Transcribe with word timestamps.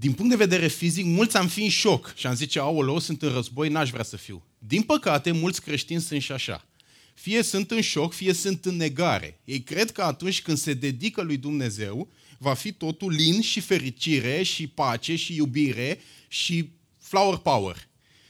Din 0.00 0.12
punct 0.12 0.30
de 0.30 0.44
vedere 0.44 0.66
fizic, 0.68 1.04
mulți 1.04 1.36
am 1.36 1.46
fi 1.48 1.62
în 1.62 1.68
șoc 1.68 2.12
și 2.16 2.26
am 2.26 2.34
zice, 2.34 2.58
aoleu, 2.58 2.98
sunt 2.98 3.22
în 3.22 3.32
război, 3.32 3.68
n-aș 3.68 3.90
vrea 3.90 4.02
să 4.02 4.16
fiu. 4.16 4.44
Din 4.58 4.82
păcate, 4.82 5.30
mulți 5.30 5.62
creștini 5.62 6.00
sunt 6.00 6.22
și 6.22 6.32
așa. 6.32 6.66
Fie 7.14 7.42
sunt 7.42 7.70
în 7.70 7.80
șoc, 7.80 8.12
fie 8.12 8.32
sunt 8.32 8.64
în 8.64 8.76
negare. 8.76 9.40
Ei 9.44 9.60
cred 9.60 9.90
că 9.90 10.02
atunci 10.02 10.42
când 10.42 10.58
se 10.58 10.74
dedică 10.74 11.22
lui 11.22 11.36
Dumnezeu, 11.36 12.08
va 12.38 12.54
fi 12.54 12.72
totul 12.72 13.12
lin 13.12 13.40
și 13.40 13.60
fericire 13.60 14.42
și 14.42 14.66
pace 14.66 15.16
și 15.16 15.34
iubire 15.34 16.00
și 16.28 16.70
flower 17.00 17.36
power. 17.36 17.88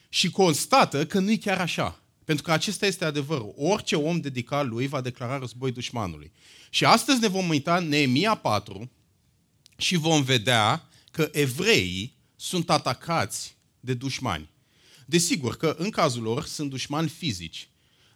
Și 0.08 0.30
constată 0.30 1.06
că 1.06 1.18
nu 1.18 1.30
e 1.30 1.36
chiar 1.36 1.60
așa. 1.60 2.02
Pentru 2.24 2.44
că 2.44 2.52
acesta 2.52 2.86
este 2.86 3.04
adevărul. 3.04 3.54
Orice 3.56 3.96
om 3.96 4.20
dedicat 4.20 4.66
lui 4.66 4.86
va 4.86 5.00
declara 5.00 5.38
război 5.38 5.72
dușmanului. 5.72 6.32
Și 6.70 6.84
astăzi 6.84 7.20
ne 7.20 7.28
vom 7.28 7.48
uita 7.48 7.76
în 7.76 7.88
Neemia 7.88 8.34
4 8.34 8.90
și 9.76 9.96
vom 9.96 10.22
vedea 10.22 10.87
că 11.18 11.28
evreii 11.32 12.16
sunt 12.36 12.70
atacați 12.70 13.56
de 13.80 13.94
dușmani. 13.94 14.50
Desigur 15.06 15.56
că 15.56 15.74
în 15.78 15.90
cazul 15.90 16.22
lor 16.22 16.44
sunt 16.44 16.70
dușmani 16.70 17.08
fizici, 17.08 17.68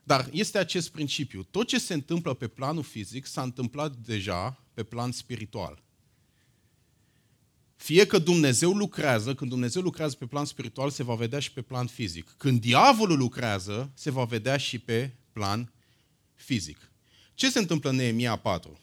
dar 0.05 0.29
este 0.33 0.59
acest 0.59 0.91
principiu. 0.91 1.43
Tot 1.43 1.67
ce 1.67 1.79
se 1.79 1.95
întâmplă 1.95 2.35
pe 2.35 2.49
planul 2.49 2.83
fizic 2.83 3.27
s-a 3.27 3.43
întâmplat 3.43 3.97
deja 3.97 4.65
pe 4.75 4.83
plan 4.83 5.13
spiritual. 5.13 5.83
Fie 7.77 8.07
că 8.07 8.19
Dumnezeu 8.19 8.73
lucrează, 8.73 9.35
când 9.35 9.51
Dumnezeu 9.51 9.83
lucrează 9.83 10.17
pe 10.19 10.27
plan 10.27 10.45
spiritual, 10.45 10.91
se 10.91 11.03
va 11.03 11.15
vedea 11.15 11.39
și 11.39 11.53
pe 11.53 11.63
plan 11.63 11.87
fizic. 11.87 12.35
Când 12.37 12.61
diavolul 12.61 13.19
lucrează, 13.19 13.93
se 13.95 14.11
va 14.11 14.25
vedea 14.25 14.57
și 14.57 14.79
pe 14.79 15.17
plan 15.33 15.73
fizic. 16.35 16.93
Ce 17.35 17.51
se 17.51 17.59
întâmplă 17.59 17.91
în 17.91 17.97
Neemia 17.97 18.37
4? 18.37 18.81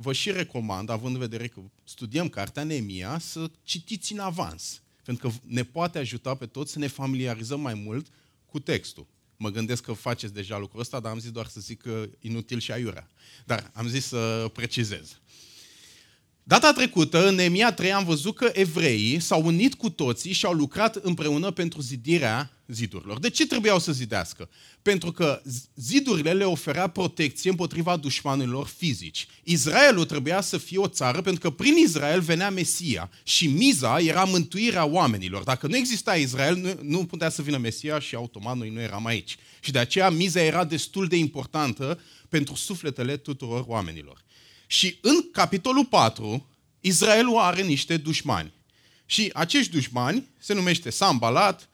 Vă 0.00 0.12
și 0.12 0.30
recomand, 0.30 0.88
având 0.88 1.14
în 1.14 1.20
vedere 1.20 1.48
că 1.48 1.60
studiem 1.84 2.28
cartea 2.28 2.64
Neemia, 2.64 3.18
să 3.18 3.50
citiți 3.62 4.12
în 4.12 4.18
avans. 4.18 4.82
Pentru 5.04 5.28
că 5.28 5.34
ne 5.44 5.62
poate 5.62 5.98
ajuta 5.98 6.34
pe 6.34 6.46
toți 6.46 6.72
să 6.72 6.78
ne 6.78 6.86
familiarizăm 6.86 7.60
mai 7.60 7.74
mult 7.74 8.06
cu 8.46 8.58
textul. 8.58 9.06
Mă 9.36 9.48
gândesc 9.48 9.82
că 9.82 9.92
faceți 9.92 10.32
deja 10.32 10.58
lucrul 10.58 10.80
ăsta, 10.80 11.00
dar 11.00 11.12
am 11.12 11.18
zis 11.18 11.30
doar 11.30 11.46
să 11.46 11.60
zic 11.60 11.80
că 11.80 12.08
inutil 12.20 12.58
și 12.58 12.72
aiurea. 12.72 13.08
Dar 13.46 13.70
am 13.74 13.86
zis 13.88 14.06
să 14.06 14.50
precizez. 14.52 15.20
Data 16.48 16.72
trecută, 16.72 17.28
în 17.28 17.34
Neemia 17.34 17.72
3, 17.72 17.92
am 17.92 18.04
văzut 18.04 18.36
că 18.36 18.50
evreii 18.52 19.20
s-au 19.20 19.44
unit 19.44 19.74
cu 19.74 19.90
toții 19.90 20.32
și 20.32 20.46
au 20.46 20.52
lucrat 20.52 20.96
împreună 20.96 21.50
pentru 21.50 21.80
zidirea 21.80 22.50
zidurilor. 22.66 23.18
De 23.18 23.30
ce 23.30 23.46
trebuiau 23.46 23.78
să 23.78 23.92
zidească? 23.92 24.48
Pentru 24.82 25.12
că 25.12 25.42
zidurile 25.74 26.32
le 26.32 26.44
oferea 26.44 26.86
protecție 26.86 27.50
împotriva 27.50 27.96
dușmanilor 27.96 28.66
fizici. 28.66 29.26
Israelul 29.42 30.04
trebuia 30.04 30.40
să 30.40 30.58
fie 30.58 30.78
o 30.78 30.86
țară 30.86 31.20
pentru 31.20 31.40
că 31.40 31.50
prin 31.50 31.76
Israel 31.76 32.20
venea 32.20 32.50
Mesia 32.50 33.10
și 33.22 33.46
miza 33.46 33.98
era 33.98 34.24
mântuirea 34.24 34.84
oamenilor. 34.84 35.42
Dacă 35.42 35.66
nu 35.66 35.76
exista 35.76 36.14
Israel, 36.14 36.56
nu, 36.56 36.78
nu 36.82 37.04
putea 37.04 37.28
să 37.28 37.42
vină 37.42 37.56
Mesia 37.56 37.98
și 37.98 38.14
automat 38.14 38.56
noi 38.56 38.70
nu 38.70 38.80
eram 38.80 39.06
aici. 39.06 39.36
Și 39.60 39.72
de 39.72 39.78
aceea 39.78 40.10
miza 40.10 40.40
era 40.40 40.64
destul 40.64 41.06
de 41.06 41.16
importantă 41.16 42.00
pentru 42.28 42.54
sufletele 42.54 43.16
tuturor 43.16 43.64
oamenilor. 43.66 44.26
Și 44.70 44.98
în 45.00 45.30
capitolul 45.30 45.84
4, 45.84 46.46
Israelul 46.80 47.38
are 47.38 47.62
niște 47.62 47.96
dușmani. 47.96 48.52
Și 49.06 49.30
acești 49.34 49.72
dușmani 49.72 50.28
se 50.38 50.54
numește 50.54 50.90
Sambalat, 50.90 51.68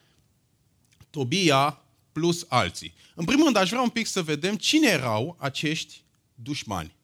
Tobia 1.10 1.82
plus 2.12 2.46
alții. 2.48 2.94
În 3.14 3.24
primul 3.24 3.44
rând, 3.44 3.56
aș 3.56 3.68
vrea 3.68 3.80
un 3.80 3.88
pic 3.88 4.06
să 4.06 4.22
vedem 4.22 4.56
cine 4.56 4.88
erau 4.88 5.36
acești 5.40 6.02
dușmani. 6.34 6.94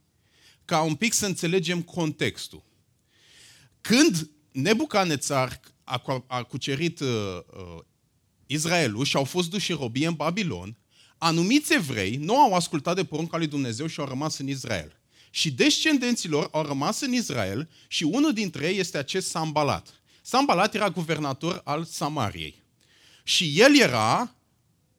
Ca 0.65 0.83
un 0.83 0.95
pic 0.95 1.13
să 1.13 1.27
înțelegem 1.27 1.83
contextul. 1.83 2.63
Când 3.81 4.31
Nebucanețar 4.53 5.61
a, 5.85 6.25
a 6.27 6.43
cucerit 6.43 7.01
uh, 7.01 7.09
uh, 7.09 7.79
Israelul 8.47 9.05
și 9.05 9.17
au 9.17 9.25
fost 9.25 9.51
duși 9.51 9.71
în 9.71 9.77
robie 9.77 10.07
în 10.07 10.15
Babilon, 10.15 10.77
anumiți 11.19 11.75
evrei 11.75 12.17
nu 12.17 12.39
au 12.39 12.55
ascultat 12.55 12.95
de 12.95 13.05
porunca 13.05 13.37
lui 13.37 13.47
Dumnezeu 13.47 13.87
și 13.87 14.01
au 14.01 14.07
rămas 14.07 14.39
în 14.39 14.49
Israel. 14.49 15.00
Și 15.31 15.51
descendenții 15.51 16.29
lor 16.29 16.49
au 16.53 16.63
rămas 16.63 17.01
în 17.01 17.13
Israel 17.13 17.69
și 17.89 18.03
unul 18.03 18.33
dintre 18.33 18.67
ei 18.69 18.79
este 18.79 18.99
acest 18.99 19.29
Sambalat. 19.29 20.01
Sambalat 20.23 20.75
era 20.75 20.91
guvernator 20.91 21.61
al 21.65 21.85
Samariei. 21.85 22.63
Și 23.23 23.61
el 23.61 23.79
era 23.79 24.35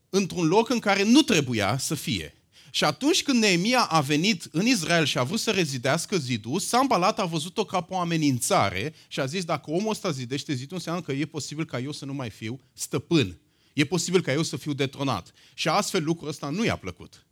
într-un 0.10 0.48
loc 0.48 0.70
în 0.70 0.80
care 0.80 1.04
nu 1.04 1.22
trebuia 1.22 1.78
să 1.78 1.96
fie. 1.96 2.36
Și 2.74 2.84
atunci 2.84 3.24
când 3.24 3.40
Neemia 3.40 3.82
a 3.82 4.02
venit 4.02 4.48
în 4.52 4.66
Israel 4.66 5.06
și 5.06 5.18
a 5.18 5.24
vrut 5.24 5.40
să 5.40 5.52
rezidească 5.52 6.18
zidul, 6.18 6.60
Sambalat 6.60 7.20
a 7.20 7.26
văzut-o 7.26 7.66
ca 7.66 7.82
pe 7.82 7.94
o 7.94 8.00
amenințare 8.00 8.94
și 9.08 9.20
a 9.20 9.26
zis, 9.26 9.44
dacă 9.44 9.72
omul 9.72 9.90
ăsta 9.90 10.12
zidește 10.12 10.54
zidul, 10.54 10.78
înseamnă 10.78 11.02
că 11.02 11.12
e 11.12 11.26
posibil 11.26 11.66
ca 11.66 11.80
eu 11.80 11.92
să 11.92 12.06
nu 12.06 12.14
mai 12.14 12.30
fiu 12.30 12.60
stăpân. 12.74 13.40
E 13.74 13.86
posibil 13.86 14.22
ca 14.22 14.32
eu 14.32 14.44
să 14.44 14.58
fiu 14.58 14.74
detronat. 14.74 15.34
Și 15.54 15.68
astfel 15.68 16.04
lucrul 16.04 16.28
ăsta 16.28 16.50
nu 16.50 16.66
i-a 16.66 16.76
plăcut. 16.76 17.26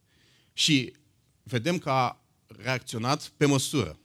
Și 0.54 0.94
vedem 1.44 1.78
că 1.78 1.90
a 1.90 2.24
reacționat 2.64 3.32
pe 3.38 3.46
măsură. 3.46 4.00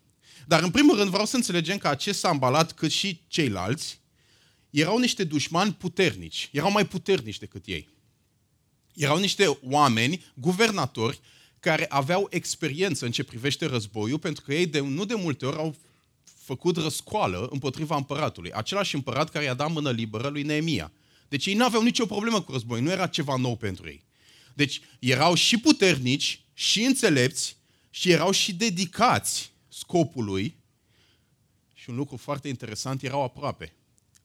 Dar 0.47 0.62
în 0.62 0.70
primul 0.70 0.97
rând 0.97 1.10
vreau 1.10 1.26
să 1.26 1.37
înțelegem 1.37 1.78
că 1.78 1.88
acest 1.88 2.19
Sambalat, 2.19 2.72
cât 2.72 2.91
și 2.91 3.20
ceilalți, 3.26 4.00
erau 4.70 4.98
niște 4.98 5.25
dușmani 5.25 5.72
puternici. 5.72 6.48
Erau 6.53 6.70
mai 6.70 6.87
puternici 6.87 7.38
decât 7.38 7.66
ei. 7.66 7.88
Erau 8.94 9.19
niște 9.19 9.59
oameni, 9.62 10.25
guvernatori, 10.34 11.20
care 11.60 11.87
aveau 11.88 12.26
experiență 12.31 13.04
în 13.04 13.10
ce 13.10 13.25
privește 13.25 13.66
războiul, 13.66 14.19
pentru 14.19 14.44
că 14.44 14.54
ei 14.54 14.66
de, 14.66 14.81
nu 14.81 15.04
de 15.04 15.14
multe 15.14 15.47
ori 15.47 15.56
au 15.56 15.76
făcut 16.44 16.76
răscoală 16.76 17.48
împotriva 17.50 17.97
împăratului. 17.97 18.53
Același 18.53 18.94
împărat 18.94 19.31
care 19.31 19.44
i-a 19.44 19.54
dat 19.54 19.72
mână 19.72 19.91
liberă 19.91 20.28
lui 20.28 20.43
Neemia. 20.43 20.93
Deci 21.28 21.47
ei 21.47 21.54
nu 21.54 21.64
aveau 21.64 21.82
nicio 21.82 22.06
problemă 22.06 22.43
cu 22.43 22.53
război, 22.53 22.81
nu 22.81 22.91
era 22.91 23.06
ceva 23.06 23.37
nou 23.37 23.56
pentru 23.56 23.87
ei. 23.87 24.04
Deci 24.54 24.81
erau 24.98 25.34
și 25.34 25.59
puternici, 25.59 26.44
și 26.54 26.82
înțelepți, 26.82 27.56
și 27.94 28.10
erau 28.10 28.31
și 28.31 28.55
dedicați 28.55 29.53
scopului. 29.69 30.56
Și 31.75 31.91
un 31.91 31.97
lucru 31.97 32.16
foarte 32.16 32.49
interesant, 32.49 33.03
erau 33.03 33.22
aproape. 33.22 33.72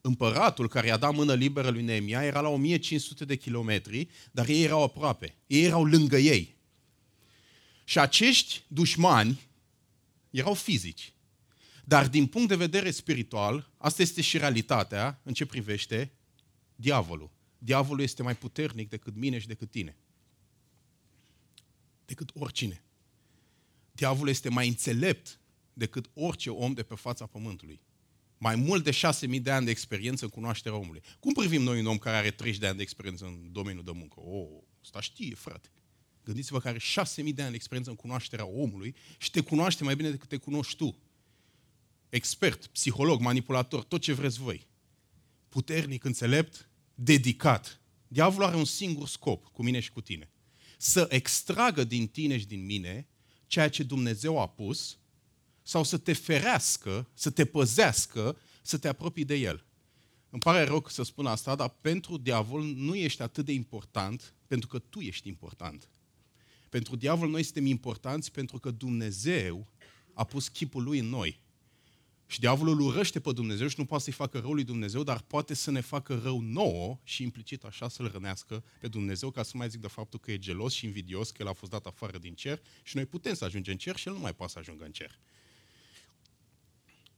Împăratul 0.02 0.68
care 0.68 0.88
i-a 0.88 0.97
dat 0.97 1.13
mână 1.13 1.34
liberă 1.34 1.69
lui 1.69 1.84
Neemia 1.84 2.24
era 2.24 2.41
la 2.41 2.47
1500 2.47 3.25
de 3.25 3.35
kilometri, 3.35 4.09
dar 4.31 4.47
ei 4.47 4.63
erau 4.63 4.84
aproape. 4.84 5.35
Ei 5.47 5.63
erau 5.63 5.85
lângă 5.85 6.18
ei. 6.18 6.56
Și 7.84 8.00
acești 8.00 8.63
dușmani 8.68 9.40
erau 10.30 10.53
fizici. 10.53 11.13
Dar 11.86 12.07
din 12.07 12.28
punct 12.28 12.47
de 12.47 12.56
vedere 12.56 12.91
spiritual, 12.91 13.69
asta 13.78 14.01
este 14.01 14.22
și 14.22 14.38
realitatea 14.38 15.19
în 15.24 15.34
ce 15.34 15.46
privește 15.46 16.12
diavolul. 16.75 17.30
Diavolul 17.57 18.03
este 18.03 18.24
mai 18.24 18.36
puternic 18.36 18.90
decât 18.90 19.16
mine 19.16 19.40
și 19.40 19.47
decât 19.47 19.72
tine. 19.72 19.97
Decât 22.06 22.30
oricine. 22.34 22.84
Diavolul 23.99 24.29
este 24.29 24.49
mai 24.49 24.67
înțelept 24.67 25.39
decât 25.73 26.09
orice 26.13 26.49
om 26.49 26.73
de 26.73 26.83
pe 26.83 26.95
fața 26.95 27.25
pământului. 27.25 27.81
Mai 28.37 28.55
mult 28.55 28.83
de 28.83 28.91
6.000 28.91 29.41
de 29.41 29.51
ani 29.51 29.65
de 29.65 29.71
experiență 29.71 30.23
în 30.25 30.31
cunoașterea 30.31 30.77
omului. 30.77 31.01
Cum 31.19 31.33
privim 31.33 31.61
noi 31.61 31.79
un 31.79 31.85
om 31.85 31.97
care 31.97 32.15
are 32.15 32.31
30 32.31 32.59
de 32.59 32.67
ani 32.67 32.75
de 32.75 32.81
experiență 32.81 33.25
în 33.25 33.51
domeniul 33.51 33.83
de 33.83 33.91
muncă? 33.91 34.19
Oh, 34.19 34.47
asta 34.81 35.01
știe, 35.01 35.35
frate. 35.35 35.69
Gândiți-vă 36.23 36.59
că 36.59 36.67
are 36.67 36.77
6.000 36.77 37.33
de 37.33 37.41
ani 37.41 37.49
de 37.49 37.55
experiență 37.55 37.89
în 37.89 37.95
cunoașterea 37.95 38.45
omului 38.45 38.95
și 39.17 39.31
te 39.31 39.41
cunoaște 39.41 39.83
mai 39.83 39.95
bine 39.95 40.09
decât 40.09 40.29
te 40.29 40.38
cunoști 40.38 40.75
tu. 40.75 40.97
Expert, 42.09 42.67
psiholog, 42.67 43.19
manipulator, 43.19 43.83
tot 43.83 44.01
ce 44.01 44.13
vreți 44.13 44.39
voi. 44.39 44.67
Puternic, 45.49 46.03
înțelept, 46.03 46.69
dedicat. 46.95 47.81
Diavolul 48.07 48.47
are 48.47 48.55
un 48.55 48.65
singur 48.65 49.07
scop, 49.07 49.45
cu 49.45 49.63
mine 49.63 49.79
și 49.79 49.91
cu 49.91 50.01
tine. 50.01 50.29
Să 50.77 51.07
extragă 51.09 51.83
din 51.83 52.07
tine 52.07 52.38
și 52.38 52.45
din 52.45 52.65
mine 52.65 53.07
ceea 53.49 53.69
ce 53.69 53.83
Dumnezeu 53.83 54.39
a 54.39 54.47
pus 54.47 54.97
sau 55.61 55.83
să 55.83 55.97
te 55.97 56.13
ferească, 56.13 57.09
să 57.13 57.29
te 57.29 57.45
păzească, 57.45 58.37
să 58.61 58.77
te 58.77 58.87
apropii 58.87 59.25
de 59.25 59.35
El. 59.35 59.65
Îmi 60.29 60.41
pare 60.41 60.63
rău 60.63 60.85
să 60.88 61.03
spun 61.03 61.25
asta, 61.25 61.56
dar 61.56 61.69
pentru 61.69 62.18
diavol 62.18 62.63
nu 62.63 62.95
ești 62.95 63.21
atât 63.21 63.45
de 63.45 63.51
important, 63.51 64.33
pentru 64.47 64.68
că 64.68 64.79
tu 64.79 65.00
ești 65.00 65.27
important. 65.27 65.89
Pentru 66.69 66.95
diavol 66.95 67.29
noi 67.29 67.44
suntem 67.44 67.65
importanți 67.65 68.31
pentru 68.31 68.59
că 68.59 68.71
Dumnezeu 68.71 69.68
a 70.13 70.24
pus 70.24 70.47
chipul 70.47 70.83
lui 70.83 71.00
în 71.00 71.06
noi. 71.06 71.39
Și 72.31 72.39
diavolul 72.39 72.79
urăște 72.79 73.19
pe 73.19 73.31
Dumnezeu 73.31 73.67
și 73.67 73.75
nu 73.77 73.85
poate 73.85 74.03
să-i 74.03 74.13
facă 74.13 74.39
rău 74.39 74.53
lui 74.53 74.63
Dumnezeu, 74.63 75.03
dar 75.03 75.21
poate 75.21 75.53
să 75.53 75.71
ne 75.71 75.79
facă 75.81 76.19
rău 76.23 76.39
nouă 76.39 76.99
și 77.03 77.23
implicit 77.23 77.63
așa 77.63 77.89
să-L 77.89 78.11
rănească 78.11 78.63
pe 78.79 78.87
Dumnezeu, 78.87 79.31
ca 79.31 79.43
să 79.43 79.51
mai 79.57 79.69
zic 79.69 79.81
de 79.81 79.87
faptul 79.87 80.19
că 80.19 80.31
e 80.31 80.37
gelos 80.37 80.73
și 80.73 80.85
invidios 80.85 81.31
că 81.31 81.41
El 81.41 81.47
a 81.47 81.53
fost 81.53 81.71
dat 81.71 81.85
afară 81.85 82.17
din 82.17 82.33
cer 82.33 82.61
și 82.83 82.95
noi 82.95 83.05
putem 83.05 83.33
să 83.33 83.45
ajungem 83.45 83.73
în 83.73 83.79
cer 83.79 83.95
și 83.95 84.07
El 84.07 84.13
nu 84.13 84.19
mai 84.19 84.33
poate 84.33 84.51
să 84.51 84.59
ajungă 84.59 84.83
în 84.83 84.91
cer. 84.91 85.19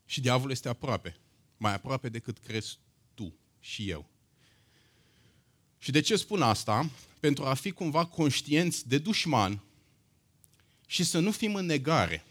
Și 0.05 0.21
diavolul 0.21 0.51
este 0.51 0.69
aproape, 0.69 1.17
mai 1.57 1.73
aproape 1.73 2.09
decât 2.09 2.37
crezi 2.37 2.77
tu 3.13 3.33
și 3.59 3.89
eu. 3.89 4.09
Și 5.77 5.91
de 5.91 5.99
ce 5.99 6.15
spun 6.15 6.41
asta? 6.41 6.89
Pentru 7.19 7.45
a 7.45 7.53
fi 7.53 7.71
cumva 7.71 8.05
conștienți 8.05 8.87
de 8.87 8.97
dușman 8.97 9.63
și 10.87 11.03
să 11.03 11.19
nu 11.19 11.31
fim 11.31 11.55
în 11.55 11.65
negare. 11.65 12.25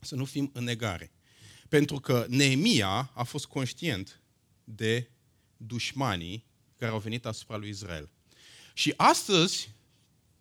Să 0.00 0.14
nu 0.14 0.24
fim 0.24 0.50
în 0.54 0.64
negare. 0.64 1.10
Pentru 1.70 2.00
că 2.00 2.26
Neemia 2.28 3.10
a 3.14 3.22
fost 3.22 3.46
conștient 3.46 4.20
de 4.64 5.10
dușmanii 5.56 6.44
care 6.76 6.92
au 6.92 6.98
venit 6.98 7.26
asupra 7.26 7.56
lui 7.56 7.68
Israel. 7.68 8.10
Și 8.74 8.94
astăzi, 8.96 9.70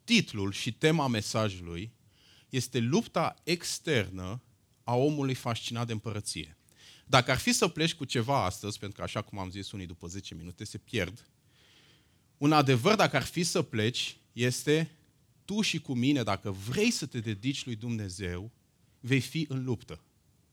titlul 0.04 0.52
și 0.52 0.74
tema 0.74 1.08
mesajului 1.08 1.92
este 2.50 2.80
lupta 2.80 3.36
externă 3.44 4.42
a 4.84 4.96
omului 4.96 5.34
fascinat 5.34 5.86
de 5.86 5.92
împărăție. 5.92 6.58
Dacă 7.06 7.32
ar 7.32 7.38
fi 7.38 7.52
să 7.52 7.68
pleci 7.68 7.94
cu 7.94 8.06
ceva 8.06 8.46
astăzi, 8.46 8.80
pentru 8.80 8.98
că 8.98 9.04
așa 9.04 9.22
cum 9.22 9.40
am 9.40 9.50
zis 9.50 9.72
unii 9.72 9.86
după 9.86 10.08
10 10.08 10.36
minute 10.36 10.64
se 10.64 10.78
pierd, 10.78 11.30
un 12.38 12.52
adevăr 12.52 12.96
dacă 12.96 13.16
ar 13.16 13.24
fi 13.24 13.44
să 13.44 13.62
pleci 13.62 14.18
este 14.34 14.92
tu 15.46 15.62
și 15.62 15.80
cu 15.80 15.94
mine, 15.94 16.24
dacă 16.24 16.52
vrei 16.52 16.92
să 16.92 17.06
te 17.06 17.20
dedici 17.20 17.66
lui 17.66 17.76
Dumnezeu, 17.76 18.52
vei 19.00 19.20
fi 19.20 19.46
în 19.50 19.64
luptă, 19.64 20.04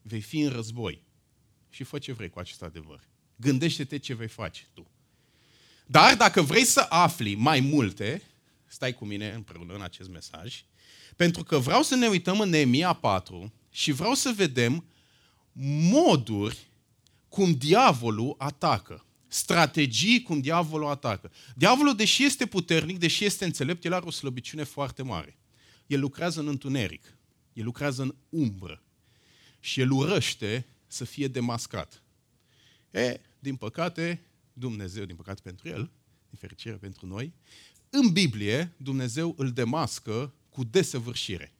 vei 0.07 0.21
fi 0.21 0.41
în 0.41 0.51
război. 0.51 1.03
Și 1.71 1.85
fă 1.85 1.99
ce 1.99 2.13
vrei 2.13 2.29
cu 2.29 2.39
acest 2.39 2.63
adevăr. 2.63 3.01
Gândește-te 3.37 3.99
ce 3.99 4.15
vei 4.15 4.29
face 4.29 4.67
tu. 4.73 4.91
Dar 5.87 6.17
dacă 6.17 6.43
vrei 6.43 6.65
să 6.65 6.87
afli 6.89 7.35
mai 7.35 7.61
multe, 7.61 8.23
stai 8.67 8.95
cu 8.95 9.05
mine 9.05 9.33
împreună 9.33 9.75
în 9.75 9.83
acest 9.83 10.09
mesaj, 10.09 10.65
pentru 11.17 11.43
că 11.43 11.59
vreau 11.59 11.83
să 11.83 11.95
ne 11.95 12.07
uităm 12.07 12.41
în 12.41 12.49
Neemia 12.49 12.93
4 12.93 13.53
și 13.71 13.93
vreau 13.93 14.15
să 14.15 14.33
vedem 14.37 14.85
moduri 15.91 16.67
cum 17.29 17.53
diavolul 17.53 18.35
atacă. 18.39 19.05
Strategii 19.29 20.23
cum 20.23 20.41
diavolul 20.41 20.89
atacă. 20.89 21.33
Diavolul, 21.55 21.97
deși 21.97 22.25
este 22.25 22.47
puternic, 22.47 22.99
deși 22.99 23.25
este 23.25 23.45
înțelept, 23.45 23.85
el 23.85 23.93
are 23.93 24.07
o 24.07 24.11
slăbiciune 24.11 24.63
foarte 24.63 25.03
mare. 25.03 25.39
El 25.87 26.01
lucrează 26.01 26.41
în 26.41 26.49
întuneric. 26.49 27.19
El 27.53 27.65
lucrează 27.65 28.03
în 28.03 28.15
umbră. 28.29 28.86
Și 29.67 29.81
el 29.81 29.91
urăște 29.91 30.67
să 30.87 31.05
fie 31.05 31.29
demascat. 31.29 32.03
E, 32.91 33.21
din 33.39 33.57
păcate, 33.57 34.25
Dumnezeu, 34.53 35.05
din 35.05 35.17
păcate 35.17 35.41
pentru 35.43 35.69
el, 35.69 35.91
din 36.29 36.39
fericire 36.39 36.75
pentru 36.75 37.07
noi, 37.07 37.33
în 37.91 38.13
Biblie, 38.13 38.73
Dumnezeu 38.77 39.35
îl 39.39 39.53
demască 39.53 40.35
cu 40.49 40.65
desăvârșire. 40.65 41.53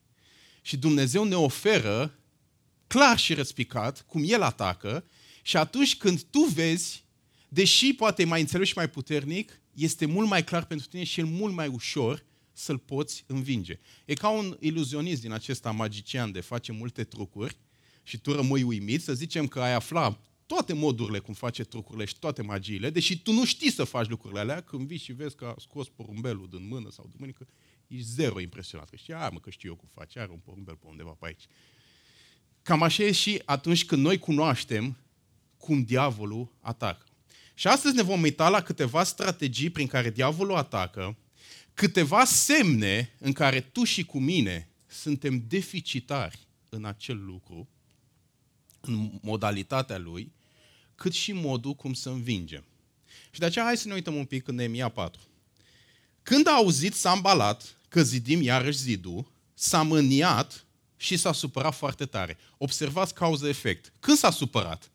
Și 0.61 0.77
Dumnezeu 0.77 1.23
ne 1.23 1.35
oferă 1.35 2.19
clar 2.87 3.17
și 3.17 3.33
răspicat 3.33 4.01
cum 4.01 4.23
El 4.25 4.41
atacă 4.41 5.05
și 5.41 5.57
atunci 5.57 5.97
când 5.97 6.21
tu 6.21 6.39
vezi, 6.39 7.03
deși 7.49 7.93
poate 7.93 8.21
e 8.21 8.25
mai 8.25 8.41
înțeles 8.41 8.67
și 8.67 8.73
mai 8.75 8.89
puternic, 8.89 9.61
este 9.73 10.05
mult 10.05 10.27
mai 10.27 10.43
clar 10.43 10.65
pentru 10.65 10.87
tine 10.87 11.03
și 11.03 11.19
e 11.19 11.23
mult 11.23 11.53
mai 11.53 11.67
ușor 11.67 12.25
să-l 12.53 12.77
poți 12.77 13.23
învinge. 13.27 13.79
E 14.05 14.13
ca 14.13 14.29
un 14.29 14.57
iluzionist 14.59 15.21
din 15.21 15.31
acesta 15.31 15.71
magician 15.71 16.31
de 16.31 16.41
face 16.41 16.71
multe 16.71 17.03
trucuri 17.03 17.57
și 18.07 18.17
tu 18.17 18.31
rămâi 18.31 18.63
uimit 18.63 19.01
să 19.01 19.13
zicem 19.13 19.47
că 19.47 19.61
ai 19.61 19.73
aflat 19.73 20.19
toate 20.45 20.73
modurile 20.73 21.19
cum 21.19 21.33
face 21.33 21.63
trucurile 21.63 22.05
și 22.05 22.19
toate 22.19 22.41
magiile, 22.41 22.89
deși 22.89 23.21
tu 23.21 23.31
nu 23.31 23.45
știi 23.45 23.71
să 23.71 23.83
faci 23.83 24.07
lucrurile 24.07 24.39
alea, 24.39 24.61
când 24.61 24.87
vii 24.87 24.97
și 24.97 25.11
vezi 25.11 25.35
că 25.35 25.45
a 25.45 25.55
scos 25.59 25.87
porumbelul 25.87 26.47
din 26.49 26.67
mână 26.67 26.89
sau 26.91 27.05
din 27.07 27.15
mânică, 27.19 27.47
ești 27.87 28.05
zero 28.05 28.39
impresionat. 28.39 28.89
Că 28.89 28.95
știi, 28.95 29.13
a, 29.13 29.29
mă, 29.29 29.39
că 29.39 29.49
știu 29.49 29.69
eu 29.69 29.75
cum 29.75 29.89
face, 29.93 30.19
are 30.19 30.31
un 30.31 30.37
porumbel 30.37 30.75
pe 30.75 30.87
undeva 30.87 31.09
pe 31.19 31.25
aici. 31.25 31.43
Cam 32.61 32.81
așa 32.81 33.03
e 33.03 33.11
și 33.11 33.41
atunci 33.45 33.85
când 33.85 34.03
noi 34.03 34.17
cunoaștem 34.17 34.97
cum 35.57 35.83
diavolul 35.83 36.55
atacă. 36.59 37.05
Și 37.53 37.67
astăzi 37.67 37.95
ne 37.95 38.01
vom 38.01 38.21
uita 38.21 38.49
la 38.49 38.61
câteva 38.61 39.03
strategii 39.03 39.69
prin 39.69 39.87
care 39.87 40.09
diavolul 40.09 40.55
atacă, 40.55 41.17
câteva 41.73 42.25
semne 42.25 43.15
în 43.19 43.31
care 43.31 43.61
tu 43.61 43.83
și 43.83 44.05
cu 44.05 44.19
mine 44.19 44.69
suntem 44.87 45.43
deficitari 45.47 46.47
în 46.69 46.85
acel 46.85 47.25
lucru, 47.25 47.69
în 48.81 49.11
modalitatea 49.21 49.97
lui, 49.97 50.31
cât 50.95 51.13
și 51.13 51.31
modul 51.31 51.73
cum 51.73 51.93
să 51.93 52.09
învingem. 52.09 52.63
Și 53.31 53.39
de 53.39 53.45
aceea 53.45 53.65
hai 53.65 53.77
să 53.77 53.87
ne 53.87 53.93
uităm 53.93 54.15
un 54.15 54.25
pic 54.25 54.47
în 54.47 54.55
Neemia 54.55 54.89
4. 54.89 55.21
Când 56.23 56.47
a 56.47 56.51
auzit 56.51 56.93
Sambalat 56.93 57.77
că 57.89 58.03
zidim 58.03 58.41
iarăși 58.41 58.77
zidul, 58.77 59.31
s-a 59.53 59.81
mâniat 59.81 60.65
și 60.97 61.17
s-a 61.17 61.31
supărat 61.31 61.75
foarte 61.75 62.05
tare. 62.05 62.37
Observați 62.57 63.13
cauză-efect. 63.13 63.93
Când 63.99 64.17
s-a 64.17 64.31
supărat? 64.31 64.91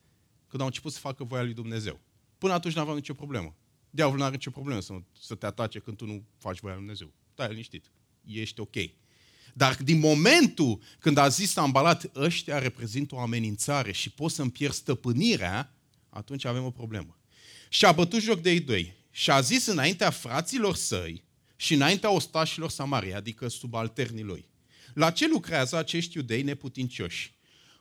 Când 0.48 0.60
au 0.60 0.68
început 0.68 0.92
să 0.92 0.98
facă 0.98 1.24
voia 1.24 1.42
lui 1.42 1.54
Dumnezeu. 1.54 2.00
Până 2.38 2.52
atunci 2.52 2.74
nu 2.74 2.80
aveau 2.80 2.96
nicio 2.96 3.14
problemă. 3.14 3.54
Diavolul 3.90 4.18
nu 4.18 4.24
are 4.24 4.34
nicio 4.34 4.50
problemă 4.50 4.80
să, 4.80 4.94
să 5.20 5.34
te 5.34 5.46
atace 5.46 5.78
când 5.78 5.96
tu 5.96 6.06
nu 6.06 6.24
faci 6.38 6.60
voia 6.60 6.74
lui 6.74 6.82
Dumnezeu. 6.82 7.12
Stai 7.32 7.48
liniștit. 7.48 7.90
Ești 8.24 8.60
ok. 8.60 8.74
Dar 9.52 9.76
din 9.82 9.98
momentul 9.98 10.80
când 10.98 11.16
a 11.16 11.28
zis 11.28 11.50
Sambalat, 11.50 12.10
ăștia 12.14 12.58
reprezintă 12.58 13.14
o 13.14 13.18
amenințare 13.18 13.92
și 13.92 14.10
pot 14.10 14.30
să-mi 14.30 14.50
pierd 14.50 14.72
stăpânirea, 14.72 15.74
atunci 16.08 16.44
avem 16.44 16.64
o 16.64 16.70
problemă. 16.70 17.18
Și 17.68 17.84
a 17.84 17.92
bătut 17.92 18.20
joc 18.20 18.40
de 18.40 18.50
ei 18.50 18.60
doi. 18.60 18.94
Și 19.10 19.30
a 19.30 19.40
zis 19.40 19.66
înaintea 19.66 20.10
fraților 20.10 20.74
săi 20.74 21.24
și 21.56 21.74
înaintea 21.74 22.10
ostașilor 22.10 22.70
Samaria, 22.70 23.16
adică 23.16 23.48
subalternii 23.48 24.22
lui. 24.22 24.48
La 24.94 25.10
ce 25.10 25.28
lucrează 25.28 25.76
acești 25.76 26.16
iudei 26.16 26.42
neputincioși? 26.42 27.34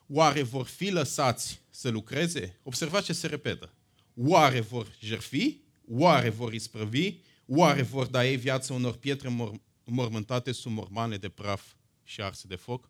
Oare 0.08 0.42
vor 0.42 0.66
fi 0.66 0.90
lăsați 0.90 1.62
să 1.70 1.90
lucreze? 1.90 2.60
Observați 2.64 3.06
ce 3.06 3.14
se 3.14 3.28
repetă. 3.28 3.74
Oare 4.16 4.60
vor 4.60 4.88
jerfi? 5.00 5.58
Oare 5.88 6.30
vor 6.30 6.54
isprăvi? 6.54 7.14
Oare 7.46 7.82
vor 7.82 8.06
da 8.06 8.26
ei 8.26 8.38
viață 8.38 8.74
unor 8.74 8.96
pietre 8.96 9.30
mor- 9.30 9.62
mormântate 9.92 10.52
sub 10.52 10.72
mormane 10.72 11.18
de 11.18 11.30
praf 11.30 11.74
și 12.04 12.22
arse 12.22 12.48
de 12.48 12.56
foc? 12.56 12.90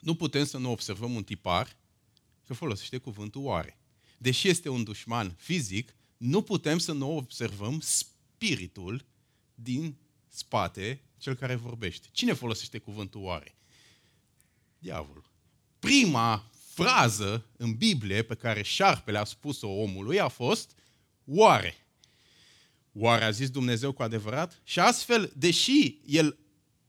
Nu 0.00 0.14
putem 0.14 0.44
să 0.44 0.58
nu 0.58 0.70
observăm 0.70 1.14
un 1.14 1.24
tipar 1.24 1.76
că 2.44 2.54
folosește 2.54 2.98
cuvântul 2.98 3.42
oare. 3.42 3.78
Deși 4.18 4.48
este 4.48 4.68
un 4.68 4.84
dușman 4.84 5.34
fizic, 5.38 5.94
nu 6.16 6.42
putem 6.42 6.78
să 6.78 6.92
nu 6.92 7.16
observăm 7.16 7.80
spiritul 7.80 9.04
din 9.54 9.96
spate 10.28 11.00
cel 11.18 11.34
care 11.34 11.54
vorbește. 11.54 12.08
Cine 12.12 12.32
folosește 12.32 12.78
cuvântul 12.78 13.22
oare? 13.22 13.54
Diavolul. 14.78 15.30
Prima 15.78 16.50
frază 16.52 17.46
în 17.56 17.74
Biblie 17.74 18.22
pe 18.22 18.34
care 18.34 18.62
șarpele 18.62 19.18
a 19.18 19.24
spus-o 19.24 19.68
omului 19.68 20.20
a 20.20 20.28
fost 20.28 20.76
oare. 21.24 21.74
Oare 22.92 23.24
a 23.24 23.30
zis 23.30 23.50
Dumnezeu 23.50 23.92
cu 23.92 24.02
adevărat? 24.02 24.60
Și 24.64 24.80
astfel, 24.80 25.32
deși 25.36 25.98
el, 26.06 26.38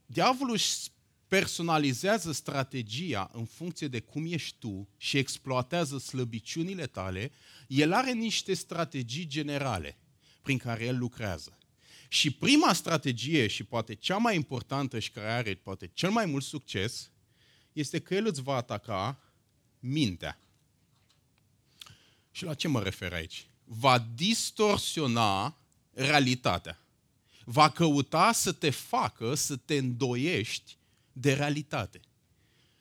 diavolul 0.06 0.54
își 0.54 0.90
personalizează 1.28 2.32
strategia 2.32 3.30
în 3.32 3.44
funcție 3.44 3.88
de 3.88 4.00
cum 4.00 4.32
ești 4.32 4.56
tu 4.58 4.88
și 4.96 5.18
exploatează 5.18 5.98
slăbiciunile 5.98 6.86
tale, 6.86 7.32
el 7.66 7.92
are 7.92 8.12
niște 8.12 8.54
strategii 8.54 9.26
generale 9.26 9.96
prin 10.42 10.58
care 10.58 10.84
el 10.84 10.98
lucrează. 10.98 11.58
Și 12.08 12.30
prima 12.30 12.72
strategie 12.72 13.46
și 13.46 13.64
poate 13.64 13.94
cea 13.94 14.16
mai 14.16 14.34
importantă 14.34 14.98
și 14.98 15.10
care 15.10 15.30
are 15.30 15.54
poate 15.54 15.90
cel 15.94 16.10
mai 16.10 16.26
mult 16.26 16.44
succes 16.44 17.10
este 17.72 17.98
că 17.98 18.14
el 18.14 18.26
îți 18.26 18.42
va 18.42 18.54
ataca 18.54 19.18
mintea. 19.80 20.40
Și 22.30 22.44
la 22.44 22.54
ce 22.54 22.68
mă 22.68 22.82
refer 22.82 23.12
aici? 23.12 23.46
Va 23.64 24.06
distorsiona 24.14 25.56
realitatea. 25.92 26.78
Va 27.44 27.70
căuta 27.70 28.32
să 28.32 28.52
te 28.52 28.70
facă 28.70 29.34
să 29.34 29.56
te 29.56 29.76
îndoiești 29.76 30.76
de 31.12 31.32
realitate. 31.32 32.00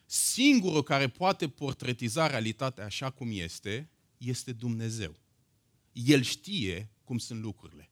Singurul 0.05 0.83
care 0.83 1.07
poate 1.07 1.49
portretiza 1.49 2.27
realitatea 2.27 2.85
așa 2.85 3.09
cum 3.09 3.29
este, 3.31 3.89
este 4.17 4.51
Dumnezeu. 4.51 5.19
El 5.91 6.21
știe 6.21 6.89
cum 7.03 7.17
sunt 7.17 7.41
lucrurile. 7.41 7.89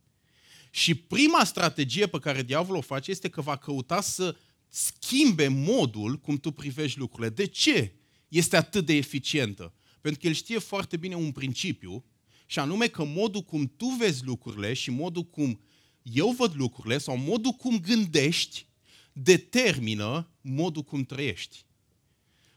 Și 0.72 0.96
prima 0.96 1.44
strategie 1.44 2.08
pe 2.08 2.20
care 2.20 2.44
diavolul 2.44 2.78
o 2.78 2.82
face 2.82 3.12
este 3.12 3.30
că 3.30 3.42
va 3.42 3.56
căuta 3.56 4.02
să 4.02 4.36
schimbe 4.68 5.48
modul 5.48 6.18
cum 6.18 6.38
tu 6.38 6.52
privești 6.52 7.00
lucrurile. 7.00 7.30
De 7.30 7.46
ce 7.46 7.94
este 8.28 8.58
atât 8.58 8.86
de 8.86 8.94
eficientă? 8.94 9.74
Pentru 10.02 10.22
că 10.22 10.28
el 10.28 10.34
știe 10.34 10.58
foarte 10.58 10.98
bine 10.98 11.16
un 11.16 11.32
principiu, 11.32 12.06
și 12.52 12.60
anume 12.60 12.88
că 12.88 13.04
modul 13.04 13.42
cum 13.42 13.74
tu 13.78 13.86
vezi 13.86 14.24
lucrurile 14.24 14.74
și 14.74 14.90
modul 14.92 15.24
cum 15.24 15.62
eu 16.02 16.32
văd 16.32 16.56
lucrurile 16.56 16.98
sau 16.98 17.18
modul 17.18 17.52
cum 17.52 17.80
gândești 17.80 18.66
determină 19.14 20.30
modul 20.42 20.84
cum 20.84 21.04
trăiești. 21.04 21.66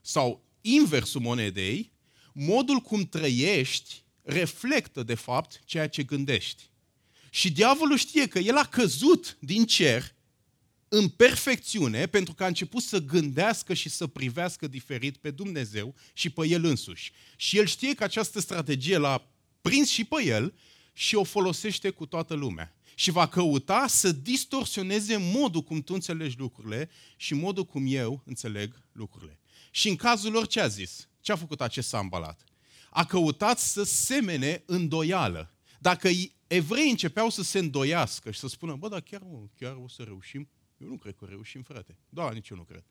Sau 0.01 0.45
inversul 0.61 1.21
monedei, 1.21 1.93
modul 2.33 2.79
cum 2.79 3.03
trăiești 3.05 4.03
reflectă 4.23 5.03
de 5.03 5.15
fapt 5.15 5.63
ceea 5.65 5.89
ce 5.89 6.03
gândești. 6.03 6.71
Și 7.31 7.53
diavolul 7.53 7.97
știe 7.97 8.29
că 8.29 8.39
el 8.39 8.57
a 8.57 8.65
căzut 8.65 9.37
din 9.41 9.65
cer 9.65 10.15
în 10.89 11.09
perfecțiune 11.09 12.07
pentru 12.07 12.35
că 12.35 12.45
a 12.45 12.47
început 12.47 12.83
să 12.83 12.99
gândească 12.99 13.75
și 13.75 13.89
să 13.89 14.07
privească 14.07 14.67
diferit 14.67 15.17
pe 15.17 15.31
Dumnezeu 15.31 15.95
și 16.13 16.31
pe 16.31 16.47
el 16.47 16.65
însuși. 16.65 17.13
Și 17.37 17.59
el 17.59 17.67
știe 17.67 17.95
că 17.95 18.05
această 18.05 18.41
strategie 18.41 18.97
l-a 18.97 19.32
prins 19.63 19.89
și 19.89 20.05
pe 20.05 20.25
el 20.25 20.55
și 20.93 21.15
o 21.15 21.25
folosește 21.25 21.91
cu 21.91 22.07
toată 22.07 22.35
lumea. 22.35 22.77
Și 22.95 23.11
va 23.11 23.29
căuta 23.29 23.87
să 23.87 24.13
distorsioneze 24.13 25.17
modul 25.17 25.63
cum 25.63 25.83
tu 25.83 25.95
înțelegi 25.95 26.39
lucrurile 26.39 26.91
și 27.17 27.35
modul 27.35 27.65
cum 27.65 27.85
eu 27.87 28.23
înțeleg 28.25 28.83
lucrurile. 28.93 29.41
Și 29.71 29.89
în 29.89 29.97
cazul 29.97 30.33
lor 30.33 30.47
ce 30.47 30.61
a 30.61 30.67
zis? 30.67 31.09
Ce 31.21 31.33
a 31.33 31.37
făcut 31.37 31.61
acest 31.61 31.89
sambalat? 31.89 32.45
A 32.91 33.05
căutat 33.05 33.59
să 33.59 33.83
semene 33.83 34.63
îndoială. 34.67 35.55
Dacă 35.79 36.09
evreii 36.47 36.91
începeau 36.91 37.31
să 37.31 37.43
se 37.43 37.59
îndoiască 37.59 38.31
și 38.31 38.39
să 38.39 38.49
spună, 38.49 38.75
bă, 38.75 38.89
dar 38.89 39.01
chiar, 39.01 39.23
chiar 39.59 39.77
o 39.77 39.89
să 39.89 40.03
reușim? 40.03 40.49
Eu 40.77 40.89
nu 40.89 40.97
cred 40.97 41.17
că 41.17 41.25
reușim, 41.25 41.63
frate. 41.63 41.99
Da, 42.09 42.33
nici 42.33 42.49
eu 42.49 42.57
nu 42.57 42.63
cred. 42.63 42.85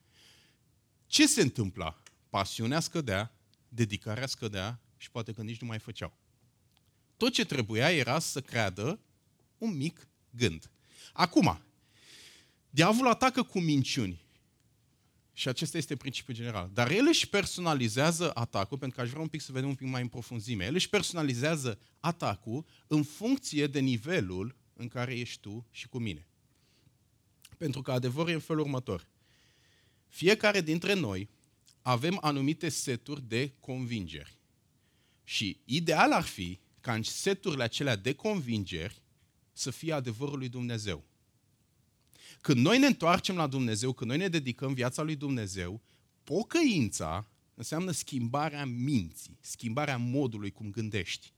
Ce 1.05 1.27
se 1.27 1.41
întâmpla? 1.41 2.01
Pasiunea 2.29 2.79
scădea, 2.79 3.35
dedicarea 3.67 4.27
scădea 4.27 4.79
și 4.97 5.11
poate 5.11 5.31
că 5.31 5.41
nici 5.41 5.61
nu 5.61 5.67
mai 5.67 5.79
făceau. 5.79 6.17
Tot 7.21 7.33
ce 7.33 7.45
trebuia 7.45 7.91
era 7.91 8.19
să 8.19 8.41
creadă 8.41 8.99
un 9.57 9.77
mic 9.77 10.07
gând. 10.29 10.71
Acum, 11.13 11.61
diavolul 12.69 13.11
atacă 13.11 13.43
cu 13.43 13.59
minciuni. 13.59 14.25
Și 15.33 15.47
acesta 15.47 15.77
este 15.77 15.95
principiul 15.95 16.35
general. 16.35 16.69
Dar 16.73 16.91
el 16.91 17.05
își 17.07 17.29
personalizează 17.29 18.31
atacul, 18.33 18.77
pentru 18.77 18.97
că 18.97 19.03
aș 19.03 19.09
vrea 19.09 19.21
un 19.21 19.27
pic 19.27 19.41
să 19.41 19.51
vedem 19.51 19.69
un 19.69 19.75
pic 19.75 19.87
mai 19.87 20.01
în 20.01 20.07
profunzime. 20.07 20.65
El 20.65 20.73
își 20.73 20.89
personalizează 20.89 21.79
atacul 21.99 22.65
în 22.87 23.03
funcție 23.03 23.67
de 23.67 23.79
nivelul 23.79 24.55
în 24.73 24.87
care 24.87 25.19
ești 25.19 25.39
tu 25.39 25.67
și 25.71 25.87
cu 25.87 25.97
mine. 25.97 26.27
Pentru 27.57 27.81
că 27.81 27.91
adevărul 27.91 28.29
e 28.29 28.33
în 28.33 28.39
felul 28.39 28.61
următor. 28.61 29.07
Fiecare 30.07 30.61
dintre 30.61 30.93
noi 30.93 31.29
avem 31.81 32.17
anumite 32.21 32.69
seturi 32.69 33.27
de 33.27 33.53
convingeri. 33.59 34.37
Și 35.23 35.59
ideal 35.65 36.11
ar 36.11 36.23
fi 36.23 36.59
ca 36.81 36.93
în 36.93 37.03
seturile 37.03 37.63
acelea 37.63 37.95
de 37.95 38.13
convingeri 38.13 39.01
să 39.51 39.71
fie 39.71 39.93
adevărul 39.93 40.37
lui 40.37 40.49
Dumnezeu. 40.49 41.05
Când 42.41 42.59
noi 42.59 42.79
ne 42.79 42.85
întoarcem 42.85 43.35
la 43.35 43.47
Dumnezeu, 43.47 43.93
când 43.93 44.09
noi 44.09 44.19
ne 44.19 44.27
dedicăm 44.27 44.73
viața 44.73 45.01
lui 45.01 45.15
Dumnezeu, 45.15 45.81
pocăința 46.23 47.27
înseamnă 47.53 47.91
schimbarea 47.91 48.65
minții, 48.65 49.37
schimbarea 49.41 49.97
modului 49.97 50.51
cum 50.51 50.71
gândești. 50.71 51.33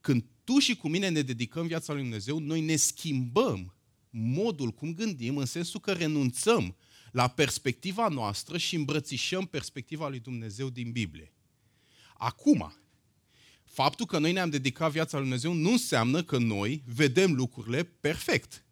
Când 0.00 0.24
tu 0.44 0.58
și 0.58 0.76
cu 0.76 0.88
mine 0.88 1.08
ne 1.08 1.22
dedicăm 1.22 1.66
viața 1.66 1.92
lui 1.92 2.02
Dumnezeu, 2.02 2.38
noi 2.38 2.60
ne 2.60 2.76
schimbăm 2.76 3.74
modul 4.10 4.70
cum 4.70 4.94
gândim 4.94 5.36
în 5.36 5.46
sensul 5.46 5.80
că 5.80 5.92
renunțăm 5.92 6.76
la 7.12 7.28
perspectiva 7.28 8.08
noastră 8.08 8.58
și 8.58 8.74
îmbrățișăm 8.74 9.46
perspectiva 9.46 10.08
lui 10.08 10.18
Dumnezeu 10.18 10.70
din 10.70 10.92
Biblie. 10.92 11.32
Acum, 12.14 12.72
faptul 13.82 14.06
că 14.06 14.18
noi 14.18 14.32
ne-am 14.32 14.50
dedicat 14.50 14.90
viața 14.90 15.18
lui 15.18 15.26
Dumnezeu 15.26 15.52
nu 15.52 15.70
înseamnă 15.70 16.22
că 16.22 16.38
noi 16.38 16.82
vedem 16.86 17.32
lucrurile 17.32 17.84
perfect. 17.84 18.64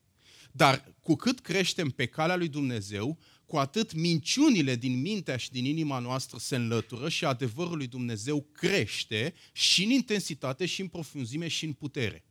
Dar 0.52 0.94
cu 1.00 1.14
cât 1.14 1.40
creștem 1.40 1.88
pe 1.90 2.06
calea 2.06 2.36
lui 2.36 2.48
Dumnezeu, 2.48 3.18
cu 3.46 3.56
atât 3.56 3.92
minciunile 3.92 4.76
din 4.76 5.00
mintea 5.00 5.36
și 5.36 5.50
din 5.50 5.64
inima 5.64 5.98
noastră 5.98 6.38
se 6.38 6.56
înlătură 6.56 7.08
și 7.08 7.24
adevărul 7.24 7.76
lui 7.76 7.86
Dumnezeu 7.86 8.46
crește 8.52 9.34
și 9.52 9.84
în 9.84 9.90
intensitate, 9.90 10.66
și 10.66 10.80
în 10.80 10.88
profunzime, 10.88 11.48
și 11.48 11.64
în 11.64 11.72
putere. 11.72 12.24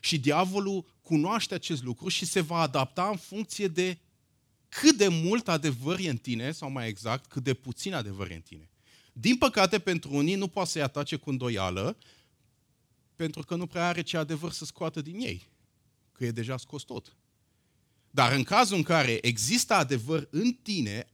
Și 0.00 0.18
diavolul 0.18 0.98
cunoaște 1.00 1.54
acest 1.54 1.82
lucru 1.82 2.08
și 2.08 2.24
se 2.24 2.40
va 2.40 2.58
adapta 2.58 3.08
în 3.08 3.16
funcție 3.16 3.68
de 3.68 3.98
cât 4.68 4.96
de 4.96 5.08
mult 5.08 5.48
adevăr 5.48 5.98
e 5.98 6.08
în 6.08 6.16
tine, 6.16 6.52
sau 6.52 6.70
mai 6.70 6.88
exact, 6.88 7.26
cât 7.26 7.42
de 7.42 7.54
puțin 7.54 7.94
adevăr 7.94 8.30
e 8.30 8.34
în 8.34 8.40
tine. 8.40 8.70
Din 9.18 9.36
păcate, 9.36 9.78
pentru 9.78 10.14
unii 10.14 10.34
nu 10.34 10.48
poate 10.48 10.70
să-i 10.70 10.82
atace 10.82 11.16
cu 11.16 11.30
îndoială, 11.30 11.96
pentru 13.14 13.42
că 13.42 13.54
nu 13.54 13.66
prea 13.66 13.88
are 13.88 14.02
ce 14.02 14.16
adevăr 14.16 14.52
să 14.52 14.64
scoată 14.64 15.00
din 15.00 15.20
ei, 15.20 15.48
că 16.12 16.24
e 16.24 16.30
deja 16.30 16.56
scos 16.56 16.82
tot. 16.82 17.16
Dar 18.10 18.32
în 18.32 18.42
cazul 18.42 18.76
în 18.76 18.82
care 18.82 19.26
există 19.26 19.74
adevăr 19.74 20.28
în 20.30 20.52
tine, 20.52 21.06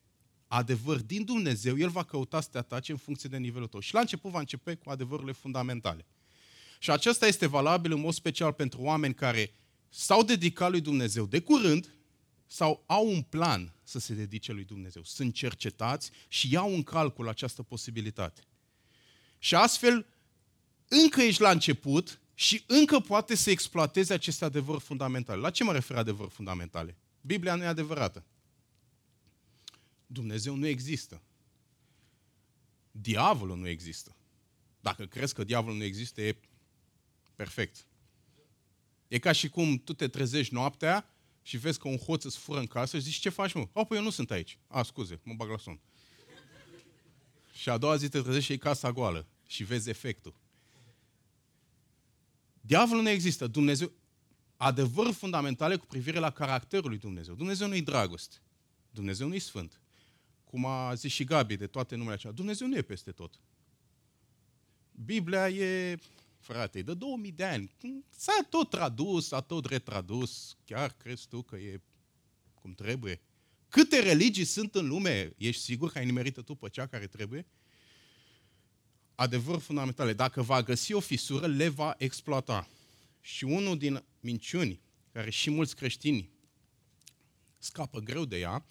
adevăr 0.46 1.00
din 1.00 1.24
Dumnezeu, 1.24 1.78
El 1.78 1.88
va 1.88 2.02
căuta 2.02 2.40
să 2.40 2.48
te 2.50 2.58
atace 2.58 2.92
în 2.92 2.98
funcție 2.98 3.28
de 3.28 3.36
nivelul 3.36 3.68
tău. 3.68 3.80
Și 3.80 3.94
la 3.94 4.00
început 4.00 4.30
va 4.30 4.38
începe 4.38 4.74
cu 4.74 4.90
adevărurile 4.90 5.32
fundamentale. 5.32 6.06
Și 6.78 6.90
acesta 6.90 7.26
este 7.26 7.46
valabil 7.46 7.92
în 7.92 8.00
mod 8.00 8.14
special 8.14 8.52
pentru 8.52 8.80
oameni 8.80 9.14
care 9.14 9.54
s-au 9.88 10.22
dedicat 10.22 10.70
lui 10.70 10.80
Dumnezeu 10.80 11.26
de 11.26 11.40
curând 11.40 11.94
sau 12.52 12.82
au 12.86 13.08
un 13.08 13.22
plan 13.22 13.72
să 13.82 13.98
se 13.98 14.14
dedice 14.14 14.52
lui 14.52 14.64
Dumnezeu. 14.64 15.02
Sunt 15.04 15.34
cercetați 15.34 16.10
și 16.28 16.52
iau 16.52 16.74
în 16.74 16.82
calcul 16.82 17.28
această 17.28 17.62
posibilitate. 17.62 18.42
Și 19.38 19.54
astfel, 19.54 20.06
încă 20.88 21.20
ești 21.20 21.40
la 21.40 21.50
început 21.50 22.20
și 22.34 22.64
încă 22.66 23.00
poate 23.00 23.34
să 23.34 23.50
exploateze 23.50 24.12
aceste 24.12 24.44
adevăruri 24.44 24.84
fundamentale. 24.84 25.40
La 25.40 25.50
ce 25.50 25.64
mă 25.64 25.72
refer 25.72 25.96
adevăruri 25.96 26.34
fundamentale? 26.34 26.96
Biblia 27.20 27.54
nu 27.54 27.62
e 27.62 27.66
adevărată. 27.66 28.24
Dumnezeu 30.06 30.54
nu 30.54 30.66
există. 30.66 31.22
Diavolul 32.90 33.56
nu 33.56 33.68
există. 33.68 34.16
Dacă 34.80 35.06
crezi 35.06 35.34
că 35.34 35.44
diavolul 35.44 35.76
nu 35.76 35.84
există, 35.84 36.22
e 36.22 36.36
perfect. 37.36 37.86
E 39.08 39.18
ca 39.18 39.32
și 39.32 39.48
cum 39.48 39.78
tu 39.78 39.92
te 39.92 40.08
trezești 40.08 40.54
noaptea 40.54 41.06
și 41.42 41.56
vezi 41.56 41.78
că 41.78 41.88
un 41.88 41.98
hoț 41.98 42.24
îți 42.24 42.38
fură 42.38 42.58
în 42.58 42.66
casă 42.66 42.96
și 42.96 43.02
zici, 43.02 43.14
ce 43.14 43.28
faci, 43.28 43.52
mă? 43.52 43.68
Oh, 43.72 43.86
păi 43.86 43.96
eu 43.96 44.02
nu 44.02 44.10
sunt 44.10 44.30
aici. 44.30 44.58
A, 44.66 44.82
scuze, 44.82 45.20
mă 45.22 45.34
bag 45.36 45.50
la 45.50 45.58
somn. 45.58 45.80
și 47.52 47.68
a 47.68 47.78
doua 47.78 47.96
zi 47.96 48.08
te 48.08 48.20
trezești 48.20 48.46
și 48.46 48.52
e 48.52 48.56
casa 48.56 48.92
goală 48.92 49.26
și 49.46 49.64
vezi 49.64 49.88
efectul. 49.88 50.34
Diavolul 52.60 53.02
nu 53.02 53.08
există. 53.08 53.46
Dumnezeu, 53.46 53.92
adevăruri 54.56 55.14
fundamentale 55.14 55.76
cu 55.76 55.86
privire 55.86 56.18
la 56.18 56.30
caracterul 56.30 56.88
lui 56.88 56.98
Dumnezeu. 56.98 57.34
Dumnezeu 57.34 57.68
nu-i 57.68 57.82
dragoste. 57.82 58.36
Dumnezeu 58.90 59.28
nu-i 59.28 59.38
sfânt. 59.38 59.80
Cum 60.44 60.64
a 60.64 60.94
zis 60.94 61.12
și 61.12 61.24
Gabi 61.24 61.56
de 61.56 61.66
toate 61.66 61.94
numele 61.94 62.14
acelea. 62.14 62.34
Dumnezeu 62.34 62.66
nu 62.66 62.76
e 62.76 62.82
peste 62.82 63.10
tot. 63.10 63.40
Biblia 65.04 65.48
e, 65.48 65.98
frate, 66.42 66.78
e 66.78 66.82
de 66.82 66.94
2000 66.94 67.32
de 67.32 67.44
ani. 67.44 67.74
S-a 68.10 68.46
tot 68.50 68.70
tradus, 68.70 69.26
s-a 69.26 69.40
tot 69.40 69.64
retradus. 69.64 70.56
Chiar 70.64 70.92
crezi 70.92 71.28
tu 71.28 71.42
că 71.42 71.56
e 71.56 71.80
cum 72.54 72.74
trebuie? 72.74 73.20
Câte 73.68 74.00
religii 74.00 74.44
sunt 74.44 74.74
în 74.74 74.86
lume? 74.86 75.32
Ești 75.36 75.62
sigur 75.62 75.92
că 75.92 75.98
ai 75.98 76.04
nimerită 76.04 76.42
tu 76.42 76.54
pe 76.54 76.68
cea 76.68 76.86
care 76.86 77.06
trebuie? 77.06 77.46
adevăr 79.14 79.58
fundamentale. 79.58 80.12
Dacă 80.12 80.42
va 80.42 80.62
găsi 80.62 80.92
o 80.92 81.00
fisură, 81.00 81.46
le 81.46 81.68
va 81.68 81.94
exploata. 81.98 82.68
Și 83.20 83.44
unul 83.44 83.78
din 83.78 84.04
minciuni, 84.20 84.80
care 85.12 85.30
și 85.30 85.50
mulți 85.50 85.76
creștini 85.76 86.30
scapă 87.58 88.00
greu 88.00 88.24
de 88.24 88.38
ea, 88.38 88.66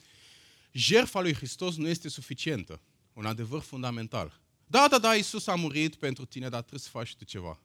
jertfa 0.71 1.21
lui 1.21 1.33
Hristos 1.33 1.75
nu 1.75 1.87
este 1.87 2.09
suficientă. 2.09 2.81
Un 3.13 3.25
adevăr 3.25 3.61
fundamental. 3.61 4.41
Da, 4.71 4.87
da, 4.87 4.99
da, 4.99 5.15
Iisus 5.15 5.47
a 5.47 5.55
murit 5.55 5.95
pentru 5.95 6.25
tine, 6.25 6.49
dar 6.49 6.59
trebuie 6.59 6.79
să 6.79 6.89
faci 6.89 7.15
tu 7.15 7.23
ceva. 7.23 7.59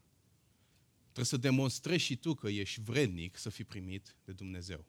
Trebuie 1.02 1.24
să 1.24 1.36
demonstrezi 1.36 2.04
și 2.04 2.16
tu 2.16 2.34
că 2.34 2.48
ești 2.48 2.80
vrednic 2.80 3.36
să 3.36 3.48
fii 3.48 3.64
primit 3.64 4.16
de 4.24 4.32
Dumnezeu. 4.32 4.84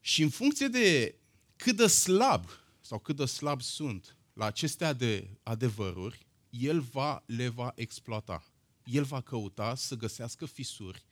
Și 0.00 0.22
în 0.22 0.28
funcție 0.28 0.68
de 0.68 1.14
cât 1.56 1.76
de 1.76 1.86
slab 1.86 2.44
sau 2.80 2.98
cât 2.98 3.16
de 3.16 3.24
slab 3.24 3.60
sunt 3.60 4.16
la 4.32 4.44
aceste 4.44 4.84
ade- 4.84 5.38
adevăruri, 5.42 6.26
el 6.50 6.80
va, 6.80 7.22
le 7.26 7.48
va 7.48 7.72
exploata. 7.74 8.44
El 8.84 9.04
va 9.04 9.20
căuta 9.20 9.74
să 9.74 9.96
găsească 9.96 10.46
fisuri 10.46 11.04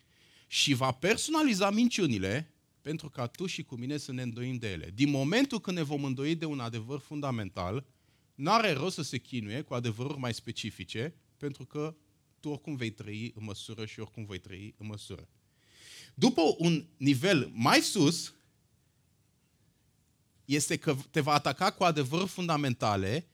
și 0.47 0.75
va 0.75 0.93
personaliza 0.93 1.71
minciunile 1.71 2.55
pentru 2.81 3.11
ca 3.11 3.27
tu 3.27 3.47
și 3.47 3.63
cu 3.63 3.75
mine 3.75 3.97
să 3.97 4.13
ne 4.13 4.23
îndoim 4.23 4.57
de 4.57 4.71
ele. 4.71 4.91
Din 4.95 5.11
momentul 5.11 5.61
când 5.61 5.77
ne 5.77 5.83
vom 5.83 6.05
îndoi 6.05 6.35
de 6.35 6.45
un 6.45 6.61
adevăr 6.61 6.99
fundamental, 6.99 7.87
n-are 8.35 8.73
rost 8.73 8.95
să 8.95 9.03
se 9.03 9.19
chinuie 9.19 9.63
cu 9.63 9.75
adevăruri 9.75 10.19
mai 10.19 10.35
specifice, 10.35 11.15
pentru 11.37 11.65
că 11.65 11.97
tu 12.41 12.49
oricum 12.49 12.77
vei 12.77 12.91
trăi 12.91 13.33
în 13.37 13.45
măsură 13.45 13.87
și 13.87 14.01
oricum 14.01 14.25
vei 14.25 14.39
trăi 14.39 14.75
în 14.79 14.87
măsură. 14.87 15.29
După 16.15 16.43
un 16.59 16.87
nivel 16.97 17.51
mai 17.53 17.81
sus, 17.81 18.35
este 20.45 20.77
că 20.77 20.97
te 21.11 21.21
va 21.21 21.33
ataca 21.33 21.71
cu 21.71 21.85
adevăruri 21.85 22.29
fundamentale, 22.29 23.29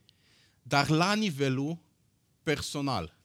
dar 0.61 0.89
la 0.89 1.13
nivelul 1.13 1.77
personal. 2.43 3.17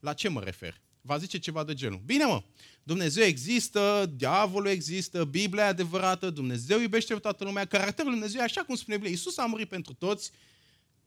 La 0.00 0.12
ce 0.12 0.28
mă 0.28 0.40
refer? 0.40 0.80
Va 1.00 1.18
zice 1.18 1.38
ceva 1.38 1.64
de 1.64 1.74
genul. 1.74 2.02
Bine 2.04 2.24
mă, 2.24 2.42
Dumnezeu 2.82 3.24
există, 3.24 4.12
diavolul 4.16 4.70
există, 4.70 5.24
Biblia 5.24 5.64
e 5.64 5.66
adevărată, 5.66 6.30
Dumnezeu 6.30 6.80
iubește 6.80 7.14
toată 7.14 7.44
lumea, 7.44 7.64
caracterul 7.64 8.10
Lui 8.10 8.18
Dumnezeu 8.18 8.40
e 8.40 8.44
așa 8.44 8.64
cum 8.64 8.74
spune 8.74 8.96
Biblia. 8.96 9.14
Iisus 9.14 9.36
a 9.36 9.46
murit 9.46 9.68
pentru 9.68 9.92
toți, 9.92 10.30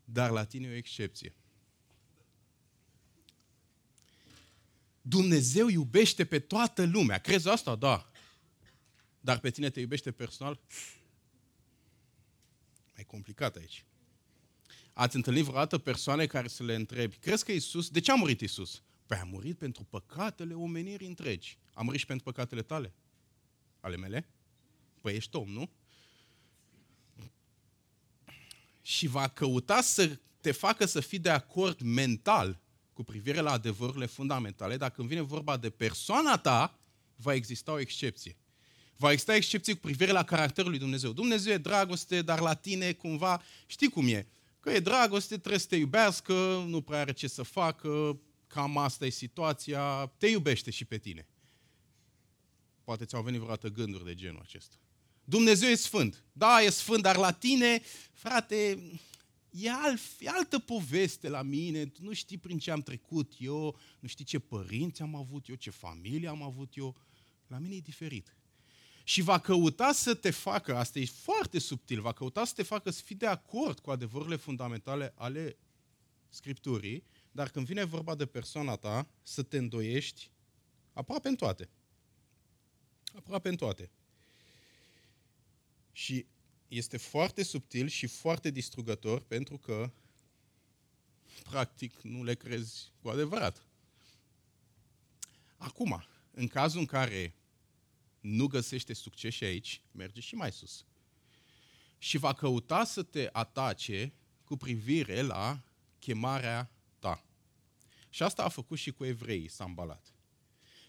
dar 0.06 0.30
la 0.30 0.46
tine 0.46 0.68
e 0.68 0.72
o 0.72 0.76
excepție. 0.76 1.34
Dumnezeu 5.02 5.68
iubește 5.68 6.26
pe 6.26 6.40
toată 6.40 6.86
lumea. 6.86 7.18
Crezi 7.18 7.50
asta? 7.50 7.76
Da. 7.76 8.12
Dar 9.20 9.40
pe 9.40 9.50
tine 9.50 9.70
te 9.70 9.80
iubește 9.80 10.12
personal? 10.12 10.60
Mai 12.96 13.04
complicat 13.04 13.56
aici. 13.56 13.86
Ați 14.94 15.16
întâlnit 15.16 15.44
vreodată 15.44 15.78
persoane 15.78 16.26
care 16.26 16.48
să 16.48 16.64
le 16.64 16.76
întrebi, 16.76 17.16
crezi 17.16 17.46
că 17.46 17.52
Isus, 17.52 17.90
de 17.90 18.00
ce 18.00 18.12
a 18.12 18.16
murit 18.16 18.42
Isus? 18.42 18.82
Păi 19.06 19.18
a 19.18 19.24
murit 19.24 19.58
pentru 19.58 19.84
păcatele 19.84 20.54
omenirii 20.54 21.08
întregi. 21.08 21.58
A 21.74 21.82
murit 21.82 22.00
și 22.00 22.06
pentru 22.06 22.26
păcatele 22.26 22.62
tale? 22.62 22.94
Ale 23.80 23.98
mele? 23.98 24.28
Păi 25.02 25.16
ești 25.16 25.36
om, 25.36 25.50
nu? 25.50 25.70
Și 28.86 29.08
va 29.08 29.28
căuta 29.28 29.82
să 29.82 30.20
te 30.42 30.52
facă 30.52 30.86
să 30.86 31.00
fii 31.00 31.20
de 31.20 31.30
acord 31.30 31.82
mental 31.82 32.60
cu 32.94 33.04
privire 33.04 33.40
la 33.40 33.52
adevărurile 33.52 34.06
fundamentale, 34.06 34.78
dar 34.78 34.92
când 34.92 35.08
vine 35.08 35.22
vorba 35.22 35.58
de 35.58 35.70
persoana 35.70 36.38
ta, 36.38 36.80
va 37.16 37.34
exista 37.34 37.72
o 37.72 37.80
excepție. 37.80 38.38
Va 38.98 39.12
exista 39.12 39.36
excepție 39.36 39.74
cu 39.74 39.80
privire 39.80 40.12
la 40.12 40.24
caracterul 40.24 40.70
lui 40.70 40.80
Dumnezeu. 40.80 41.12
Dumnezeu 41.12 41.54
e 41.54 41.58
dragoste, 41.58 42.22
dar 42.22 42.40
la 42.40 42.54
tine 42.54 42.92
cumva 42.92 43.42
știi 43.66 43.90
cum 43.90 44.08
e. 44.08 44.28
Că 44.60 44.70
e 44.72 44.80
dragoste, 44.80 45.38
trebuie 45.38 45.60
să 45.60 45.68
te 45.68 45.76
iubească, 45.76 46.64
nu 46.68 46.82
prea 46.82 47.00
are 47.00 47.14
ce 47.14 47.28
să 47.28 47.44
facă, 47.44 48.20
cam 48.48 48.78
asta 48.78 49.06
e 49.06 49.10
situația, 49.10 50.06
te 50.18 50.28
iubește 50.28 50.72
și 50.72 50.86
pe 50.86 50.98
tine. 50.98 51.28
Poate 52.84 53.06
ți-au 53.06 53.24
venit 53.24 53.40
vreodată 53.40 53.68
gânduri 53.68 54.06
de 54.06 54.16
genul 54.16 54.42
acesta. 54.44 54.76
Dumnezeu 55.26 55.70
e 55.70 55.76
sfânt. 55.76 56.24
Da, 56.32 56.62
e 56.62 56.70
sfânt, 56.70 57.02
dar 57.02 57.16
la 57.16 57.32
tine, 57.32 57.82
frate, 58.12 58.92
e, 59.50 59.72
alt, 59.72 60.00
e 60.20 60.30
altă 60.30 60.60
poveste 60.60 61.30
la 61.30 61.42
mine, 61.42 61.86
tu 61.86 62.04
nu 62.04 62.14
știi 62.14 62.38
prin 62.38 62.58
ce 62.58 62.72
am 62.72 62.82
trecut 62.82 63.34
eu, 63.38 63.80
nu 64.00 64.08
știi 64.08 64.26
ce 64.26 64.40
părinți 64.40 65.02
am 65.02 65.16
avut 65.16 65.48
eu, 65.48 65.56
ce 65.56 65.70
familie 65.70 66.28
am 66.28 66.42
avut 66.42 66.78
eu. 66.78 66.96
La 67.48 67.58
mine 67.58 67.76
e 67.76 67.80
diferit. 67.80 68.36
Și 69.04 69.22
va 69.22 69.40
căuta 69.40 69.92
să 69.92 70.14
te 70.14 70.32
facă, 70.32 70.76
asta 70.76 71.00
e 71.00 71.06
foarte 71.06 71.60
subtil, 71.60 72.02
va 72.02 72.12
căuta 72.12 72.46
să 72.46 72.54
te 72.56 72.64
facă 72.64 72.90
să 72.90 73.02
fii 73.02 73.16
de 73.16 73.26
acord 73.26 73.80
cu 73.80 73.92
adevărurile 73.92 74.36
fundamentale 74.36 75.14
ale 75.16 75.58
Scripturii, 76.30 77.04
dar 77.32 77.50
când 77.50 77.66
vine 77.66 77.84
vorba 77.84 78.16
de 78.16 78.26
persoana 78.26 78.76
ta, 78.76 79.08
să 79.24 79.44
te 79.44 79.58
îndoiești 79.58 80.30
aproape 80.94 81.28
în 81.28 81.36
toate. 81.36 81.70
Aproape 83.16 83.50
în 83.50 83.56
toate. 83.56 83.92
Și 85.96 86.26
este 86.68 86.98
foarte 86.98 87.44
subtil 87.44 87.88
și 87.88 88.08
foarte 88.08 88.50
distrugător 88.50 89.22
pentru 89.22 89.58
că 89.58 89.92
practic 91.44 92.02
nu 92.02 92.24
le 92.24 92.36
crezi 92.36 92.92
cu 93.02 93.10
adevărat. 93.10 93.68
Acum, 95.58 96.06
în 96.32 96.48
cazul 96.48 96.80
în 96.80 96.86
care 96.86 97.36
nu 98.20 98.48
găsește 98.48 98.94
succes 98.94 99.34
și 99.34 99.44
aici, 99.44 99.82
merge 99.92 100.22
și 100.22 100.36
mai 100.36 100.52
sus. 100.52 100.86
Și 101.98 102.18
va 102.18 102.34
căuta 102.34 102.84
să 102.84 103.04
te 103.04 103.30
atace 103.32 104.14
cu 104.44 104.58
privire 104.58 105.22
la 105.22 105.64
chemarea 106.00 106.72
ta. 107.00 107.26
Și 108.10 108.24
asta 108.24 108.44
a 108.44 108.50
făcut 108.50 108.78
și 108.78 108.92
cu 108.92 109.06
evreii, 109.06 109.48
s-a 109.48 109.64
îmbalat. 109.64 110.14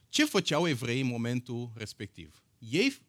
Ce 0.09 0.25
făceau 0.25 0.69
evreii 0.69 1.01
în 1.01 1.07
momentul 1.07 1.73
respectiv? 1.75 2.43
Ei 2.59 3.06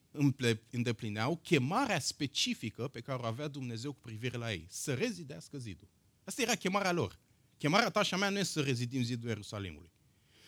îndeplineau 0.70 1.38
chemarea 1.38 2.00
specifică 2.00 2.88
pe 2.88 3.02
care 3.02 3.22
o 3.22 3.26
avea 3.26 3.48
Dumnezeu 3.48 3.92
cu 3.92 4.00
privire 4.02 4.38
la 4.38 4.52
ei, 4.52 4.66
să 4.70 4.94
rezidească 4.94 5.58
zidul. 5.58 5.88
Asta 6.24 6.42
era 6.42 6.56
chemarea 6.56 6.92
lor. 6.92 7.20
Chemarea 7.58 7.90
ta 7.90 8.04
și 8.04 8.14
a 8.14 8.18
mea 8.18 8.30
nu 8.30 8.38
e 8.38 8.44
să 8.44 8.62
rezidim 8.62 9.04
zidul 9.04 9.28
Ierusalimului. 9.28 9.92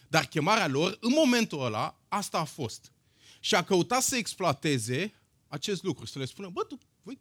Dar 0.08 0.25
chemarea 0.25 0.68
lor, 0.68 0.98
în 1.01 1.12
momentul 1.12 1.66
ăla, 1.66 2.00
asta 2.08 2.39
a 2.39 2.44
fost. 2.44 2.92
Și 3.39 3.56
a 3.56 3.63
căutat 3.63 4.01
să 4.01 4.16
exploateze 4.16 5.13
acest 5.48 5.84
lucru, 5.84 6.06
să 6.06 6.20
le 6.20 6.25
spună, 6.25 6.50
bă, 6.50 6.63
tu, 6.63 6.78
voi 7.01 7.20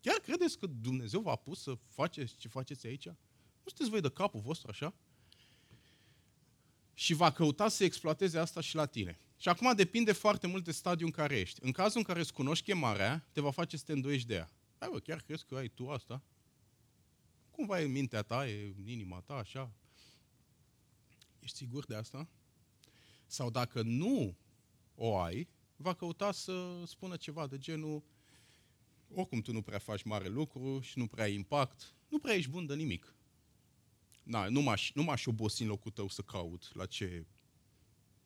chiar 0.00 0.18
credeți 0.18 0.58
că 0.58 0.66
Dumnezeu 0.66 1.20
v-a 1.20 1.36
pus 1.36 1.62
să 1.62 1.78
faceți 1.88 2.36
ce 2.36 2.48
faceți 2.48 2.86
aici? 2.86 3.06
Nu 3.06 3.64
sunteți 3.64 3.90
voi 3.90 4.00
de 4.00 4.10
capul 4.10 4.40
vostru 4.40 4.66
așa? 4.70 4.94
Și 6.94 7.14
va 7.14 7.32
căuta 7.32 7.68
să 7.68 7.84
exploateze 7.84 8.38
asta 8.38 8.60
și 8.60 8.74
la 8.74 8.86
tine. 8.86 9.20
Și 9.42 9.48
acum 9.48 9.74
depinde 9.74 10.12
foarte 10.12 10.46
mult 10.46 10.64
de 10.64 10.72
stadiul 10.72 11.08
în 11.08 11.14
care 11.14 11.38
ești. 11.38 11.58
În 11.62 11.72
cazul 11.72 11.98
în 11.98 12.04
care 12.04 12.20
îți 12.20 12.32
cunoști 12.32 12.64
chemarea, 12.64 13.28
te 13.32 13.40
va 13.40 13.50
face 13.50 13.76
să 13.76 13.84
te 13.86 13.92
îndoiești 13.92 14.26
de 14.26 14.34
ea. 14.34 14.50
Hai 14.78 14.88
bă, 14.92 14.98
chiar 14.98 15.20
crezi 15.20 15.44
că 15.44 15.54
ai 15.54 15.68
tu 15.68 15.90
asta? 15.90 16.22
Cumva 17.50 17.80
e 17.80 17.84
în 17.84 17.90
mintea 17.90 18.22
ta, 18.22 18.48
e 18.48 18.74
în 18.78 18.88
inima 18.88 19.20
ta, 19.20 19.34
așa? 19.34 19.72
Ești 21.38 21.56
sigur 21.56 21.86
de 21.86 21.94
asta? 21.94 22.28
Sau 23.26 23.50
dacă 23.50 23.82
nu 23.82 24.36
o 24.94 25.16
ai, 25.16 25.48
va 25.76 25.94
căuta 25.94 26.32
să 26.32 26.82
spună 26.86 27.16
ceva 27.16 27.46
de 27.46 27.58
genul 27.58 28.02
oricum 29.14 29.40
tu 29.40 29.52
nu 29.52 29.62
prea 29.62 29.78
faci 29.78 30.02
mare 30.02 30.28
lucru 30.28 30.80
și 30.80 30.98
nu 30.98 31.06
prea 31.06 31.24
ai 31.24 31.34
impact, 31.34 31.94
nu 32.08 32.18
prea 32.18 32.34
ești 32.34 32.50
bun 32.50 32.66
de 32.66 32.74
nimic. 32.74 33.14
Na, 34.22 34.48
nu 34.48 34.60
m-aș, 34.60 34.92
nu 34.92 35.02
m-aș 35.02 35.26
obosi 35.26 35.62
în 35.62 35.68
locul 35.68 35.90
tău 35.90 36.08
să 36.08 36.22
caut 36.22 36.74
la 36.74 36.86
ce 36.86 37.26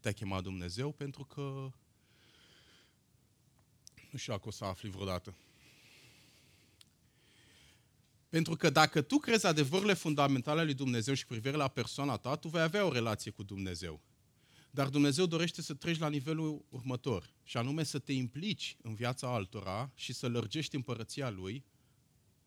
te-a 0.06 0.14
chemat 0.14 0.42
Dumnezeu, 0.42 0.92
pentru 0.92 1.24
că 1.24 1.40
nu 4.10 4.18
știu 4.18 4.32
dacă 4.32 4.48
o 4.48 4.50
să 4.50 4.64
afli 4.64 4.90
vreodată. 4.90 5.36
Pentru 8.28 8.56
că 8.56 8.70
dacă 8.70 9.02
tu 9.02 9.18
crezi 9.18 9.46
adevărurile 9.46 9.94
fundamentale 9.94 10.58
ale 10.58 10.66
lui 10.66 10.74
Dumnezeu 10.74 11.14
și 11.14 11.26
privire 11.26 11.56
la 11.56 11.68
persoana 11.68 12.16
ta, 12.16 12.36
tu 12.36 12.48
vei 12.48 12.60
avea 12.60 12.84
o 12.84 12.92
relație 12.92 13.30
cu 13.30 13.42
Dumnezeu. 13.42 14.02
Dar 14.70 14.88
Dumnezeu 14.88 15.26
dorește 15.26 15.62
să 15.62 15.74
treci 15.74 15.98
la 15.98 16.08
nivelul 16.08 16.64
următor, 16.68 17.32
și 17.42 17.56
anume 17.56 17.82
să 17.82 17.98
te 17.98 18.12
implici 18.12 18.76
în 18.82 18.94
viața 18.94 19.34
altora 19.34 19.90
și 19.94 20.12
să 20.12 20.28
lărgești 20.28 20.76
împărăția 20.76 21.30
Lui 21.30 21.64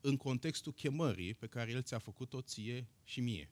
în 0.01 0.17
contextul 0.17 0.73
chemării 0.73 1.33
pe 1.33 1.47
care 1.47 1.71
El 1.71 1.81
ți-a 1.81 1.99
făcut-o 1.99 2.41
ție 2.41 2.87
și 3.03 3.21
mie. 3.21 3.49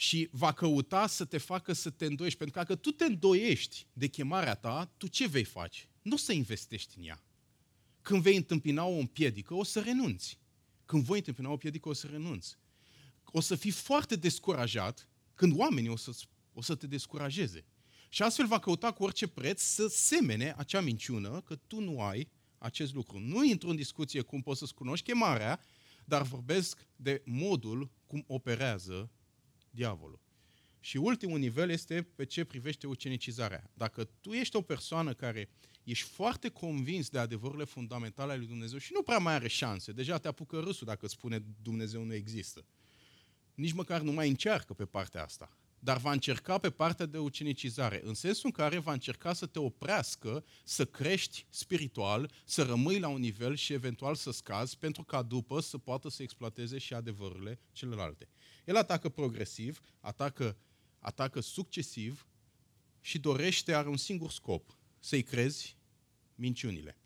Și 0.00 0.28
va 0.32 0.52
căuta 0.52 1.06
să 1.06 1.24
te 1.24 1.38
facă 1.38 1.72
să 1.72 1.90
te 1.90 2.06
îndoiești, 2.06 2.38
pentru 2.38 2.58
că 2.58 2.64
dacă 2.64 2.80
tu 2.80 2.90
te 2.90 3.04
îndoiești 3.04 3.86
de 3.92 4.06
chemarea 4.06 4.54
ta, 4.54 4.92
tu 4.96 5.06
ce 5.06 5.26
vei 5.26 5.44
face? 5.44 5.88
Nu 6.02 6.14
o 6.14 6.16
să 6.16 6.32
investești 6.32 6.98
în 6.98 7.04
ea. 7.04 7.22
Când 8.02 8.22
vei 8.22 8.36
întâmpina 8.36 8.84
o 8.84 8.98
împiedică, 8.98 9.54
o 9.54 9.64
să 9.64 9.80
renunți. 9.80 10.38
Când 10.84 11.04
voi 11.04 11.18
întâmpina 11.18 11.48
o 11.48 11.52
împiedică, 11.52 11.88
o 11.88 11.92
să 11.92 12.06
renunți. 12.06 12.56
O 13.24 13.40
să 13.40 13.54
fii 13.54 13.70
foarte 13.70 14.16
descurajat 14.16 15.08
când 15.34 15.58
oamenii 15.58 15.90
o 15.90 15.96
să 15.96 16.10
o 16.52 16.62
să 16.62 16.74
te 16.74 16.86
descurajeze. 16.86 17.64
Și 18.08 18.22
astfel 18.22 18.46
va 18.46 18.58
căuta 18.58 18.92
cu 18.92 19.02
orice 19.02 19.26
preț 19.26 19.60
să 19.60 19.86
semene 19.86 20.54
acea 20.56 20.80
minciună 20.80 21.40
că 21.40 21.54
tu 21.54 21.80
nu 21.80 22.00
ai 22.00 22.28
acest 22.58 22.94
lucru. 22.94 23.18
Nu 23.18 23.44
intru 23.44 23.68
în 23.68 23.76
discuție 23.76 24.20
cum 24.20 24.42
poți 24.42 24.58
să-ți 24.58 24.74
cunoști 24.74 25.06
chemarea, 25.06 25.60
dar 26.04 26.22
vorbesc 26.22 26.86
de 26.96 27.22
modul 27.24 27.90
cum 28.06 28.24
operează 28.26 29.10
diavolul. 29.78 30.20
Și 30.80 30.96
ultimul 30.96 31.38
nivel 31.38 31.70
este 31.70 32.02
pe 32.02 32.24
ce 32.24 32.44
privește 32.44 32.86
ucenicizarea. 32.86 33.70
Dacă 33.74 34.04
tu 34.04 34.32
ești 34.32 34.56
o 34.56 34.60
persoană 34.60 35.12
care 35.12 35.50
ești 35.84 36.08
foarte 36.08 36.48
convins 36.48 37.08
de 37.08 37.18
adevărurile 37.18 37.64
fundamentale 37.64 38.30
ale 38.30 38.38
lui 38.38 38.48
Dumnezeu 38.48 38.78
și 38.78 38.92
nu 38.94 39.02
prea 39.02 39.18
mai 39.18 39.34
are 39.34 39.48
șanse, 39.48 39.92
deja 39.92 40.18
te 40.18 40.28
apucă 40.28 40.58
râsul 40.58 40.86
dacă 40.86 41.08
spune 41.08 41.44
Dumnezeu 41.62 42.02
nu 42.02 42.14
există. 42.14 42.64
Nici 43.54 43.72
măcar 43.72 44.00
nu 44.00 44.12
mai 44.12 44.28
încearcă 44.28 44.74
pe 44.74 44.84
partea 44.84 45.22
asta 45.22 45.58
dar 45.78 45.96
va 45.96 46.12
încerca 46.12 46.58
pe 46.58 46.70
partea 46.70 47.06
de 47.06 47.18
ucenicizare, 47.18 48.00
în 48.04 48.14
sensul 48.14 48.42
în 48.44 48.50
care 48.50 48.78
va 48.78 48.92
încerca 48.92 49.32
să 49.32 49.46
te 49.46 49.58
oprească, 49.58 50.44
să 50.64 50.84
crești 50.84 51.46
spiritual, 51.48 52.30
să 52.44 52.62
rămâi 52.62 52.98
la 52.98 53.08
un 53.08 53.20
nivel 53.20 53.54
și 53.54 53.72
eventual 53.72 54.14
să 54.14 54.30
scazi, 54.30 54.78
pentru 54.78 55.02
ca 55.02 55.22
după 55.22 55.60
să 55.60 55.78
poată 55.78 56.08
să 56.08 56.22
exploateze 56.22 56.78
și 56.78 56.94
adevărurile 56.94 57.60
celelalte. 57.72 58.28
El 58.68 58.76
atacă 58.76 59.08
progresiv, 59.08 59.80
atacă, 60.00 60.56
atacă 60.98 61.40
succesiv 61.40 62.26
și 63.00 63.18
dorește, 63.18 63.74
are 63.74 63.88
un 63.88 63.96
singur 63.96 64.30
scop, 64.30 64.76
să-i 64.98 65.22
crezi 65.22 65.76
minciunile. 66.34 66.96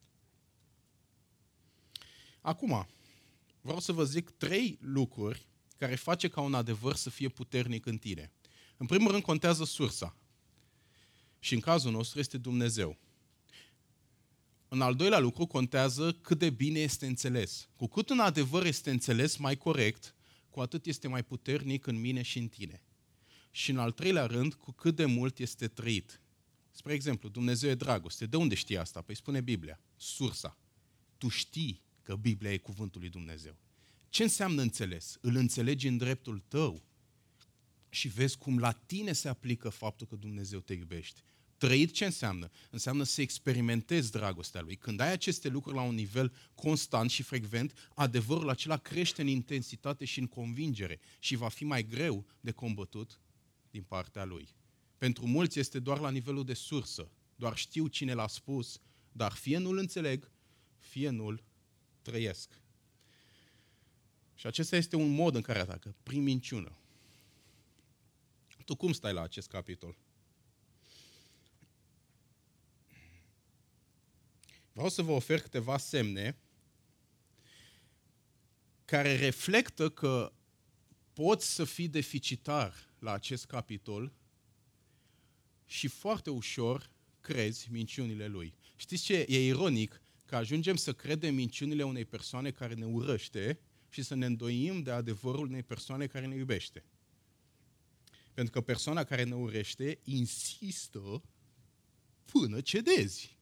Acum, 2.41 2.87
vreau 3.61 3.81
să 3.81 3.93
vă 3.93 4.05
zic 4.05 4.31
trei 4.31 4.79
lucruri 4.81 5.47
care 5.77 5.95
face 5.95 6.29
ca 6.29 6.41
un 6.41 6.55
adevăr 6.55 6.95
să 6.95 7.11
fie 7.11 7.29
puternic 7.29 7.87
în 7.87 7.99
tine. 7.99 8.33
În 8.77 8.87
primul 8.87 9.11
rând 9.11 9.23
contează 9.23 9.65
sursa. 9.65 10.17
Și 11.39 11.55
în 11.55 11.61
cazul 11.61 11.93
nostru 11.93 12.19
este 12.19 12.39
Dumnezeu. 12.39 12.99
În 14.69 14.81
al 14.81 14.95
doilea 14.95 15.19
lucru 15.19 15.47
contează 15.47 16.13
cât 16.13 16.39
de 16.39 16.51
bine 16.51 16.79
este 16.79 17.07
înțeles. 17.07 17.69
Cu 17.77 17.87
cât 17.87 18.09
un 18.09 18.19
adevăr 18.19 18.67
este 18.67 18.91
înțeles 18.91 19.37
mai 19.37 19.57
corect, 19.57 20.15
cu 20.53 20.61
atât 20.61 20.87
este 20.87 21.09
mai 21.09 21.25
puternic 21.25 21.87
în 21.87 22.01
mine 22.01 22.23
și 22.23 22.39
în 22.39 22.49
tine. 22.49 22.83
Și 23.51 23.71
în 23.71 23.79
al 23.79 23.91
treilea 23.91 24.27
rând, 24.27 24.55
cu 24.55 24.73
cât 24.73 24.97
de 24.97 25.05
mult 25.05 25.39
este 25.39 25.69
trăit. 25.69 26.21
Spre 26.71 26.93
exemplu, 26.93 27.29
Dumnezeu 27.29 27.71
e 27.71 27.75
dragoste. 27.75 28.27
De 28.27 28.37
unde 28.37 28.55
știi 28.55 28.79
asta? 28.79 29.03
Păi 29.03 29.15
spune 29.15 29.41
Biblia. 29.41 29.81
Sursa. 29.97 30.59
Tu 31.19 31.29
știi 31.29 31.83
că 32.03 32.17
Biblia 32.17 32.53
e 32.53 32.59
cuvântul 32.59 33.01
lui 33.01 33.11
Dumnezeu. 33.11 33.57
Ce 34.09 34.23
înseamnă 34.23 34.63
înțeles? 34.63 35.19
Îl 35.21 35.37
înțelegi 35.37 35.87
în 35.87 35.97
dreptul 35.97 36.39
tău 36.49 36.83
și 37.89 38.09
vezi 38.09 38.39
cum 38.39 38.59
la 38.59 38.73
tine 38.73 39.13
se 39.13 39.29
aplică 39.29 39.69
faptul 39.69 40.07
că 40.07 40.17
Dumnezeu 40.17 40.61
te 40.61 40.75
iubește. 40.75 41.21
Trăit 41.63 41.93
ce 41.93 42.05
înseamnă? 42.05 42.51
Înseamnă 42.71 43.03
să 43.03 43.21
experimentezi 43.21 44.11
dragostea 44.11 44.61
Lui. 44.61 44.77
Când 44.77 45.01
ai 45.01 45.13
aceste 45.13 45.49
lucruri 45.49 45.77
la 45.77 45.83
un 45.83 45.95
nivel 45.95 46.33
constant 46.55 47.11
și 47.11 47.23
frecvent, 47.23 47.91
adevărul 47.95 48.49
acela 48.49 48.77
crește 48.77 49.21
în 49.21 49.27
intensitate 49.29 50.05
și 50.05 50.19
în 50.19 50.27
convingere 50.27 51.01
și 51.19 51.37
va 51.37 51.49
fi 51.49 51.65
mai 51.65 51.87
greu 51.87 52.27
de 52.41 52.51
combătut 52.51 53.21
din 53.71 53.83
partea 53.83 54.25
Lui. 54.25 54.49
Pentru 54.99 55.27
mulți 55.27 55.59
este 55.59 55.79
doar 55.79 55.99
la 55.99 56.11
nivelul 56.11 56.45
de 56.45 56.55
sursă, 56.55 57.11
doar 57.37 57.57
știu 57.57 57.87
cine 57.87 58.15
l-a 58.15 58.29
spus, 58.29 58.81
dar 59.13 59.33
fie 59.33 59.59
nu-l 59.59 59.79
înțeleg, 59.79 60.31
fie 60.79 61.11
nu-l 61.11 61.45
trăiesc. 62.01 62.61
Și 64.35 64.47
acesta 64.47 64.77
este 64.77 64.97
un 64.97 65.11
mod 65.11 65.35
în 65.35 65.43
care 65.43 65.59
atacă, 65.59 65.95
prin 66.03 66.23
minciună. 66.23 66.73
Tu 68.65 68.75
cum 68.75 68.93
stai 68.93 69.13
la 69.13 69.23
acest 69.23 69.49
capitol? 69.49 69.97
Vreau 74.73 74.89
să 74.89 75.03
vă 75.03 75.13
ofer 75.13 75.41
câteva 75.41 75.79
semne 75.79 76.37
care 78.85 79.17
reflectă 79.17 79.89
că 79.91 80.33
poți 81.13 81.55
să 81.55 81.65
fii 81.65 81.89
deficitar 81.89 82.75
la 82.99 83.13
acest 83.13 83.47
capitol 83.47 84.13
și 85.65 85.89
foarte 85.89 86.31
ușor 86.31 86.91
crezi 87.21 87.69
minciunile 87.71 88.27
lui. 88.27 88.55
Știți 88.77 89.03
ce? 89.03 89.25
E 89.29 89.47
ironic 89.47 90.01
că 90.27 90.37
ajungem 90.37 90.77
să 90.77 90.93
credem 90.93 91.35
minciunile 91.35 91.83
unei 91.83 92.05
persoane 92.05 92.51
care 92.51 92.75
ne 92.75 92.85
urăște 92.85 93.61
și 93.89 94.03
să 94.03 94.15
ne 94.15 94.27
îndoim 94.27 94.83
de 94.83 94.91
adevărul 94.91 95.47
unei 95.47 95.63
persoane 95.63 96.07
care 96.07 96.27
ne 96.27 96.35
iubește. 96.35 96.85
Pentru 98.33 98.53
că 98.53 98.61
persoana 98.61 99.05
care 99.05 99.23
ne 99.23 99.35
urește 99.35 99.99
insistă 100.05 101.23
până 102.25 102.61
cedezi. 102.61 103.39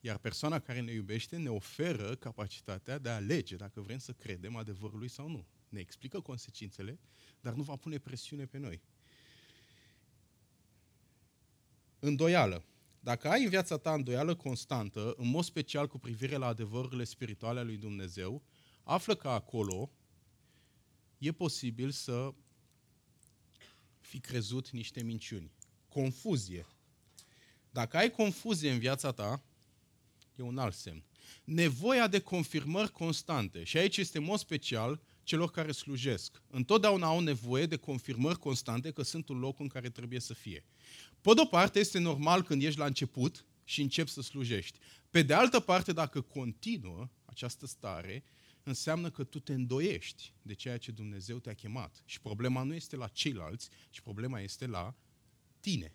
Iar 0.00 0.18
persoana 0.18 0.58
care 0.58 0.80
ne 0.80 0.92
iubește 0.92 1.36
ne 1.36 1.50
oferă 1.50 2.14
capacitatea 2.14 2.98
de 2.98 3.08
a 3.08 3.14
alege 3.14 3.56
dacă 3.56 3.80
vrem 3.80 3.98
să 3.98 4.12
credem 4.12 4.56
adevărului 4.56 5.08
sau 5.08 5.28
nu. 5.28 5.46
Ne 5.68 5.80
explică 5.80 6.20
consecințele, 6.20 6.98
dar 7.40 7.52
nu 7.52 7.62
va 7.62 7.76
pune 7.76 7.98
presiune 7.98 8.46
pe 8.46 8.58
noi. 8.58 8.82
Îndoială. 11.98 12.64
Dacă 13.00 13.28
ai 13.28 13.42
în 13.42 13.48
viața 13.48 13.76
ta 13.76 13.92
îndoială 13.92 14.34
constantă, 14.34 15.14
în 15.16 15.28
mod 15.28 15.44
special 15.44 15.86
cu 15.88 15.98
privire 15.98 16.36
la 16.36 16.46
adevărurile 16.46 17.04
spirituale 17.04 17.58
ale 17.58 17.68
lui 17.68 17.76
Dumnezeu, 17.76 18.42
află 18.82 19.14
că 19.14 19.28
acolo 19.28 19.90
e 21.18 21.32
posibil 21.32 21.90
să 21.90 22.34
fi 23.98 24.20
crezut 24.20 24.70
niște 24.70 25.02
minciuni. 25.02 25.52
Confuzie. 25.88 26.66
Dacă 27.70 27.96
ai 27.96 28.10
confuzie 28.10 28.70
în 28.70 28.78
viața 28.78 29.12
ta, 29.12 29.42
e 30.40 30.42
un 30.42 30.58
alt 30.58 30.74
semn. 30.74 31.04
Nevoia 31.44 32.08
de 32.08 32.20
confirmări 32.20 32.92
constante. 32.92 33.64
Și 33.64 33.76
aici 33.76 33.96
este 33.96 34.18
în 34.18 34.24
mod 34.24 34.38
special 34.38 35.00
celor 35.22 35.50
care 35.50 35.72
slujesc. 35.72 36.42
Întotdeauna 36.50 37.06
au 37.06 37.20
nevoie 37.20 37.66
de 37.66 37.76
confirmări 37.76 38.38
constante 38.38 38.90
că 38.90 39.02
sunt 39.02 39.28
un 39.28 39.38
loc 39.38 39.60
în 39.60 39.68
care 39.68 39.90
trebuie 39.90 40.20
să 40.20 40.34
fie. 40.34 40.64
Pe 41.20 41.34
de-o 41.34 41.44
parte, 41.44 41.78
este 41.78 41.98
normal 41.98 42.42
când 42.42 42.62
ești 42.62 42.78
la 42.78 42.86
început 42.86 43.46
și 43.64 43.80
începi 43.80 44.10
să 44.10 44.22
slujești. 44.22 44.78
Pe 45.10 45.22
de 45.22 45.34
altă 45.34 45.60
parte, 45.60 45.92
dacă 45.92 46.20
continuă 46.20 47.08
această 47.24 47.66
stare, 47.66 48.24
înseamnă 48.62 49.10
că 49.10 49.24
tu 49.24 49.40
te 49.40 49.52
îndoiești 49.52 50.32
de 50.42 50.54
ceea 50.54 50.78
ce 50.78 50.90
Dumnezeu 50.90 51.38
te-a 51.38 51.54
chemat. 51.54 52.02
Și 52.04 52.20
problema 52.20 52.62
nu 52.62 52.74
este 52.74 52.96
la 52.96 53.08
ceilalți, 53.08 53.68
ci 53.90 54.00
problema 54.00 54.40
este 54.40 54.66
la 54.66 54.94
tine. 55.60 55.94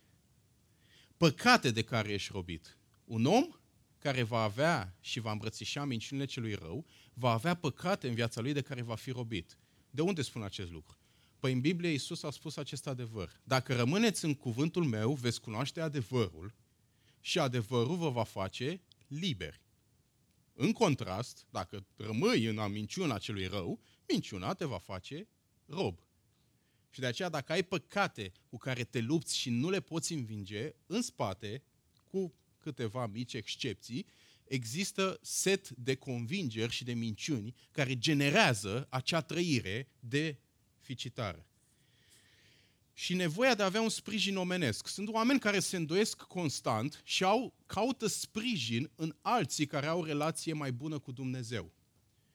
Păcate 1.17 1.71
de 1.71 1.83
care 1.83 2.13
ești 2.13 2.31
robit. 2.31 2.77
Un 3.03 3.25
om 3.25 3.45
care 4.05 4.23
va 4.23 4.41
avea 4.41 4.95
și 4.99 5.19
va 5.19 5.31
îmbrățișa 5.31 5.83
minciunile 5.83 6.25
celui 6.25 6.53
rău, 6.53 6.85
va 7.13 7.31
avea 7.31 7.53
păcate 7.53 8.07
în 8.07 8.13
viața 8.13 8.41
lui 8.41 8.53
de 8.53 8.61
care 8.61 8.81
va 8.81 8.95
fi 8.95 9.11
robit. 9.11 9.57
De 9.89 10.01
unde 10.01 10.21
spun 10.21 10.43
acest 10.43 10.71
lucru? 10.71 10.97
Păi 11.39 11.53
în 11.53 11.61
Biblie 11.61 11.89
Iisus 11.89 12.23
a 12.23 12.29
spus 12.29 12.57
acest 12.57 12.87
adevăr. 12.87 13.41
Dacă 13.43 13.75
rămâneți 13.75 14.25
în 14.25 14.33
cuvântul 14.33 14.83
meu, 14.83 15.13
veți 15.13 15.41
cunoaște 15.41 15.81
adevărul 15.81 16.55
și 17.19 17.39
adevărul 17.39 17.95
vă 17.95 18.09
va 18.09 18.23
face 18.23 18.81
liberi. 19.07 19.61
În 20.53 20.71
contrast, 20.71 21.45
dacă 21.49 21.85
rămâi 21.95 22.45
în 22.45 22.57
a 22.57 22.67
minciuna 22.67 23.17
celui 23.17 23.45
rău, 23.45 23.79
minciuna 24.07 24.53
te 24.53 24.65
va 24.65 24.77
face 24.77 25.27
rob. 25.65 25.99
Și 26.89 26.99
de 26.99 27.05
aceea, 27.05 27.29
dacă 27.29 27.51
ai 27.51 27.63
păcate 27.63 28.31
cu 28.49 28.57
care 28.57 28.83
te 28.83 28.99
lupți 28.99 29.37
și 29.37 29.49
nu 29.49 29.69
le 29.69 29.79
poți 29.79 30.13
învinge, 30.13 30.73
în 30.85 31.01
spate, 31.01 31.63
cu 32.03 32.33
câteva 32.65 33.07
mici 33.07 33.33
excepții, 33.33 34.05
există 34.43 35.19
set 35.21 35.69
de 35.69 35.95
convingeri 35.95 36.71
și 36.71 36.83
de 36.83 36.93
minciuni 36.93 37.55
care 37.71 37.97
generează 37.97 38.87
acea 38.89 39.21
trăire 39.21 39.87
de 39.99 40.37
ficitare. 40.79 41.47
Și 42.93 43.13
nevoia 43.13 43.55
de 43.55 43.61
a 43.61 43.65
avea 43.65 43.81
un 43.81 43.89
sprijin 43.89 44.37
omenesc. 44.37 44.87
Sunt 44.87 45.09
oameni 45.09 45.39
care 45.39 45.59
se 45.59 45.75
îndoiesc 45.75 46.21
constant 46.21 47.01
și 47.03 47.23
au, 47.23 47.53
caută 47.65 48.07
sprijin 48.07 48.91
în 48.95 49.15
alții 49.21 49.65
care 49.65 49.85
au 49.85 49.99
o 49.99 50.05
relație 50.05 50.53
mai 50.53 50.71
bună 50.71 50.99
cu 50.99 51.11
Dumnezeu. 51.11 51.71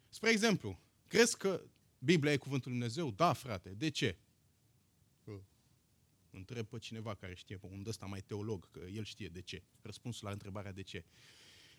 Spre 0.09 0.31
exemplu, 0.31 0.81
crezi 1.07 1.37
că 1.37 1.62
Biblia 1.99 2.33
e 2.33 2.37
cuvântul 2.37 2.71
Lui 2.71 2.79
Dumnezeu? 2.81 3.11
Da, 3.11 3.33
frate. 3.33 3.69
De 3.69 3.88
ce? 3.88 4.16
Întreb 6.31 6.66
pe 6.66 6.79
cineva 6.79 7.14
care 7.14 7.35
știe, 7.35 7.57
pe 7.57 7.66
un 7.66 7.85
ăsta 7.87 8.07
mai 8.07 8.21
teolog, 8.21 8.71
că 8.71 8.81
el 8.95 9.05
știe 9.05 9.29
de 9.29 9.40
ce. 9.40 9.62
Răspunsul 9.83 10.27
la 10.27 10.33
întrebarea 10.33 10.73
de 10.73 10.83
ce. 10.83 11.05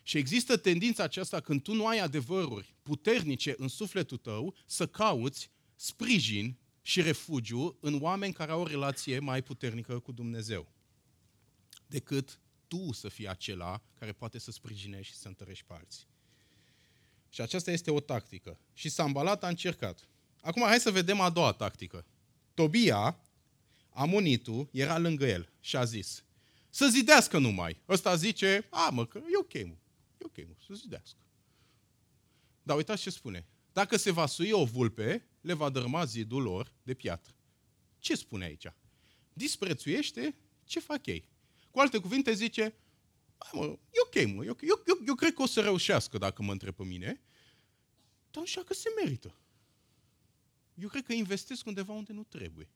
Și 0.04 0.18
există 0.18 0.58
tendința 0.58 1.04
aceasta 1.04 1.40
când 1.40 1.62
tu 1.62 1.74
nu 1.74 1.88
ai 1.88 2.00
adevăruri 2.00 2.76
puternice 2.84 3.54
în 3.58 3.68
sufletul 3.68 4.18
tău 4.18 4.56
să 4.66 4.88
cauți 4.88 5.50
sprijin 5.76 6.58
și 6.82 7.02
refugiu 7.02 7.78
în 7.80 8.02
oameni 8.02 8.34
care 8.34 8.52
au 8.52 8.62
o 8.62 8.68
relație 8.68 9.20
mai 9.20 9.42
puternică 9.44 10.00
cu 10.00 10.12
Dumnezeu 10.12 10.74
decât 11.92 12.40
tu 12.68 12.92
să 12.92 13.10
fii 13.10 13.28
acela 13.28 13.82
care 14.00 14.12
poate 14.12 14.40
să 14.40 14.52
sprijinești 14.52 15.14
și 15.14 15.20
să 15.20 15.28
întărești 15.28 15.66
pe 15.68 15.74
alții. 15.74 16.08
Și 17.30 17.42
aceasta 17.42 17.72
este 17.72 17.92
o 17.92 18.00
tactică. 18.00 18.60
Și 18.74 18.90
Sambalat 18.90 19.44
a 19.44 19.48
încercat. 19.48 20.08
Acum 20.42 20.62
hai 20.62 20.80
să 20.80 20.92
vedem 20.92 21.20
a 21.20 21.30
doua 21.30 21.52
tactică. 21.52 22.06
Tobia, 22.54 23.20
amonitul, 23.93 24.69
era 24.71 24.97
lângă 24.97 25.25
el 25.25 25.51
și 25.60 25.75
a 25.75 25.84
zis, 25.84 26.23
să 26.69 26.88
zidească 26.88 27.38
numai. 27.38 27.82
Ăsta 27.89 28.15
zice, 28.15 28.67
a 28.69 28.89
mă, 28.89 29.06
că 29.06 29.17
e 29.17 29.38
ok, 29.38 29.54
mă. 29.54 29.75
E 30.17 30.25
ok, 30.25 30.38
mă, 30.47 30.54
să 30.67 30.73
zidească. 30.73 31.19
Dar 32.63 32.77
uitați 32.77 33.01
ce 33.01 33.10
spune. 33.10 33.45
Dacă 33.73 33.97
se 33.97 34.12
va 34.12 34.25
sui 34.25 34.51
o 34.51 34.65
vulpe, 34.65 35.27
le 35.41 35.54
va 35.54 35.69
dărâma 35.69 36.06
zidul 36.06 36.41
lor 36.41 36.71
de 36.84 36.93
piatră. 36.93 37.34
Ce 37.99 38.15
spune 38.15 38.45
aici? 38.45 38.65
Disprețuiește 39.34 40.36
ce 40.63 40.80
fac 40.80 41.06
ei. 41.06 41.25
Cu 41.71 41.80
alte 41.80 41.97
cuvinte 41.97 42.34
zice, 42.34 42.73
mă, 43.51 43.63
e 43.65 43.99
ok, 44.06 44.34
mă, 44.34 44.43
eu, 44.45 44.58
eu, 44.62 44.84
eu, 44.88 44.99
eu 45.08 45.15
cred 45.15 45.34
că 45.34 45.41
o 45.41 45.45
să 45.45 45.62
reușească 45.62 46.17
dacă 46.17 46.43
mă 46.43 46.51
întreb 46.51 46.75
pe 46.75 46.84
mine, 46.84 47.21
dar 48.32 48.43
așa 48.43 48.63
că 48.63 48.73
se 48.73 48.89
merită. 49.04 49.36
Eu 50.73 50.88
cred 50.88 51.06
că 51.06 51.13
investesc 51.13 51.65
undeva 51.65 51.93
unde 51.93 52.13
nu 52.13 52.23
trebuie. 52.23 52.69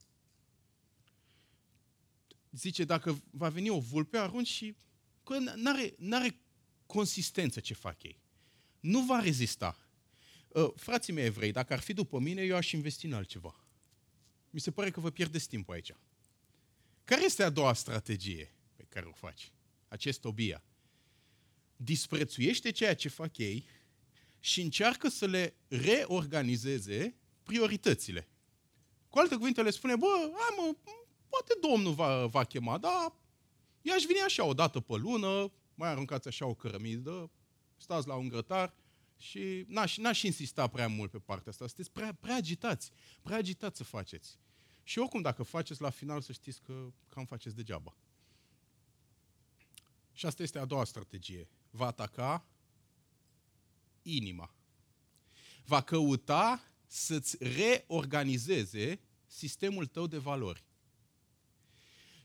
Zice, 2.55 2.83
dacă 2.83 3.21
va 3.31 3.49
veni 3.49 3.69
o 3.69 3.79
vulpe, 3.79 4.17
arunci 4.17 4.47
și... 4.47 4.75
Că 5.23 5.37
n-are, 5.37 5.93
n-are 5.97 6.39
consistență 6.85 7.59
ce 7.59 7.73
fac 7.73 8.03
ei. 8.03 8.21
Nu 8.79 9.05
va 9.05 9.19
rezista. 9.19 9.77
Uh, 10.47 10.71
frații 10.75 11.13
mei 11.13 11.25
evrei, 11.25 11.51
dacă 11.51 11.73
ar 11.73 11.79
fi 11.79 11.93
după 11.93 12.19
mine, 12.19 12.41
eu 12.41 12.55
aș 12.55 12.71
investi 12.71 13.05
în 13.05 13.13
altceva. 13.13 13.65
Mi 14.49 14.59
se 14.59 14.71
pare 14.71 14.91
că 14.91 14.99
vă 14.99 15.09
pierdeți 15.09 15.47
timpul 15.47 15.73
aici. 15.73 15.91
Care 17.03 17.23
este 17.23 17.43
a 17.43 17.49
doua 17.49 17.73
strategie 17.73 18.55
pe 18.75 18.83
care 18.89 19.05
o 19.05 19.11
faci? 19.11 19.51
Acest 19.87 20.25
obia. 20.25 20.63
Disprețuiește 21.75 22.71
ceea 22.71 22.95
ce 22.95 23.09
fac 23.09 23.37
ei 23.37 23.65
și 24.39 24.61
încearcă 24.61 25.09
să 25.09 25.25
le 25.25 25.55
reorganizeze 25.67 27.15
prioritățile. 27.43 28.27
Cu 29.09 29.19
alte 29.19 29.35
cuvinte 29.35 29.61
le 29.61 29.69
spune, 29.69 29.95
bă, 29.95 30.31
hai 30.37 30.55
mă, 30.57 30.75
poate 31.35 31.59
Domnul 31.61 31.93
va, 31.93 32.25
va 32.25 32.43
chema, 32.43 32.77
dar 32.77 33.13
i-aș 33.81 34.03
veni 34.03 34.19
așa 34.19 34.43
o 34.43 34.53
dată 34.53 34.79
pe 34.79 34.95
lună, 34.95 35.51
mai 35.75 35.89
aruncați 35.89 36.27
așa 36.27 36.45
o 36.45 36.53
cărămidă, 36.53 37.31
stați 37.77 38.07
la 38.07 38.15
un 38.15 38.27
grătar 38.27 38.73
și 39.17 39.65
n-aș, 39.67 39.97
n-aș 39.97 40.21
insista 40.21 40.67
prea 40.67 40.87
mult 40.87 41.11
pe 41.11 41.19
partea 41.19 41.51
asta. 41.51 41.67
Sunteți 41.67 41.91
prea, 41.91 42.13
prea 42.13 42.35
agitați, 42.35 42.91
prea 43.21 43.37
agitați 43.37 43.77
să 43.77 43.83
faceți. 43.83 44.39
Și 44.83 44.99
oricum, 44.99 45.21
dacă 45.21 45.43
faceți 45.43 45.81
la 45.81 45.89
final, 45.89 46.21
să 46.21 46.31
știți 46.31 46.61
că 46.61 46.93
cam 47.09 47.25
faceți 47.25 47.55
degeaba. 47.55 47.95
Și 50.13 50.25
asta 50.25 50.43
este 50.43 50.59
a 50.59 50.65
doua 50.65 50.83
strategie. 50.83 51.49
Va 51.69 51.85
ataca 51.85 52.45
inima. 54.01 54.55
Va 55.65 55.81
căuta 55.81 56.63
să-ți 56.87 57.37
reorganizeze 57.39 58.99
sistemul 59.25 59.85
tău 59.85 60.07
de 60.07 60.17
valori. 60.17 60.63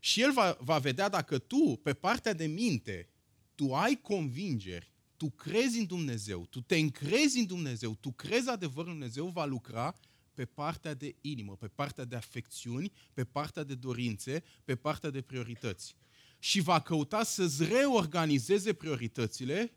Și 0.00 0.20
el 0.20 0.32
va, 0.32 0.56
va 0.60 0.78
vedea 0.78 1.08
dacă 1.08 1.38
tu, 1.38 1.80
pe 1.82 1.92
partea 1.92 2.32
de 2.32 2.46
minte, 2.46 3.08
tu 3.54 3.74
ai 3.74 4.00
convingeri 4.02 4.90
tu 5.20 5.30
crezi 5.30 5.78
în 5.78 5.86
Dumnezeu, 5.86 6.46
tu 6.46 6.60
te 6.60 6.76
încrezi 6.76 7.38
în 7.38 7.46
Dumnezeu, 7.46 7.94
tu 7.94 8.12
crezi 8.12 8.48
adevărul 8.48 8.90
Dumnezeu 8.90 9.26
va 9.26 9.44
lucra 9.44 9.94
pe 10.34 10.44
partea 10.44 10.94
de 10.94 11.16
inimă, 11.20 11.56
pe 11.56 11.68
partea 11.68 12.04
de 12.04 12.16
afecțiuni, 12.16 12.92
pe 13.12 13.24
partea 13.24 13.62
de 13.62 13.74
dorințe, 13.74 14.42
pe 14.64 14.76
partea 14.76 15.10
de 15.10 15.20
priorități. 15.20 15.96
Și 16.38 16.60
va 16.60 16.80
căuta 16.80 17.22
să-ți 17.22 17.64
reorganizeze 17.64 18.72
prioritățile 18.72 19.72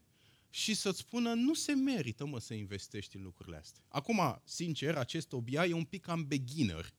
și 0.49 0.73
să-ți 0.73 0.99
spună 0.99 1.33
nu 1.33 1.53
se 1.53 1.73
merită, 1.73 2.25
mă, 2.25 2.39
să 2.39 2.53
investești 2.53 3.15
în 3.15 3.23
lucrurile 3.23 3.57
astea. 3.57 3.83
Acum, 3.87 4.41
sincer, 4.43 4.95
acest 4.95 5.33
obia 5.33 5.65
e 5.65 5.73
un 5.73 5.83
pic 5.83 6.01
cam 6.01 6.27
beginner, 6.27 6.93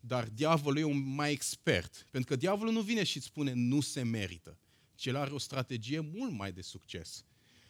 dar 0.00 0.28
diavolul 0.28 0.78
e 0.78 0.84
un 0.84 1.14
mai 1.14 1.32
expert. 1.32 2.06
Pentru 2.10 2.30
că 2.30 2.36
diavolul 2.36 2.72
nu 2.72 2.80
vine 2.80 3.04
și 3.04 3.16
îți 3.16 3.26
spune 3.26 3.52
nu 3.52 3.80
se 3.80 4.02
merită, 4.02 4.58
ci 4.94 5.06
el 5.06 5.16
are 5.16 5.30
o 5.30 5.38
strategie 5.38 6.00
mult 6.00 6.32
mai 6.32 6.52
de 6.52 6.62
succes. 6.62 7.24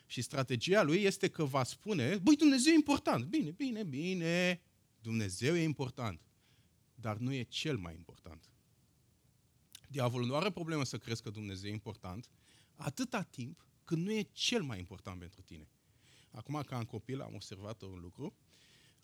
Și 0.06 0.22
strategia 0.22 0.82
lui 0.82 1.02
este 1.02 1.28
că 1.28 1.44
va 1.44 1.64
spune, 1.64 2.16
băi, 2.18 2.36
Dumnezeu 2.36 2.72
e 2.72 2.76
important. 2.76 3.24
Bine, 3.24 3.50
bine, 3.50 3.84
bine, 3.84 4.60
Dumnezeu 5.00 5.56
e 5.56 5.62
important, 5.62 6.20
dar 6.94 7.16
nu 7.16 7.32
e 7.32 7.42
cel 7.42 7.76
mai 7.76 7.94
important. 7.94 8.50
Diavolul 9.88 10.26
nu 10.26 10.34
are 10.34 10.50
problemă 10.50 10.84
să 10.84 10.98
crezi 10.98 11.22
că 11.22 11.30
Dumnezeu 11.30 11.70
e 11.70 11.72
important, 11.72 12.30
atâta 12.74 13.22
timp 13.22 13.66
când 13.84 14.06
nu 14.06 14.12
e 14.12 14.28
cel 14.32 14.62
mai 14.62 14.78
important 14.78 15.18
pentru 15.18 15.42
tine. 15.42 15.68
Acum, 16.30 16.62
ca 16.66 16.78
în 16.78 16.84
copil, 16.84 17.20
am 17.20 17.34
observat 17.34 17.82
un 17.82 17.98
lucru 17.98 18.36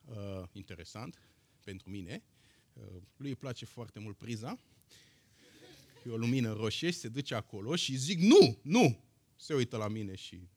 uh, 0.04 0.42
interesant 0.52 1.18
pentru 1.64 1.90
mine. 1.90 2.22
Uh, 2.76 3.02
lui 3.16 3.28
îi 3.28 3.36
place 3.36 3.64
foarte 3.64 3.98
mult 3.98 4.16
priza. 4.16 4.58
E 6.06 6.10
o 6.10 6.16
lumină 6.16 6.52
roșie 6.52 6.90
și 6.90 6.98
se 6.98 7.08
duce 7.08 7.34
acolo 7.34 7.76
și 7.76 7.96
zic 7.96 8.20
nu, 8.20 8.58
nu. 8.62 9.04
Se 9.36 9.54
uită 9.54 9.76
la 9.76 9.88
mine 9.88 10.14
și 10.14 10.48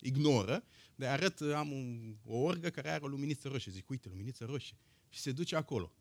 ignoră. 0.00 0.64
De 0.94 1.06
arăt, 1.06 1.40
am 1.40 1.72
un, 1.72 2.16
o 2.24 2.36
orgă 2.36 2.70
care 2.70 2.90
are 2.90 3.04
o 3.04 3.08
luminiță 3.08 3.48
roșie. 3.48 3.72
Zic, 3.72 3.88
uite, 3.88 4.08
luminiță 4.08 4.44
roșie. 4.44 4.76
Și 5.08 5.20
se 5.20 5.32
duce 5.32 5.56
acolo. 5.56 5.92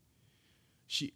Și 0.85 1.13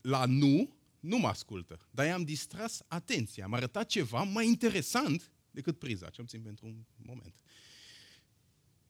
la 0.00 0.24
nu, 0.24 0.76
nu 1.00 1.18
mă 1.18 1.28
ascultă. 1.28 1.78
Dar 1.90 2.06
i-am 2.06 2.24
distras 2.24 2.82
atenția. 2.88 3.44
Am 3.44 3.52
arătat 3.52 3.86
ceva 3.86 4.22
mai 4.22 4.46
interesant 4.46 5.32
decât 5.50 5.78
priza, 5.78 6.10
ce 6.10 6.22
țin 6.22 6.42
pentru 6.42 6.66
un 6.66 6.84
moment. 6.96 7.34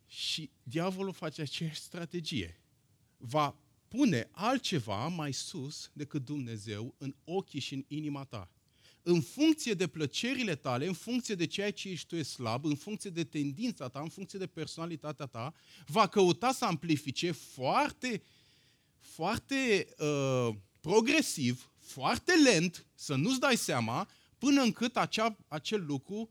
Și 0.06 0.50
diavolul 0.62 1.12
face 1.12 1.42
aceeași 1.42 1.80
strategie. 1.80 2.61
Va 3.16 3.56
pune 3.96 4.28
altceva 4.31 5.09
mai 5.09 5.33
sus 5.33 5.90
decât 5.92 6.24
Dumnezeu 6.24 6.94
în 6.98 7.14
ochii 7.24 7.61
și 7.61 7.74
în 7.74 7.85
inima 7.88 8.24
ta. 8.24 8.50
În 9.02 9.20
funcție 9.20 9.74
de 9.74 9.87
plăcerile 9.87 10.55
tale, 10.55 10.87
în 10.87 10.92
funcție 10.92 11.35
de 11.35 11.46
ceea 11.46 11.72
ce 11.72 11.88
ești 11.88 12.07
tu 12.07 12.16
e 12.16 12.22
slab, 12.22 12.64
în 12.64 12.74
funcție 12.74 13.11
de 13.11 13.24
tendința 13.24 13.88
ta, 13.88 14.00
în 14.00 14.09
funcție 14.09 14.38
de 14.38 14.46
personalitatea 14.46 15.26
ta, 15.26 15.55
va 15.87 16.07
căuta 16.07 16.52
să 16.52 16.64
amplifice 16.64 17.31
foarte, 17.31 18.22
foarte 18.98 19.88
uh, 19.98 20.55
progresiv, 20.81 21.70
foarte 21.78 22.33
lent, 22.33 22.87
să 22.94 23.14
nu-ți 23.14 23.40
dai 23.40 23.57
seama, 23.57 24.09
până 24.38 24.62
încât 24.62 24.96
acea, 24.96 25.38
acel 25.48 25.85
lucru 25.85 26.31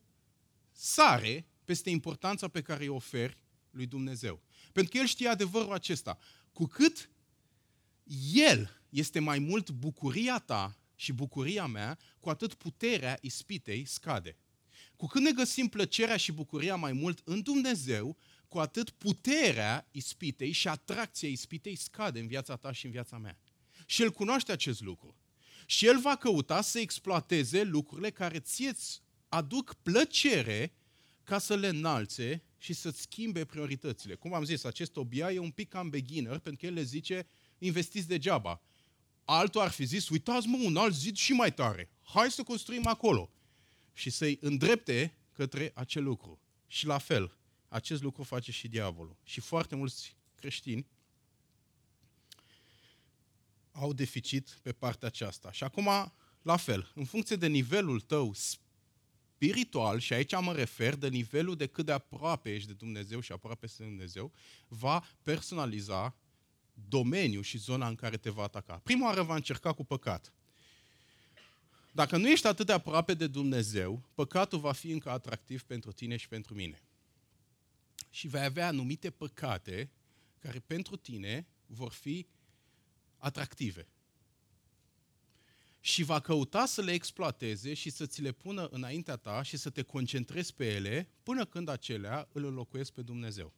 sare 0.72 1.48
peste 1.66 1.90
importanța 1.90 2.48
pe 2.48 2.62
care 2.62 2.88
o 2.88 2.96
oferi 2.96 3.38
lui 3.70 3.86
Dumnezeu. 3.86 4.42
Pentru 4.72 4.92
că 4.92 4.98
el 4.98 5.06
știe 5.06 5.28
adevărul 5.28 5.74
acesta. 5.74 6.18
Cu 6.54 6.66
cât 6.66 7.10
el 8.34 8.82
este 8.90 9.20
mai 9.20 9.40
mult 9.40 9.70
bucuria 9.70 10.40
ta 10.40 10.78
și 10.96 11.14
bucuria 11.14 11.66
mea, 11.66 11.98
cu 12.20 12.30
atât 12.30 12.54
puterea 12.54 13.18
ispitei 13.22 13.86
scade. 13.86 14.38
Cu 14.96 15.08
cât 15.08 15.22
ne 15.22 15.32
găsim 15.32 15.68
plăcerea 15.68 16.18
și 16.18 16.32
bucuria 16.32 16.76
mai 16.76 16.94
mult 16.94 17.22
în 17.24 17.42
Dumnezeu, 17.42 18.18
cu 18.48 18.60
atât 18.60 18.90
puterea 18.90 19.88
ispitei 19.92 20.52
și 20.52 20.68
atracția 20.68 21.30
ispitei 21.30 21.76
scade 21.76 22.20
în 22.20 22.28
viața 22.28 22.56
ta 22.56 22.72
și 22.72 22.86
în 22.86 22.92
viața 22.92 23.18
mea. 23.18 23.40
Și 23.86 24.02
el 24.02 24.12
cunoaște 24.12 24.52
acest 24.52 24.82
lucru. 24.82 25.16
Și 25.66 25.86
el 25.86 26.00
va 26.00 26.16
căuta 26.16 26.62
să 26.62 26.80
exploateze 26.80 27.64
lucrurile 27.64 28.10
care 28.10 28.40
ție 28.40 28.74
aduc 29.30 29.74
plăcere 29.74 30.74
ca 31.24 31.40
să 31.40 31.56
le 31.56 31.68
înalțe 31.68 32.44
și 32.58 32.74
să-ți 32.74 33.02
schimbe 33.02 33.46
prioritățile. 33.46 34.16
Cum 34.16 34.34
am 34.34 34.44
zis, 34.44 34.64
acest 34.64 34.96
obia 34.96 35.32
e 35.32 35.40
un 35.40 35.52
pic 35.52 35.70
cam 35.70 35.90
beginner, 35.90 36.40
pentru 36.40 36.56
că 36.60 36.66
el 36.66 36.74
le 36.74 36.84
zice, 36.84 37.28
investiți 37.66 38.08
degeaba. 38.08 38.62
Altul 39.26 39.62
ar 39.62 39.72
fi 39.72 39.86
zis, 39.86 40.10
uitați 40.10 40.48
mă, 40.48 40.58
un 40.64 40.78
alt 40.78 40.96
zid 40.96 41.16
și 41.16 41.34
mai 41.34 41.54
tare. 41.54 41.90
Hai 42.02 42.32
să 42.32 42.44
construim 42.44 42.88
acolo. 42.88 43.32
Și 43.94 44.10
să-i 44.10 44.38
îndrepte 44.42 45.18
către 45.32 45.72
acel 45.76 46.04
lucru. 46.04 46.40
Și 46.68 46.86
la 46.86 46.98
fel, 46.98 47.38
acest 47.68 48.02
lucru 48.02 48.24
face 48.24 48.52
și 48.52 48.68
diavolul. 48.68 49.18
Și 49.24 49.40
foarte 49.40 49.76
mulți 49.76 50.16
creștini 50.36 50.88
au 53.72 53.94
deficit 53.94 54.60
pe 54.62 54.72
partea 54.72 55.08
aceasta. 55.08 55.52
Și 55.52 55.64
acum, 55.64 56.14
la 56.42 56.58
fel, 56.58 56.92
în 56.96 57.06
funcție 57.06 57.36
de 57.36 57.48
nivelul 57.48 58.02
tău 58.02 58.34
spiritual, 58.34 60.00
și 60.00 60.14
aici 60.14 60.40
mă 60.42 60.54
refer 60.54 60.96
de 60.96 61.08
nivelul 61.08 61.56
de 61.56 61.68
cât 61.68 61.86
de 61.86 61.92
aproape 61.92 62.54
ești 62.54 62.68
de 62.68 62.74
Dumnezeu 62.74 63.20
și 63.20 63.32
aproape 63.32 63.66
de 63.78 63.84
Dumnezeu, 63.84 64.32
va 64.68 65.04
personaliza 65.22 66.16
domeniul 66.74 67.44
și 67.44 67.58
zona 67.58 67.88
în 67.88 67.96
care 67.96 68.18
te 68.18 68.30
va 68.30 68.44
ataca. 68.44 68.78
Prima 68.84 69.06
oară 69.06 69.24
va 69.24 69.36
încerca 69.36 69.74
cu 69.74 69.84
păcat. 69.84 70.34
Dacă 71.92 72.18
nu 72.18 72.30
ești 72.30 72.48
atât 72.48 72.66
de 72.66 72.72
aproape 72.72 73.14
de 73.14 73.28
Dumnezeu, 73.28 74.10
păcatul 74.14 74.60
va 74.60 74.72
fi 74.72 74.92
încă 74.92 75.10
atractiv 75.10 75.64
pentru 75.64 75.92
tine 75.92 76.18
și 76.18 76.28
pentru 76.28 76.54
mine. 76.54 76.84
Și 78.10 78.28
vei 78.28 78.44
avea 78.44 78.68
anumite 78.68 79.10
păcate 79.10 79.92
care 80.40 80.60
pentru 80.60 80.96
tine 80.96 81.48
vor 81.66 81.92
fi 81.92 82.28
atractive 83.18 83.88
și 85.82 86.04
va 86.04 86.20
căuta 86.20 86.66
să 86.66 86.82
le 86.82 86.92
exploateze 86.92 87.74
și 87.74 87.90
să 87.90 88.06
ți 88.06 88.22
le 88.22 88.32
pună 88.32 88.68
înaintea 88.68 89.16
ta 89.16 89.42
și 89.42 89.58
să 89.58 89.70
te 89.70 89.82
concentrezi 89.82 90.54
pe 90.54 90.74
ele 90.74 91.10
până 91.24 91.46
când 91.46 91.70
acelea 91.70 92.28
îl 92.32 92.46
înlocuiesc 92.46 92.92
pe 92.92 93.02
Dumnezeu. 93.02 93.54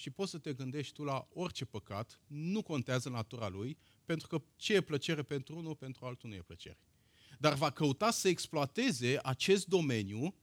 Și 0.00 0.10
poți 0.10 0.30
să 0.30 0.38
te 0.38 0.52
gândești 0.52 0.94
tu 0.94 1.04
la 1.04 1.28
orice 1.32 1.64
păcat, 1.64 2.20
nu 2.26 2.62
contează 2.62 3.08
natura 3.08 3.48
lui, 3.48 3.78
pentru 4.04 4.26
că 4.26 4.42
ce 4.56 4.74
e 4.74 4.80
plăcere 4.80 5.22
pentru 5.22 5.56
unul, 5.56 5.74
pentru 5.74 6.06
altul 6.06 6.28
nu 6.28 6.34
e 6.34 6.42
plăcere. 6.42 6.78
Dar 7.38 7.54
va 7.54 7.70
căuta 7.70 8.10
să 8.10 8.28
exploateze 8.28 9.18
acest 9.22 9.66
domeniu 9.66 10.34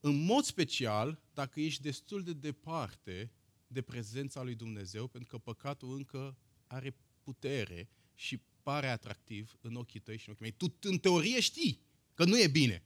în 0.00 0.24
mod 0.24 0.44
special 0.44 1.22
dacă 1.34 1.60
ești 1.60 1.82
destul 1.82 2.22
de 2.22 2.32
departe 2.32 3.32
de 3.66 3.82
prezența 3.82 4.42
lui 4.42 4.54
Dumnezeu, 4.54 5.06
pentru 5.06 5.28
că 5.28 5.38
păcatul 5.38 5.96
încă 5.96 6.36
are 6.66 6.96
putere 7.22 7.88
și 8.14 8.40
pare 8.62 8.88
atractiv 8.88 9.56
în 9.60 9.74
ochii 9.74 10.00
tăi 10.00 10.18
și 10.18 10.28
în 10.28 10.34
ochii 10.34 10.56
mei. 10.58 10.70
Tu 10.70 10.88
în 10.88 10.98
teorie 10.98 11.40
știi 11.40 11.80
că 12.14 12.24
nu 12.24 12.40
e 12.40 12.48
bine, 12.48 12.84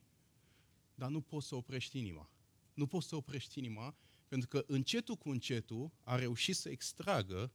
dar 0.95 1.11
nu 1.11 1.21
poți 1.21 1.47
să 1.47 1.55
oprești 1.55 1.99
inima. 1.99 2.31
Nu 2.75 2.87
poți 2.87 3.09
să 3.09 3.17
oprești 3.17 3.59
inima 3.59 3.97
pentru 4.31 4.49
că 4.49 4.65
încetul 4.67 5.17
cu 5.17 5.31
încetul 5.31 5.91
a 6.03 6.17
reușit 6.17 6.57
să 6.57 6.69
extragă 6.69 7.53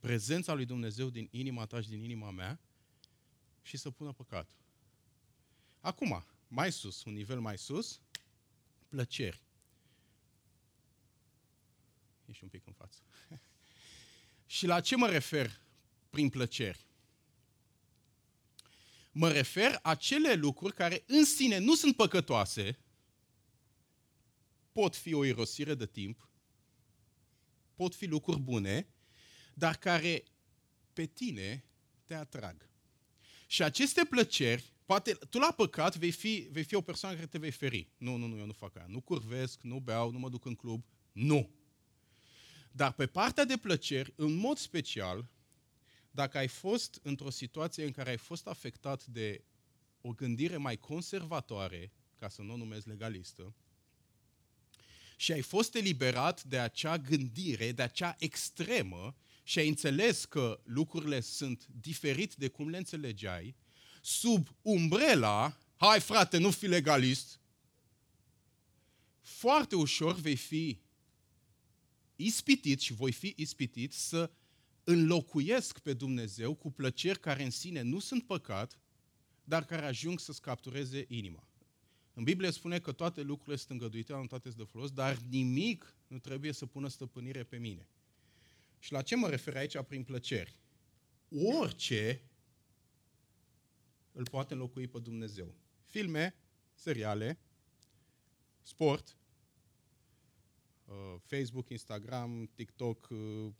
prezența 0.00 0.54
lui 0.54 0.64
Dumnezeu 0.64 1.10
din 1.10 1.28
inima 1.30 1.66
ta 1.66 1.80
și 1.80 1.88
din 1.88 2.02
inima 2.02 2.30
mea 2.30 2.60
și 3.62 3.76
să 3.76 3.90
pună 3.90 4.12
păcat. 4.12 4.50
Acum, 5.80 6.24
mai 6.48 6.72
sus, 6.72 7.04
un 7.04 7.12
nivel 7.12 7.40
mai 7.40 7.58
sus, 7.58 8.00
plăceri. 8.88 9.42
Ești 12.24 12.42
un 12.42 12.48
pic 12.48 12.66
în 12.66 12.72
față. 12.72 12.98
și 14.56 14.66
la 14.66 14.80
ce 14.80 14.96
mă 14.96 15.08
refer 15.08 15.60
prin 16.10 16.28
plăceri? 16.28 16.86
Mă 19.12 19.32
refer 19.32 19.78
acele 19.82 20.34
lucruri 20.34 20.74
care 20.74 21.04
în 21.06 21.24
sine 21.24 21.58
nu 21.58 21.74
sunt 21.74 21.96
păcătoase, 21.96 22.78
pot 24.76 24.96
fi 24.96 25.14
o 25.14 25.24
irosire 25.24 25.74
de 25.74 25.86
timp, 25.86 26.28
pot 27.74 27.94
fi 27.94 28.06
lucruri 28.06 28.40
bune, 28.40 28.88
dar 29.54 29.76
care 29.76 30.24
pe 30.92 31.06
tine 31.06 31.64
te 32.04 32.14
atrag. 32.14 32.70
Și 33.46 33.62
aceste 33.62 34.04
plăceri, 34.04 34.72
poate 34.84 35.12
tu 35.12 35.38
la 35.38 35.52
păcat 35.52 35.96
vei 35.96 36.10
fi, 36.10 36.48
vei 36.50 36.64
fi 36.64 36.74
o 36.74 36.80
persoană 36.80 37.14
care 37.14 37.26
te 37.26 37.38
vei 37.38 37.50
feri. 37.50 37.88
Nu, 37.96 38.16
nu, 38.16 38.26
nu, 38.26 38.38
eu 38.38 38.46
nu 38.46 38.52
fac 38.52 38.76
aia. 38.76 38.86
Nu 38.88 39.00
curvesc, 39.00 39.60
nu 39.60 39.80
beau, 39.80 40.10
nu 40.10 40.18
mă 40.18 40.28
duc 40.28 40.44
în 40.44 40.54
club. 40.54 40.84
Nu. 41.12 41.50
Dar 42.72 42.92
pe 42.92 43.06
partea 43.06 43.44
de 43.44 43.56
plăceri, 43.56 44.12
în 44.16 44.32
mod 44.32 44.58
special, 44.58 45.30
dacă 46.10 46.38
ai 46.38 46.48
fost 46.48 47.00
într-o 47.02 47.30
situație 47.30 47.84
în 47.84 47.92
care 47.92 48.10
ai 48.10 48.18
fost 48.18 48.46
afectat 48.46 49.06
de 49.06 49.44
o 50.00 50.12
gândire 50.12 50.56
mai 50.56 50.76
conservatoare, 50.76 51.92
ca 52.16 52.28
să 52.28 52.42
nu 52.42 52.52
o 52.52 52.56
numesc 52.56 52.86
legalistă, 52.86 53.54
și 55.16 55.32
ai 55.32 55.40
fost 55.40 55.74
eliberat 55.74 56.42
de 56.42 56.58
acea 56.58 56.98
gândire, 56.98 57.72
de 57.72 57.82
acea 57.82 58.16
extremă, 58.18 59.16
și 59.42 59.58
ai 59.58 59.68
înțeles 59.68 60.24
că 60.24 60.60
lucrurile 60.64 61.20
sunt 61.20 61.66
diferit 61.80 62.34
de 62.34 62.48
cum 62.48 62.68
le 62.68 62.76
înțelegeai, 62.76 63.56
sub 64.02 64.48
umbrela, 64.62 65.58
hai 65.76 66.00
frate, 66.00 66.38
nu 66.38 66.50
fi 66.50 66.66
legalist, 66.66 67.40
foarte 69.20 69.76
ușor 69.76 70.14
vei 70.14 70.36
fi 70.36 70.80
ispitit 72.16 72.80
și 72.80 72.92
voi 72.92 73.12
fi 73.12 73.34
ispitit 73.36 73.92
să 73.92 74.30
înlocuiesc 74.84 75.78
pe 75.78 75.92
Dumnezeu 75.92 76.54
cu 76.54 76.70
plăceri 76.70 77.20
care 77.20 77.44
în 77.44 77.50
sine 77.50 77.82
nu 77.82 77.98
sunt 77.98 78.26
păcat, 78.26 78.78
dar 79.44 79.64
care 79.64 79.86
ajung 79.86 80.20
să-ți 80.20 80.40
captureze 80.40 81.04
inima. 81.08 81.45
În 82.16 82.24
Biblie 82.24 82.50
spune 82.50 82.78
că 82.78 82.92
toate 82.92 83.22
lucrurile 83.22 83.56
sunt 83.56 83.70
îngăduite, 83.70 84.12
nu 84.12 84.26
toate 84.26 84.48
sunt 84.48 84.60
de 84.60 84.70
folos, 84.70 84.90
dar 84.90 85.16
nimic 85.16 85.96
nu 86.06 86.18
trebuie 86.18 86.52
să 86.52 86.66
pună 86.66 86.88
stăpânire 86.88 87.44
pe 87.44 87.56
mine. 87.56 87.88
Și 88.78 88.92
la 88.92 89.02
ce 89.02 89.16
mă 89.16 89.28
refer 89.28 89.56
aici 89.56 89.82
prin 89.82 90.04
plăceri? 90.04 90.58
Orice 91.28 92.22
îl 94.12 94.28
poate 94.28 94.52
înlocui 94.52 94.86
pe 94.86 94.98
Dumnezeu. 94.98 95.54
Filme, 95.84 96.34
seriale, 96.74 97.38
sport, 98.62 99.16
uh, 100.84 101.14
Facebook, 101.20 101.68
Instagram, 101.68 102.50
TikTok, 102.54 103.08
uh, 103.10 103.52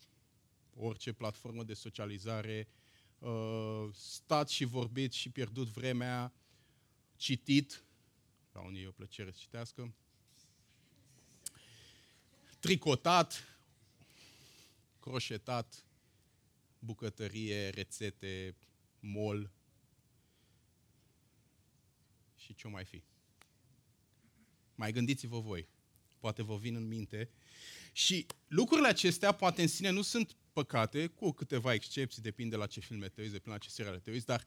orice 0.75 1.13
platformă 1.13 1.65
de 1.65 1.75
socializare, 1.75 2.69
uh, 3.19 3.89
stat 3.93 4.49
și 4.49 4.65
vorbit 4.65 5.13
și 5.13 5.31
pierdut 5.31 5.69
vremea, 5.69 6.33
citit, 7.17 7.86
la 8.57 8.63
unii 8.63 8.83
e 8.83 8.87
o 8.87 8.91
plăcere 8.91 9.31
să 9.31 9.39
citească, 9.41 9.95
tricotat, 12.59 13.59
croșetat, 15.01 15.85
bucătărie, 16.79 17.69
rețete, 17.69 18.55
mol 19.01 19.51
și 22.37 22.55
ce 22.55 22.69
mai 22.69 22.85
fi. 22.85 23.03
Mai 24.75 24.93
gândiți-vă 24.93 25.41
voi. 25.41 25.69
Poate 26.19 26.43
vă 26.43 26.57
vin 26.57 26.75
în 26.75 26.87
minte. 26.87 27.31
Și 27.93 28.27
lucrurile 28.47 28.89
acestea, 28.89 29.33
poate 29.33 29.63
în 29.63 29.69
sine, 29.69 29.91
nu 29.91 30.03
sunt 30.03 30.37
păcate, 30.53 31.07
cu 31.07 31.33
câteva 31.33 31.73
excepții, 31.73 32.23
depinde 32.23 32.57
la 32.57 32.67
ce 32.67 32.81
filme 32.81 33.09
te 33.09 33.21
uiți, 33.21 33.33
depinde 33.33 33.59
la 33.59 33.65
ce 33.65 33.71
seriale 33.71 33.99
te 33.99 34.11
uiți, 34.11 34.27
dar 34.27 34.45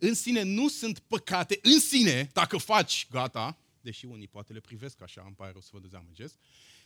în 0.00 0.14
sine 0.14 0.42
nu 0.42 0.68
sunt 0.68 0.98
păcate, 0.98 1.58
în 1.62 1.80
sine, 1.80 2.30
dacă 2.32 2.56
faci, 2.56 3.06
gata, 3.10 3.58
deși 3.80 4.04
unii 4.04 4.28
poate 4.28 4.52
le 4.52 4.60
privesc 4.60 5.00
așa, 5.02 5.22
îmi 5.26 5.34
pare 5.34 5.50
rău 5.50 5.60
să 5.60 5.70
vă 5.72 5.78
dezamăgesc, 5.78 6.38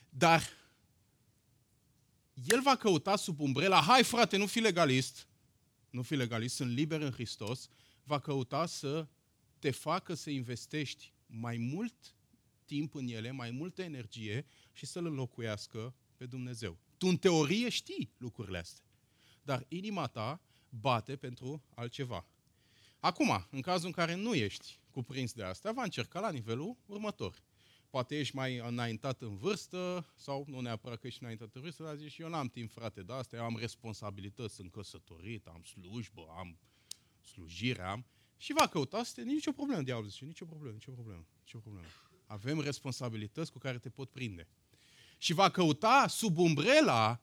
dar 0.08 0.42
el 2.34 2.60
va 2.62 2.76
căuta 2.76 3.16
sub 3.16 3.40
umbrela, 3.40 3.80
hai 3.80 4.04
frate, 4.04 4.36
nu 4.36 4.46
fi 4.46 4.60
legalist, 4.60 5.28
nu 5.90 6.02
fi 6.02 6.14
legalist, 6.14 6.54
sunt 6.54 6.70
liber 6.70 7.00
în 7.00 7.10
Hristos, 7.10 7.68
va 8.04 8.20
căuta 8.20 8.66
să 8.66 9.06
te 9.58 9.70
facă 9.70 10.14
să 10.14 10.30
investești 10.30 11.12
mai 11.26 11.56
mult 11.56 12.14
timp 12.64 12.94
în 12.94 13.06
ele, 13.06 13.30
mai 13.30 13.50
multă 13.50 13.82
energie 13.82 14.46
și 14.72 14.86
să-L 14.86 15.06
înlocuiască 15.06 15.94
pe 16.16 16.26
Dumnezeu. 16.26 16.78
Tu 16.96 17.06
în 17.06 17.16
teorie 17.16 17.68
știi 17.68 18.12
lucrurile 18.16 18.58
astea, 18.58 18.84
dar 19.42 19.64
inima 19.68 20.06
ta 20.06 20.40
bate 20.68 21.16
pentru 21.16 21.62
altceva. 21.74 22.26
Acum, 23.04 23.46
în 23.50 23.60
cazul 23.60 23.86
în 23.86 23.92
care 23.92 24.14
nu 24.14 24.34
ești 24.34 24.78
cuprins 24.90 25.32
de 25.32 25.42
asta, 25.42 25.72
va 25.72 25.82
încerca 25.82 26.20
la 26.20 26.30
nivelul 26.30 26.76
următor. 26.86 27.42
Poate 27.90 28.18
ești 28.18 28.36
mai 28.36 28.56
înaintat 28.56 29.20
în 29.20 29.36
vârstă, 29.36 30.06
sau 30.16 30.44
nu 30.48 30.60
neapărat 30.60 31.00
că 31.00 31.06
ești 31.06 31.22
înaintat 31.22 31.54
în 31.54 31.60
vârstă, 31.60 31.82
dar 31.82 31.96
zici, 31.96 32.18
eu 32.18 32.28
n-am 32.28 32.48
timp, 32.48 32.70
frate, 32.70 33.02
de 33.02 33.12
asta, 33.12 33.36
eu 33.36 33.42
am 33.42 33.56
responsabilități, 33.58 34.54
sunt 34.54 34.72
căsătorit, 34.72 35.46
am 35.46 35.62
slujbă, 35.62 36.34
am 36.38 36.58
slujire, 37.20 37.82
am... 37.82 38.06
Și 38.36 38.52
va 38.52 38.66
căuta 38.66 39.02
să 39.02 39.12
te... 39.14 39.22
Nici 39.22 39.46
o 39.46 39.52
problemă, 39.52 39.82
diavolul 39.82 40.10
zice, 40.10 40.24
nicio 40.24 40.44
problemă, 40.44 40.74
nicio 40.74 40.92
problemă, 40.92 41.26
nicio 41.40 41.58
problemă. 41.58 41.86
Avem 42.26 42.60
responsabilități 42.60 43.52
cu 43.52 43.58
care 43.58 43.78
te 43.78 43.88
pot 43.88 44.10
prinde. 44.10 44.48
Și 45.18 45.32
va 45.32 45.50
căuta 45.50 46.06
sub 46.08 46.38
umbrela 46.38 47.20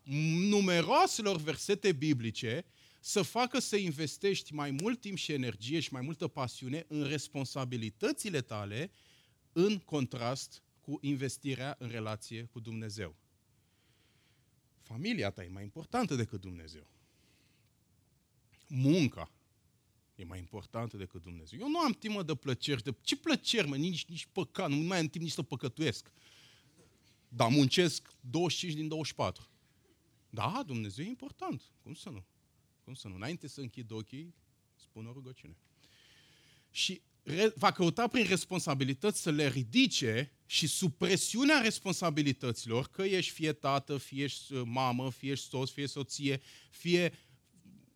numeroaselor 0.49 1.37
versete 1.37 1.91
biblice 1.91 2.65
să 3.03 3.21
facă 3.21 3.59
să 3.59 3.75
investești 3.75 4.53
mai 4.53 4.71
mult 4.71 5.01
timp 5.01 5.17
și 5.17 5.31
energie 5.31 5.79
și 5.79 5.93
mai 5.93 6.01
multă 6.01 6.27
pasiune 6.27 6.85
în 6.87 7.03
responsabilitățile 7.03 8.41
tale 8.41 8.91
în 9.51 9.77
contrast 9.77 10.63
cu 10.81 10.97
investirea 11.01 11.75
în 11.79 11.89
relație 11.89 12.43
cu 12.43 12.59
Dumnezeu. 12.59 13.15
Familia 14.81 15.31
ta 15.31 15.43
e 15.43 15.47
mai 15.47 15.63
importantă 15.63 16.15
decât 16.15 16.41
Dumnezeu. 16.41 16.87
Munca 18.67 19.31
e 20.15 20.23
mai 20.23 20.39
importantă 20.39 20.97
decât 20.97 21.21
Dumnezeu. 21.21 21.59
Eu 21.59 21.69
nu 21.69 21.79
am 21.79 21.91
timp 21.91 22.13
mă, 22.13 22.23
de 22.23 22.35
plăceri. 22.35 22.83
De... 22.83 22.95
Ce 23.01 23.17
plăceri, 23.17 23.67
mă? 23.67 23.75
Nici, 23.75 24.05
nici 24.05 24.27
păcat. 24.31 24.69
Nu 24.69 24.75
mai 24.75 24.99
am 24.99 25.07
timp 25.07 25.23
nici 25.23 25.33
să 25.33 25.43
păcătuiesc. 25.43 26.11
Dar 27.27 27.49
muncesc 27.49 28.13
25 28.19 28.73
din 28.73 28.87
24. 28.87 29.49
Da, 30.29 30.63
Dumnezeu 30.65 31.05
e 31.05 31.07
important. 31.07 31.63
Cum 31.83 31.93
să 31.93 32.09
nu? 32.09 32.23
Cum 32.83 32.93
să 32.93 33.07
nu? 33.07 33.15
Înainte 33.15 33.47
să 33.47 33.61
închid 33.61 33.91
ochii, 33.91 34.35
spun 34.75 35.05
o 35.05 35.11
rugăciune. 35.11 35.57
Și 36.69 37.01
va 37.55 37.71
căuta 37.71 38.07
prin 38.07 38.25
responsabilități 38.25 39.21
să 39.21 39.31
le 39.31 39.47
ridice 39.47 40.31
și 40.45 40.67
sub 40.67 40.93
presiunea 40.93 41.61
responsabilităților, 41.61 42.87
că 42.87 43.03
ești 43.03 43.31
fie 43.31 43.53
tată, 43.53 43.97
fie 43.97 44.23
ești 44.23 44.53
uh, 44.53 44.61
mamă, 44.65 45.11
fie 45.11 45.31
ești 45.31 45.47
soț, 45.47 45.69
fie 45.69 45.87
soție, 45.87 46.41
fie 46.69 47.13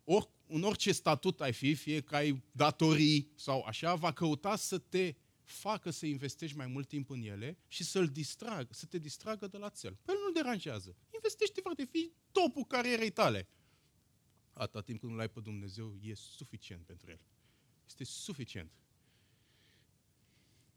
or, 0.04 0.30
în 0.46 0.62
orice 0.62 0.92
statut 0.92 1.40
ai 1.40 1.52
fi, 1.52 1.74
fie 1.74 2.00
că 2.00 2.16
ai 2.16 2.42
datorii 2.52 3.30
sau 3.34 3.62
așa, 3.62 3.94
va 3.94 4.12
căuta 4.12 4.56
să 4.56 4.78
te 4.78 5.14
facă 5.44 5.90
să 5.90 6.06
investești 6.06 6.56
mai 6.56 6.66
mult 6.66 6.88
timp 6.88 7.10
în 7.10 7.22
ele 7.22 7.58
și 7.68 7.84
să-l 7.84 8.08
distragă, 8.08 8.68
să 8.70 8.86
te 8.86 8.98
distragă 8.98 9.46
de 9.46 9.56
la 9.56 9.68
cel. 9.68 9.98
Păi 10.04 10.14
nu 10.26 10.32
deranjează. 10.32 10.96
Investește, 11.14 11.60
frate, 11.60 11.84
fii 11.90 12.12
topul 12.32 12.64
carierei 12.64 13.10
tale. 13.10 13.48
Atâta 14.58 14.80
timp 14.82 15.00
când 15.00 15.12
nu 15.12 15.18
l-ai 15.18 15.28
pe 15.28 15.40
Dumnezeu, 15.40 15.96
e 16.00 16.14
suficient 16.14 16.84
pentru 16.84 17.10
el. 17.10 17.20
Este 17.86 18.04
suficient. 18.04 18.70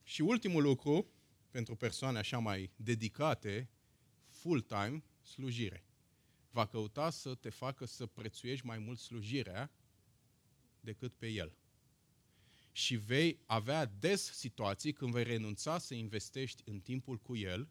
Și 0.03 0.21
ultimul 0.21 0.61
lucru, 0.61 1.11
pentru 1.49 1.75
persoane 1.75 2.17
așa 2.17 2.37
mai 2.37 2.71
dedicate, 2.75 3.69
full-time, 4.27 5.03
slujire. 5.21 5.85
Va 6.51 6.67
căuta 6.67 7.09
să 7.09 7.35
te 7.35 7.49
facă 7.49 7.85
să 7.85 8.05
prețuiești 8.05 8.65
mai 8.65 8.77
mult 8.77 8.99
slujirea 8.99 9.71
decât 10.79 11.13
pe 11.13 11.27
el. 11.27 11.55
Și 12.71 12.95
vei 12.95 13.39
avea 13.45 13.85
des 13.85 14.31
situații 14.31 14.93
când 14.93 15.11
vei 15.11 15.23
renunța 15.23 15.77
să 15.77 15.93
investești 15.93 16.63
în 16.65 16.79
timpul 16.79 17.17
cu 17.17 17.35
el, 17.35 17.69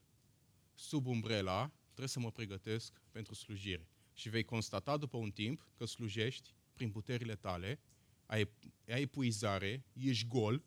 sub 0.74 1.06
umbrela, 1.06 1.72
trebuie 1.84 2.08
să 2.08 2.20
mă 2.20 2.30
pregătesc 2.30 3.02
pentru 3.10 3.34
slujire. 3.34 3.88
Și 4.18 4.28
vei 4.28 4.44
constata 4.44 4.96
după 4.96 5.16
un 5.16 5.30
timp 5.30 5.66
că 5.76 5.84
slujești 5.84 6.54
prin 6.74 6.90
puterile 6.90 7.36
tale, 7.36 7.80
ai, 8.26 8.50
ai 8.88 9.02
epuizare, 9.02 9.84
ești 9.92 10.26
gol, 10.26 10.64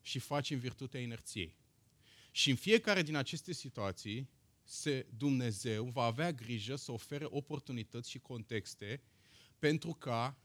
și 0.00 0.18
faci 0.18 0.50
în 0.50 0.58
virtutea 0.58 1.00
inerției. 1.00 1.56
Și 2.30 2.50
în 2.50 2.56
fiecare 2.56 3.02
din 3.02 3.14
aceste 3.14 3.52
situații, 3.52 4.30
se, 4.62 5.06
Dumnezeu 5.16 5.84
va 5.84 6.02
avea 6.02 6.32
grijă 6.32 6.76
să 6.76 6.92
ofere 6.92 7.24
oportunități 7.28 8.10
și 8.10 8.18
contexte 8.18 9.02
pentru 9.58 9.92
ca 9.92 10.38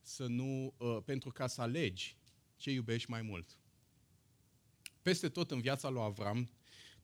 să 0.00 0.26
nu, 0.26 0.74
uh, 0.76 0.98
pentru 1.04 1.30
ca 1.30 1.46
să 1.46 1.60
alegi 1.60 2.16
ce 2.56 2.70
iubești 2.70 3.10
mai 3.10 3.22
mult. 3.22 3.58
Peste 5.02 5.28
tot 5.28 5.50
în 5.50 5.60
viața 5.60 5.88
lui 5.88 6.02
Avram, 6.02 6.50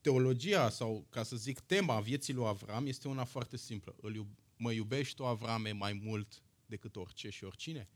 teologia 0.01 0.69
sau, 0.69 1.07
ca 1.11 1.23
să 1.23 1.37
zic, 1.37 1.61
tema 1.61 2.01
vieții 2.01 2.33
lui 2.33 2.47
Avram 2.47 2.87
este 2.87 3.09
una 3.09 3.25
foarte 3.25 3.57
simplă. 3.57 3.97
Îl 4.01 4.15
iub- 4.15 4.39
mă 4.57 4.73
iubești 4.73 5.15
tu, 5.15 5.27
Avrame, 5.27 5.73
mai 5.73 5.93
mult 5.93 6.43
decât 6.67 6.97
orice 6.97 7.31
și 7.31 7.45
oricine? 7.45 7.89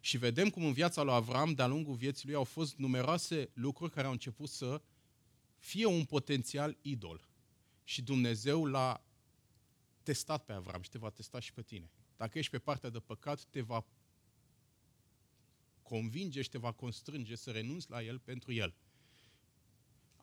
Și 0.00 0.18
vedem 0.18 0.50
cum 0.50 0.64
în 0.64 0.72
viața 0.72 1.02
lui 1.02 1.14
Avram, 1.14 1.52
de-a 1.52 1.66
lungul 1.66 1.94
vieții 1.94 2.26
lui, 2.26 2.36
au 2.36 2.44
fost 2.44 2.76
numeroase 2.76 3.50
lucruri 3.54 3.92
care 3.92 4.06
au 4.06 4.12
început 4.12 4.48
să 4.48 4.82
fie 5.58 5.86
un 5.86 6.04
potențial 6.04 6.76
idol. 6.82 7.28
Și 7.84 8.02
Dumnezeu 8.02 8.64
l-a 8.64 9.04
testat 10.02 10.44
pe 10.44 10.52
Avram 10.52 10.82
și 10.82 10.90
te 10.90 10.98
va 10.98 11.10
testa 11.10 11.40
și 11.40 11.52
pe 11.52 11.62
tine. 11.62 11.90
Dacă 12.16 12.38
ești 12.38 12.50
pe 12.50 12.58
partea 12.58 12.90
de 12.90 12.98
păcat, 12.98 13.44
te 13.44 13.60
va 13.60 13.86
convinge 15.82 16.42
și 16.42 16.48
te 16.48 16.58
va 16.58 16.72
constrânge 16.72 17.36
să 17.36 17.50
renunți 17.50 17.90
la 17.90 18.02
el 18.02 18.18
pentru 18.18 18.52
el. 18.52 18.74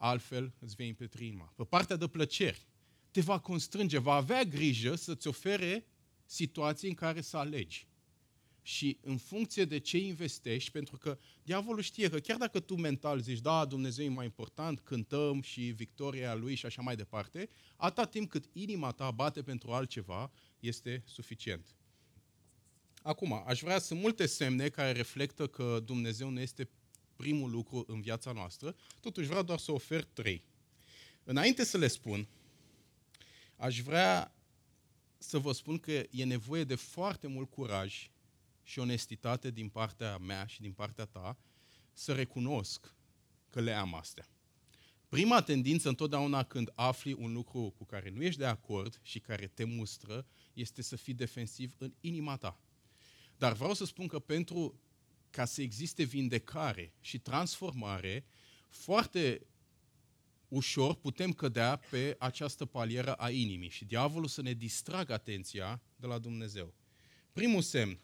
Altfel 0.06 0.54
îți 0.60 0.76
vei 0.76 0.88
împetri 0.88 1.26
inima. 1.26 1.54
Pe 1.56 1.64
partea 1.64 1.96
de 1.96 2.08
plăceri, 2.08 2.66
te 3.12 3.22
va 3.22 3.40
constrânge, 3.40 3.98
va 3.98 4.14
avea 4.14 4.44
grijă 4.44 4.96
să-ți 4.96 5.28
ofere 5.28 5.86
situații 6.26 6.90
în 6.90 6.94
care 6.94 7.22
să 7.22 7.38
alegi 7.38 7.88
și 8.62 9.00
în 9.02 9.18
funcție 9.18 9.66
de 9.66 9.78
ce 9.78 9.98
investești, 9.98 10.72
pentru 10.72 10.98
că 10.98 11.18
diavolul 11.44 11.82
știe 11.82 12.10
că 12.10 12.20
chiar 12.20 12.38
dacă 12.38 12.60
tu 12.60 12.76
mental 12.76 13.20
zici, 13.20 13.40
da, 13.40 13.66
Dumnezeu 13.66 14.06
e 14.06 14.10
mai 14.10 14.26
important, 14.26 14.80
cântăm 14.80 15.42
și 15.42 15.62
victoria 15.62 16.34
lui 16.34 16.56
și 16.56 16.66
așa 16.66 16.82
mai 16.82 16.96
departe, 16.96 17.50
atâta 17.76 18.06
timp 18.06 18.30
cât 18.30 18.46
inima 18.54 18.92
ta 18.92 19.12
bate 19.12 19.42
pentru 19.42 19.72
altceva, 19.72 20.32
este 20.60 21.04
suficient. 21.06 21.76
Acum, 23.02 23.44
aș 23.46 23.60
vrea 23.60 23.80
să 23.80 23.96
multe 23.96 24.26
semne 24.26 24.70
care 24.70 24.92
reflectă 24.92 25.48
că 25.48 25.82
Dumnezeu 25.86 26.30
nu 26.30 26.40
este 26.40 26.70
primul 27.16 27.50
lucru 27.50 27.84
în 27.88 28.02
viața 28.02 28.32
noastră, 28.32 28.76
totuși 29.00 29.28
vreau 29.28 29.44
doar 29.44 29.60
să 29.60 29.72
ofer 29.72 30.04
trei. 30.04 30.44
Înainte 31.24 31.64
să 31.64 31.78
le 31.78 31.88
spun, 31.88 32.28
aș 33.56 33.80
vrea 33.80 34.36
să 35.18 35.38
vă 35.38 35.52
spun 35.52 35.78
că 35.78 35.92
e 35.92 36.24
nevoie 36.24 36.64
de 36.64 36.76
foarte 36.76 37.28
mult 37.28 37.50
curaj 37.50 38.10
și 38.64 38.80
onestitate 38.80 39.52
din 39.52 39.70
partea 39.70 40.18
mea 40.18 40.46
și 40.46 40.62
din 40.62 40.72
partea 40.72 41.06
ta 41.06 41.38
să 41.94 42.14
recunosc 42.14 42.96
că 43.50 43.62
le 43.62 43.74
am 43.74 43.96
astea. 43.96 44.30
Prima 45.10 45.42
tendință 45.42 45.90
întotdeauna 45.90 46.44
când 46.44 46.72
afli 46.76 47.14
un 47.14 47.34
lucru 47.34 47.74
cu 47.78 47.86
care 47.86 48.10
nu 48.10 48.24
ești 48.24 48.40
de 48.40 48.46
acord 48.46 49.00
și 49.02 49.20
care 49.20 49.48
te 49.48 49.64
mustră, 49.64 50.26
este 50.54 50.82
să 50.82 50.96
fii 50.96 51.14
defensiv 51.14 51.76
în 51.78 51.94
inima 52.02 52.38
ta. 52.38 52.60
Dar 53.38 53.54
vreau 53.54 53.74
să 53.74 53.86
spun 53.86 54.08
că 54.08 54.20
pentru 54.20 54.80
ca 55.36 55.46
să 55.46 55.62
existe 55.62 56.04
vindecare 56.04 56.94
și 57.00 57.20
transformare, 57.20 58.26
foarte 58.70 59.48
ușor 60.48 60.96
putem 60.96 61.34
cădea 61.34 61.76
pe 61.76 62.16
această 62.20 62.66
palieră 62.66 63.14
a 63.14 63.30
inimii 63.30 63.70
și 63.70 63.86
diavolul 63.86 64.28
să 64.28 64.42
ne 64.42 64.54
distragă 64.54 65.14
atenția 65.14 65.82
de 65.96 66.08
la 66.08 66.18
Dumnezeu. 66.20 66.74
Primul 67.32 67.62
semn, 67.62 68.00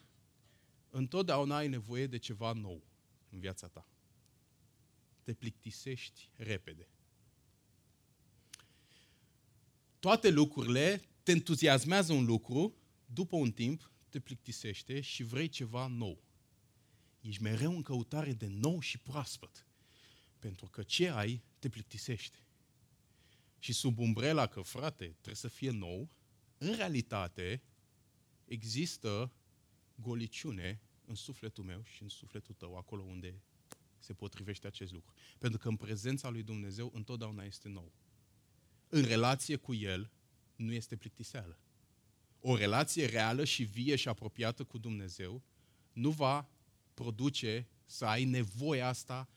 întotdeauna 0.90 1.56
ai 1.56 1.68
nevoie 1.68 2.08
de 2.08 2.18
ceva 2.18 2.52
nou 2.52 2.84
în 3.30 3.40
viața 3.40 3.68
ta. 3.68 3.88
Te 5.24 5.34
plictisești 5.34 6.32
repede. 6.36 6.88
Toate 10.00 10.30
lucrurile, 10.30 11.02
te 11.24 11.32
entuziasmează 11.32 12.14
un 12.14 12.26
lucru, 12.26 12.76
după 13.06 13.36
un 13.36 13.52
timp 13.52 13.92
te 14.10 14.20
plictisește 14.20 15.02
și 15.02 15.24
vrei 15.24 15.48
ceva 15.48 15.88
nou. 15.88 16.30
Ești 17.22 17.42
mereu 17.42 17.76
în 17.76 17.82
căutare 17.82 18.34
de 18.34 18.48
nou 18.48 18.80
și 18.80 18.98
proaspăt. 18.98 19.66
Pentru 20.40 20.66
că 20.66 20.84
ce 20.84 21.10
ai 21.10 21.44
te 21.60 21.70
plictisește. 21.70 22.38
Și 23.60 23.74
sub 23.74 24.00
umbrela 24.00 24.48
că, 24.48 24.62
frate, 24.62 25.06
trebuie 25.06 25.36
să 25.36 25.48
fie 25.48 25.72
nou, 25.72 26.10
în 26.58 26.76
realitate 26.76 27.64
există 28.46 29.32
goliciune 29.96 30.82
în 31.06 31.16
sufletul 31.16 31.64
meu 31.64 31.84
și 31.84 32.02
în 32.02 32.10
sufletul 32.10 32.56
tău, 32.56 32.78
acolo 32.78 33.04
unde 33.04 33.42
se 33.98 34.14
potrivește 34.14 34.68
acest 34.68 34.92
lucru. 34.92 35.14
Pentru 35.38 35.60
că 35.60 35.68
în 35.68 35.76
prezența 35.76 36.30
lui 36.30 36.44
Dumnezeu 36.44 36.92
întotdeauna 36.94 37.44
este 37.44 37.70
nou. 37.70 37.92
În 38.88 39.02
relație 39.02 39.56
cu 39.56 39.74
El 39.74 40.12
nu 40.56 40.74
este 40.74 40.96
plictiseală. 40.96 41.60
O 42.40 42.56
relație 42.56 43.06
reală 43.06 43.44
și 43.44 43.64
vie 43.64 43.96
și 43.96 44.08
apropiată 44.08 44.64
cu 44.64 44.78
Dumnezeu 44.78 45.44
nu 45.94 46.10
va 46.10 46.50
produce 47.02 47.68
să 47.86 48.06
ai 48.06 48.24
nevoia 48.24 48.88
asta 48.88 49.30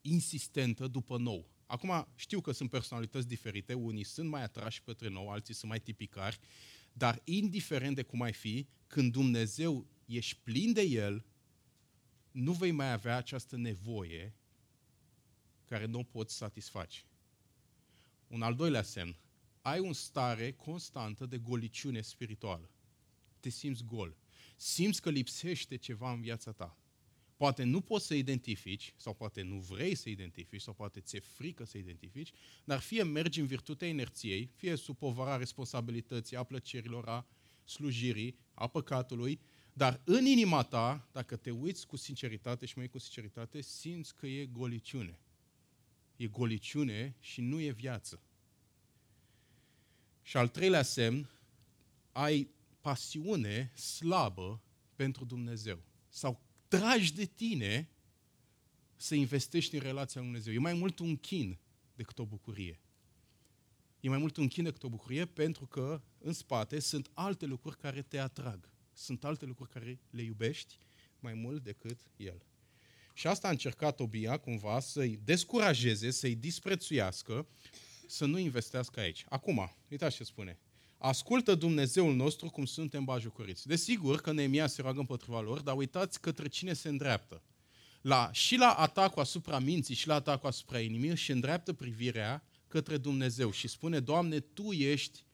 insistentă 0.00 0.86
după 0.86 1.18
nou. 1.18 1.48
Acum, 1.66 2.08
știu 2.14 2.40
că 2.40 2.52
sunt 2.52 2.70
personalități 2.70 3.28
diferite, 3.28 3.74
unii 3.74 4.04
sunt 4.04 4.28
mai 4.28 4.42
atrași 4.42 4.82
către 4.82 5.08
nou, 5.08 5.30
alții 5.30 5.54
sunt 5.54 5.70
mai 5.70 5.80
tipicari, 5.80 6.38
dar 6.92 7.20
indiferent 7.24 7.94
de 7.94 8.02
cum 8.02 8.22
ai 8.22 8.32
fi, 8.32 8.66
când 8.86 9.12
Dumnezeu 9.12 9.86
ești 10.06 10.38
plin 10.42 10.72
de 10.72 10.82
El, 10.82 11.24
nu 12.30 12.52
vei 12.52 12.70
mai 12.70 12.92
avea 12.92 13.16
această 13.16 13.56
nevoie 13.56 14.34
care 15.64 15.86
nu 15.86 15.98
o 15.98 16.02
poți 16.02 16.36
satisface. 16.36 17.00
Un 18.26 18.42
al 18.42 18.54
doilea 18.54 18.82
semn. 18.82 19.16
Ai 19.62 19.78
un 19.78 19.92
stare 19.92 20.52
constantă 20.52 21.26
de 21.26 21.38
goliciune 21.38 22.00
spirituală. 22.00 22.70
Te 23.40 23.48
simți 23.48 23.84
gol. 23.84 24.16
Simți 24.56 25.02
că 25.02 25.10
lipsește 25.10 25.76
ceva 25.76 26.12
în 26.12 26.20
viața 26.20 26.52
ta. 26.52 26.74
Poate 27.40 27.62
nu 27.62 27.80
poți 27.80 28.06
să 28.06 28.14
identifici, 28.14 28.94
sau 28.96 29.14
poate 29.14 29.42
nu 29.42 29.58
vrei 29.58 29.94
să 29.94 30.08
identifici, 30.08 30.60
sau 30.60 30.74
poate 30.74 31.00
ți-e 31.00 31.20
frică 31.20 31.64
să 31.64 31.78
identifici, 31.78 32.32
dar 32.64 32.80
fie 32.80 33.02
mergi 33.02 33.40
în 33.40 33.46
virtutea 33.46 33.88
inerției, 33.88 34.50
fie 34.56 34.76
sub 34.76 34.96
povara 34.96 35.36
responsabilității, 35.36 36.36
a 36.36 36.42
plăcerilor, 36.42 37.08
a 37.08 37.26
slujirii, 37.64 38.38
a 38.54 38.66
păcatului, 38.66 39.40
dar 39.72 40.00
în 40.04 40.24
inima 40.24 40.62
ta, 40.62 41.08
dacă 41.12 41.36
te 41.36 41.50
uiți 41.50 41.86
cu 41.86 41.96
sinceritate 41.96 42.66
și 42.66 42.78
mai 42.78 42.88
cu 42.88 42.98
sinceritate, 42.98 43.60
simți 43.60 44.14
că 44.16 44.26
e 44.26 44.46
goliciune. 44.46 45.18
E 46.16 46.26
goliciune 46.26 47.16
și 47.20 47.40
nu 47.40 47.60
e 47.60 47.70
viață. 47.70 48.22
Și 50.22 50.36
al 50.36 50.48
treilea 50.48 50.82
semn, 50.82 51.30
ai 52.12 52.48
pasiune 52.80 53.72
slabă 53.74 54.62
pentru 54.96 55.24
Dumnezeu. 55.24 55.82
Sau 56.08 56.48
tragi 56.70 57.14
de 57.14 57.24
tine 57.24 57.88
să 58.96 59.14
investești 59.14 59.74
în 59.74 59.80
relația 59.80 60.20
cu 60.20 60.26
Dumnezeu. 60.26 60.52
E 60.52 60.58
mai 60.58 60.74
mult 60.74 60.98
un 60.98 61.16
chin 61.16 61.58
decât 61.94 62.18
o 62.18 62.24
bucurie. 62.24 62.80
E 64.00 64.08
mai 64.08 64.18
mult 64.18 64.36
un 64.36 64.48
chin 64.48 64.64
decât 64.64 64.82
o 64.82 64.88
bucurie 64.88 65.26
pentru 65.26 65.66
că 65.66 66.02
în 66.18 66.32
spate 66.32 66.78
sunt 66.78 67.10
alte 67.14 67.46
lucruri 67.46 67.76
care 67.76 68.02
te 68.02 68.18
atrag. 68.18 68.70
Sunt 68.92 69.24
alte 69.24 69.44
lucruri 69.44 69.70
care 69.70 70.00
le 70.10 70.22
iubești 70.22 70.78
mai 71.18 71.34
mult 71.34 71.62
decât 71.62 72.00
El. 72.16 72.42
Și 73.14 73.26
asta 73.26 73.48
a 73.48 73.50
încercat 73.50 74.00
Obia 74.00 74.36
cumva 74.36 74.80
să-i 74.80 75.20
descurajeze, 75.24 76.10
să-i 76.10 76.34
disprețuiască, 76.34 77.46
să 78.06 78.24
nu 78.24 78.38
investească 78.38 79.00
aici. 79.00 79.24
Acum, 79.28 79.76
uitați 79.88 80.16
ce 80.16 80.24
spune. 80.24 80.58
Ascultă 81.02 81.54
Dumnezeul 81.54 82.14
nostru 82.14 82.50
cum 82.50 82.64
suntem 82.64 83.04
bajucuriți. 83.04 83.66
Desigur 83.66 84.20
că 84.20 84.32
Neemia 84.32 84.66
se 84.66 84.82
roagă 84.82 84.98
împotriva 84.98 85.40
lor, 85.40 85.60
dar 85.60 85.76
uitați 85.76 86.20
către 86.20 86.48
cine 86.48 86.72
se 86.72 86.88
îndreaptă. 86.88 87.42
La, 88.00 88.30
și 88.32 88.56
la 88.56 88.72
atacul 88.72 89.22
asupra 89.22 89.58
minții 89.58 89.94
și 89.94 90.06
la 90.06 90.14
atacul 90.14 90.48
asupra 90.48 90.80
inimii 90.80 91.16
și 91.16 91.30
îndreaptă 91.30 91.72
privirea 91.72 92.44
către 92.68 92.96
Dumnezeu 92.96 93.50
și 93.50 93.68
spune, 93.68 94.00
Doamne, 94.00 94.40
Tu 94.40 94.72
ești, 94.72 95.24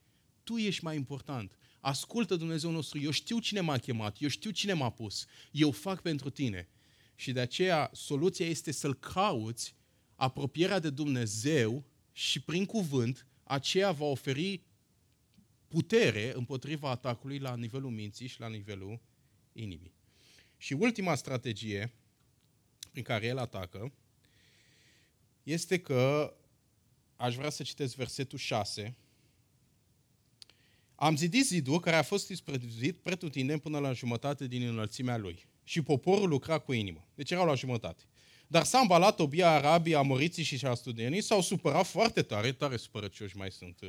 Tu 0.42 0.56
ești 0.56 0.84
mai 0.84 0.96
important. 0.96 1.56
Ascultă 1.80 2.36
Dumnezeu 2.36 2.70
nostru, 2.70 3.00
eu 3.00 3.10
știu 3.10 3.38
cine 3.38 3.60
m-a 3.60 3.78
chemat, 3.78 4.16
eu 4.20 4.28
știu 4.28 4.50
cine 4.50 4.72
m-a 4.72 4.90
pus, 4.90 5.26
eu 5.50 5.70
fac 5.70 6.02
pentru 6.02 6.30
tine. 6.30 6.68
Și 7.14 7.32
de 7.32 7.40
aceea 7.40 7.90
soluția 7.92 8.46
este 8.46 8.72
să-L 8.72 8.94
cauți 8.94 9.74
apropierea 10.14 10.78
de 10.78 10.90
Dumnezeu 10.90 11.84
și 12.12 12.40
prin 12.40 12.64
cuvânt 12.64 13.26
aceea 13.42 13.92
va 13.92 14.04
oferi 14.04 14.65
putere 15.68 16.32
împotriva 16.34 16.90
atacului 16.90 17.38
la 17.38 17.56
nivelul 17.56 17.90
minții 17.90 18.26
și 18.26 18.40
la 18.40 18.48
nivelul 18.48 19.00
inimii. 19.52 19.94
Și 20.56 20.72
ultima 20.72 21.14
strategie 21.14 21.92
prin 22.90 23.02
care 23.02 23.26
el 23.26 23.38
atacă 23.38 23.92
este 25.42 25.78
că 25.78 26.34
aș 27.16 27.34
vrea 27.34 27.50
să 27.50 27.62
citesc 27.62 27.94
versetul 27.94 28.38
6. 28.38 28.96
Am 30.94 31.16
zidit 31.16 31.46
zidul 31.46 31.80
care 31.80 31.96
a 31.96 32.02
fost 32.02 32.26
disprețuit 32.26 32.96
pretutindeni 32.96 33.60
până 33.60 33.78
la 33.78 33.92
jumătate 33.92 34.46
din 34.46 34.62
înălțimea 34.62 35.16
lui. 35.16 35.46
Și 35.64 35.82
poporul 35.82 36.28
lucra 36.28 36.58
cu 36.58 36.72
inimă. 36.72 37.08
Deci 37.14 37.30
erau 37.30 37.46
la 37.46 37.54
jumătate. 37.54 38.02
Dar 38.46 38.64
s-a 38.64 38.78
îmbalat 38.78 39.20
Obia, 39.20 39.50
arabii, 39.50 39.94
amoriții 39.94 40.42
și 40.42 40.68
studenii 40.74 41.20
s-au 41.20 41.40
supărat 41.40 41.86
foarte 41.86 42.22
tare, 42.22 42.52
tare 42.52 42.76
supărăcioși 42.76 43.36
mai 43.36 43.50
sunt 43.50 43.80
uh, 43.80 43.88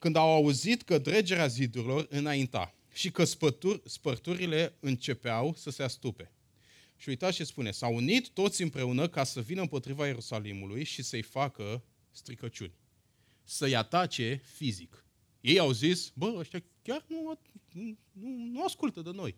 când 0.00 0.16
au 0.16 0.30
auzit 0.30 0.82
că 0.82 0.98
dregerea 0.98 1.46
zidurilor 1.46 2.06
înainta 2.08 2.74
și 2.92 3.10
că 3.10 3.24
spătur, 3.24 3.82
spărturile 3.84 4.76
începeau 4.80 5.54
să 5.54 5.70
se 5.70 5.82
astupe. 5.82 6.32
Și 6.96 7.08
uitați 7.08 7.36
ce 7.36 7.44
spune, 7.44 7.70
s-au 7.70 7.94
unit 7.94 8.28
toți 8.28 8.62
împreună 8.62 9.08
ca 9.08 9.24
să 9.24 9.40
vină 9.40 9.60
împotriva 9.60 10.06
Ierusalimului 10.06 10.84
și 10.84 11.02
să-i 11.02 11.22
facă 11.22 11.84
stricăciuni. 12.10 12.74
Să-i 13.44 13.76
atace 13.76 14.42
fizic. 14.54 15.04
Ei 15.40 15.58
au 15.58 15.72
zis, 15.72 16.12
bă, 16.14 16.34
ăștia 16.36 16.62
chiar 16.82 17.04
nu, 17.06 17.38
nu, 17.72 17.96
nu 18.52 18.64
ascultă 18.64 19.02
de 19.02 19.10
noi. 19.10 19.36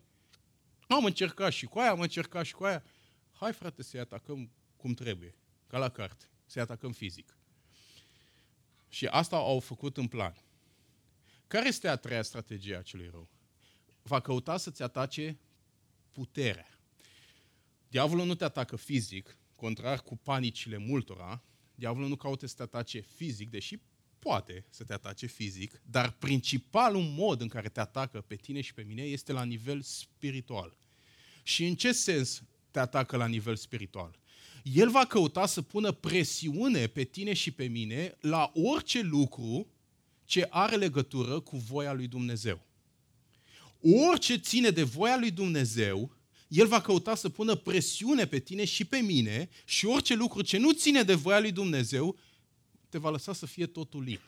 Am 0.87 1.05
încercat 1.05 1.51
și 1.51 1.65
cu 1.65 1.79
aia, 1.79 1.89
am 1.89 1.99
încercat 1.99 2.45
și 2.45 2.53
cu 2.53 2.63
aia. 2.63 2.83
Hai, 3.31 3.53
frate, 3.53 3.83
să-i 3.83 3.99
atacăm 3.99 4.51
cum 4.75 4.93
trebuie, 4.93 5.35
ca 5.67 5.77
la 5.77 5.89
carte. 5.89 6.25
Să-i 6.45 6.61
atacăm 6.61 6.91
fizic. 6.91 7.37
Și 8.89 9.05
asta 9.05 9.35
au 9.35 9.59
făcut 9.59 9.97
în 9.97 10.07
plan. 10.07 10.42
Care 11.47 11.67
este 11.67 11.87
a 11.87 11.95
treia 11.95 12.21
strategie 12.21 12.75
a 12.75 12.81
celui 12.81 13.09
rău? 13.11 13.29
Va 14.01 14.19
căuta 14.19 14.57
să-ți 14.57 14.83
atace 14.83 15.37
puterea. 16.11 16.79
Diavolul 17.87 18.25
nu 18.25 18.35
te 18.35 18.43
atacă 18.43 18.75
fizic, 18.75 19.37
contrar 19.55 20.01
cu 20.01 20.17
panicile 20.17 20.77
multora. 20.77 21.43
Diavolul 21.75 22.09
nu 22.09 22.15
caută 22.15 22.45
să 22.47 22.55
te 22.55 22.61
atace 22.61 22.99
fizic, 22.99 23.49
deși 23.49 23.79
poate 24.19 24.65
să 24.69 24.83
te 24.83 24.93
atace 24.93 25.25
fizic, 25.25 25.81
dar 25.85 26.11
principalul 26.11 27.01
mod 27.01 27.41
în 27.41 27.47
care 27.47 27.69
te 27.69 27.79
atacă 27.79 28.21
pe 28.21 28.35
tine 28.35 28.61
și 28.61 28.73
pe 28.73 28.81
mine 28.81 29.01
este 29.01 29.31
la 29.31 29.43
nivel 29.43 29.81
spiritual. 29.81 30.77
Și 31.43 31.65
în 31.65 31.75
ce 31.75 31.91
sens 31.91 32.43
te 32.71 32.79
atacă 32.79 33.17
la 33.17 33.27
nivel 33.27 33.55
spiritual? 33.55 34.19
El 34.63 34.89
va 34.89 35.05
căuta 35.05 35.45
să 35.45 35.61
pună 35.61 35.91
presiune 35.91 36.87
pe 36.87 37.03
tine 37.03 37.33
și 37.33 37.51
pe 37.51 37.65
mine 37.65 38.17
la 38.19 38.51
orice 38.53 39.01
lucru 39.01 39.67
ce 40.25 40.47
are 40.49 40.75
legătură 40.75 41.39
cu 41.39 41.57
voia 41.57 41.93
lui 41.93 42.07
Dumnezeu. 42.07 42.65
Orice 44.09 44.35
ține 44.37 44.69
de 44.69 44.83
voia 44.83 45.17
lui 45.17 45.31
Dumnezeu, 45.31 46.15
el 46.47 46.67
va 46.67 46.81
căuta 46.81 47.15
să 47.15 47.29
pună 47.29 47.55
presiune 47.55 48.27
pe 48.27 48.39
tine 48.39 48.65
și 48.65 48.85
pe 48.85 48.97
mine 48.97 49.49
și 49.65 49.85
orice 49.85 50.15
lucru 50.15 50.41
ce 50.41 50.57
nu 50.57 50.71
ține 50.71 51.03
de 51.03 51.13
voia 51.13 51.39
lui 51.39 51.51
Dumnezeu, 51.51 52.17
te 52.89 52.97
va 52.97 53.09
lăsa 53.09 53.33
să 53.33 53.45
fie 53.45 53.65
totul 53.65 54.03
lip. 54.03 54.21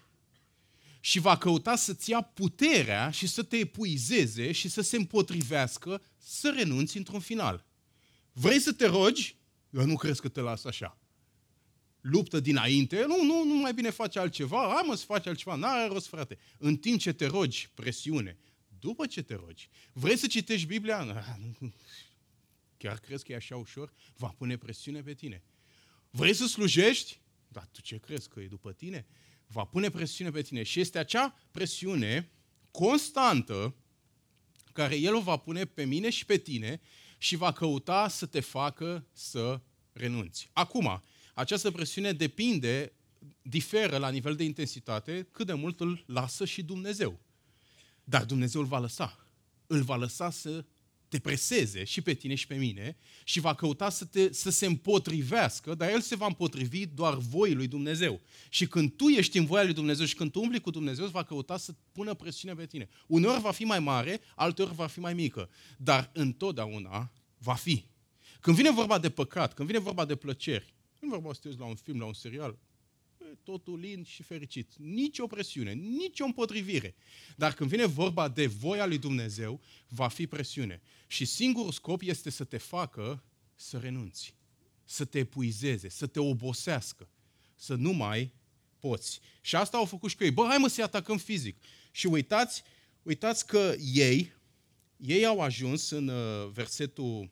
Și 1.00 1.20
va 1.20 1.38
căuta 1.38 1.76
să-ți 1.76 2.10
ia 2.10 2.22
puterea 2.22 3.12
și 3.12 3.28
să 3.28 3.44
te 3.44 3.58
epuizeze 3.58 4.52
și 4.52 4.70
să 4.70 4.82
se 4.82 4.96
împotrivească 4.96 6.02
să 6.18 6.54
renunți 6.56 6.98
într-un 6.98 7.20
final. 7.20 7.66
Vrei 8.32 8.60
să 8.60 8.74
te 8.74 8.86
rogi? 8.86 9.38
Eu 9.70 9.86
nu 9.86 9.96
crezi 9.96 10.22
că 10.22 10.30
te 10.30 10.40
las 10.40 10.64
așa. 10.64 10.98
Luptă 12.10 12.40
dinainte, 12.40 13.06
nu, 13.06 13.24
nu, 13.24 13.44
nu 13.44 13.54
mai 13.54 13.74
bine 13.74 13.90
face 13.90 14.20
altceva, 14.20 14.72
hai 14.74 14.84
mă 14.86 14.96
să 14.96 15.06
faci 15.06 15.28
altceva, 15.28 15.56
n-are 15.56 15.88
rost, 15.88 16.08
frate. 16.08 16.38
În 16.58 16.78
timp 16.78 17.00
ce 17.00 17.14
te 17.14 17.26
rogi, 17.26 17.70
presiune. 17.74 18.38
După 18.80 19.06
ce 19.06 19.22
te 19.22 19.36
rogi, 19.36 19.70
vrei 19.94 20.18
să 20.18 20.28
citești 20.28 20.68
Biblia? 20.68 21.26
Chiar 22.78 23.00
crezi 23.00 23.24
că 23.24 23.32
e 23.32 23.36
așa 23.36 23.56
ușor? 23.56 23.94
Va 24.18 24.28
pune 24.28 24.58
presiune 24.58 25.02
pe 25.02 25.14
tine. 25.14 25.44
Vrei 26.10 26.34
să 26.34 26.48
slujești? 26.48 27.20
Dar 27.48 27.68
tu 27.72 27.82
ce 27.82 27.98
crezi 27.98 28.30
că 28.30 28.40
e 28.40 28.48
după 28.48 28.72
tine? 28.72 29.06
Va 29.48 29.64
pune 29.64 29.90
presiune 29.90 30.32
pe 30.32 30.42
tine. 30.42 30.64
Și 30.64 30.80
este 30.80 30.98
acea 30.98 31.40
presiune 31.52 32.32
constantă 32.72 33.76
care 34.74 34.96
El 34.96 35.16
o 35.16 35.22
va 35.22 35.38
pune 35.38 35.66
pe 35.66 35.86
mine 35.86 36.10
și 36.10 36.26
pe 36.26 36.38
tine 36.38 36.82
și 37.18 37.36
va 37.36 37.52
căuta 37.52 38.08
să 38.08 38.26
te 38.26 38.40
facă 38.40 39.08
să 39.12 39.62
renunți. 39.92 40.50
Acum, 40.54 41.04
această 41.36 41.72
presiune 41.72 42.12
depinde, 42.12 42.94
diferă 43.42 43.98
la 43.98 44.10
nivel 44.10 44.36
de 44.36 44.44
intensitate, 44.44 45.28
cât 45.32 45.46
de 45.46 45.54
mult 45.54 45.80
îl 45.80 46.04
lasă 46.08 46.46
și 46.46 46.64
Dumnezeu. 46.64 47.20
Dar 48.04 48.26
Dumnezeu 48.26 48.62
îl 48.62 48.68
va 48.68 48.80
lăsa. 48.80 49.28
Îl 49.68 49.82
va 49.82 49.96
lăsa 49.96 50.30
să 50.30 50.66
te 51.08 51.20
preseze 51.20 51.84
și 51.84 52.02
pe 52.02 52.14
tine 52.14 52.36
și 52.36 52.48
pe 52.48 52.56
mine 52.56 52.98
și 53.24 53.40
va 53.40 53.56
căuta 53.56 53.90
să, 53.90 54.06
te, 54.06 54.34
să 54.34 54.50
se 54.50 54.66
împotrivească, 54.66 55.76
dar 55.76 55.90
El 55.90 56.02
se 56.02 56.16
va 56.16 56.26
împotrivi 56.26 56.86
doar 56.86 57.14
voii 57.14 57.54
lui 57.54 57.68
Dumnezeu. 57.68 58.22
Și 58.50 58.68
când 58.68 58.92
tu 58.96 59.08
ești 59.08 59.38
în 59.38 59.46
voia 59.46 59.64
lui 59.64 59.74
Dumnezeu 59.74 60.06
și 60.06 60.16
când 60.16 60.32
tu 60.32 60.40
umbli 60.40 60.60
cu 60.60 60.70
Dumnezeu, 60.70 61.08
va 61.08 61.24
căuta 61.24 61.58
să 61.58 61.76
pună 61.92 62.14
presiune 62.14 62.56
pe 62.56 62.66
tine. 62.66 62.90
Uneori 63.08 63.42
va 63.42 63.52
fi 63.52 63.64
mai 63.64 63.80
mare, 63.80 64.22
alteori 64.36 64.74
va 64.74 64.88
fi 64.88 65.00
mai 65.00 65.14
mică, 65.14 65.50
dar 65.78 66.10
întotdeauna 66.14 67.12
va 67.38 67.54
fi. 67.54 67.86
Când 68.40 68.56
vine 68.56 68.72
vorba 68.72 69.00
de 69.00 69.10
păcat, 69.10 69.54
când 69.54 69.68
vine 69.68 69.80
vorba 69.80 70.06
de 70.06 70.16
plăceri, 70.16 70.75
nu 71.06 71.12
vorba 71.12 71.34
să 71.34 71.40
te 71.42 71.48
uiți 71.48 71.60
la 71.60 71.66
un 71.66 71.76
film, 71.76 72.00
la 72.00 72.06
un 72.06 72.14
serial, 72.14 72.60
totul 73.44 73.80
lin 73.80 74.04
și 74.04 74.24
fericit. 74.24 74.76
Nici 74.78 75.20
o 75.20 75.28
presiune, 75.28 75.74
nici 75.74 76.20
o 76.20 76.26
împotrivire. 76.26 76.96
Dar 77.36 77.54
când 77.54 77.70
vine 77.70 77.86
vorba 77.86 78.28
de 78.28 78.48
voia 78.48 78.86
lui 78.86 78.98
Dumnezeu, 78.98 79.62
va 79.88 80.08
fi 80.08 80.28
presiune. 80.28 80.82
Și 81.08 81.26
singurul 81.26 81.72
scop 81.72 82.02
este 82.02 82.30
să 82.30 82.44
te 82.44 82.58
facă 82.58 83.24
să 83.56 83.78
renunți, 83.78 84.36
să 84.84 85.06
te 85.06 85.20
epuizeze, 85.20 85.90
să 85.90 86.08
te 86.08 86.20
obosească, 86.20 87.10
să 87.56 87.76
nu 87.76 87.92
mai 87.92 88.34
poți. 88.80 89.20
Și 89.42 89.56
asta 89.56 89.78
au 89.78 89.86
făcut 89.86 90.10
și 90.10 90.16
cu 90.16 90.24
ei. 90.24 90.32
Bă, 90.32 90.46
hai 90.48 90.58
mă 90.58 90.68
să-i 90.68 90.84
atacăm 90.84 91.18
fizic. 91.18 91.58
Și 91.92 92.08
uitați, 92.08 92.64
uitați 93.04 93.48
că 93.48 93.76
ei, 93.94 94.32
ei 94.98 95.26
au 95.26 95.40
ajuns 95.40 95.90
în 95.90 96.08
uh, 96.08 96.50
versetul 96.52 97.30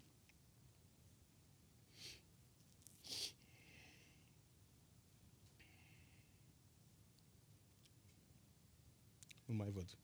Nu 9.46 9.56
mai 9.56 9.68
văd. 9.74 9.98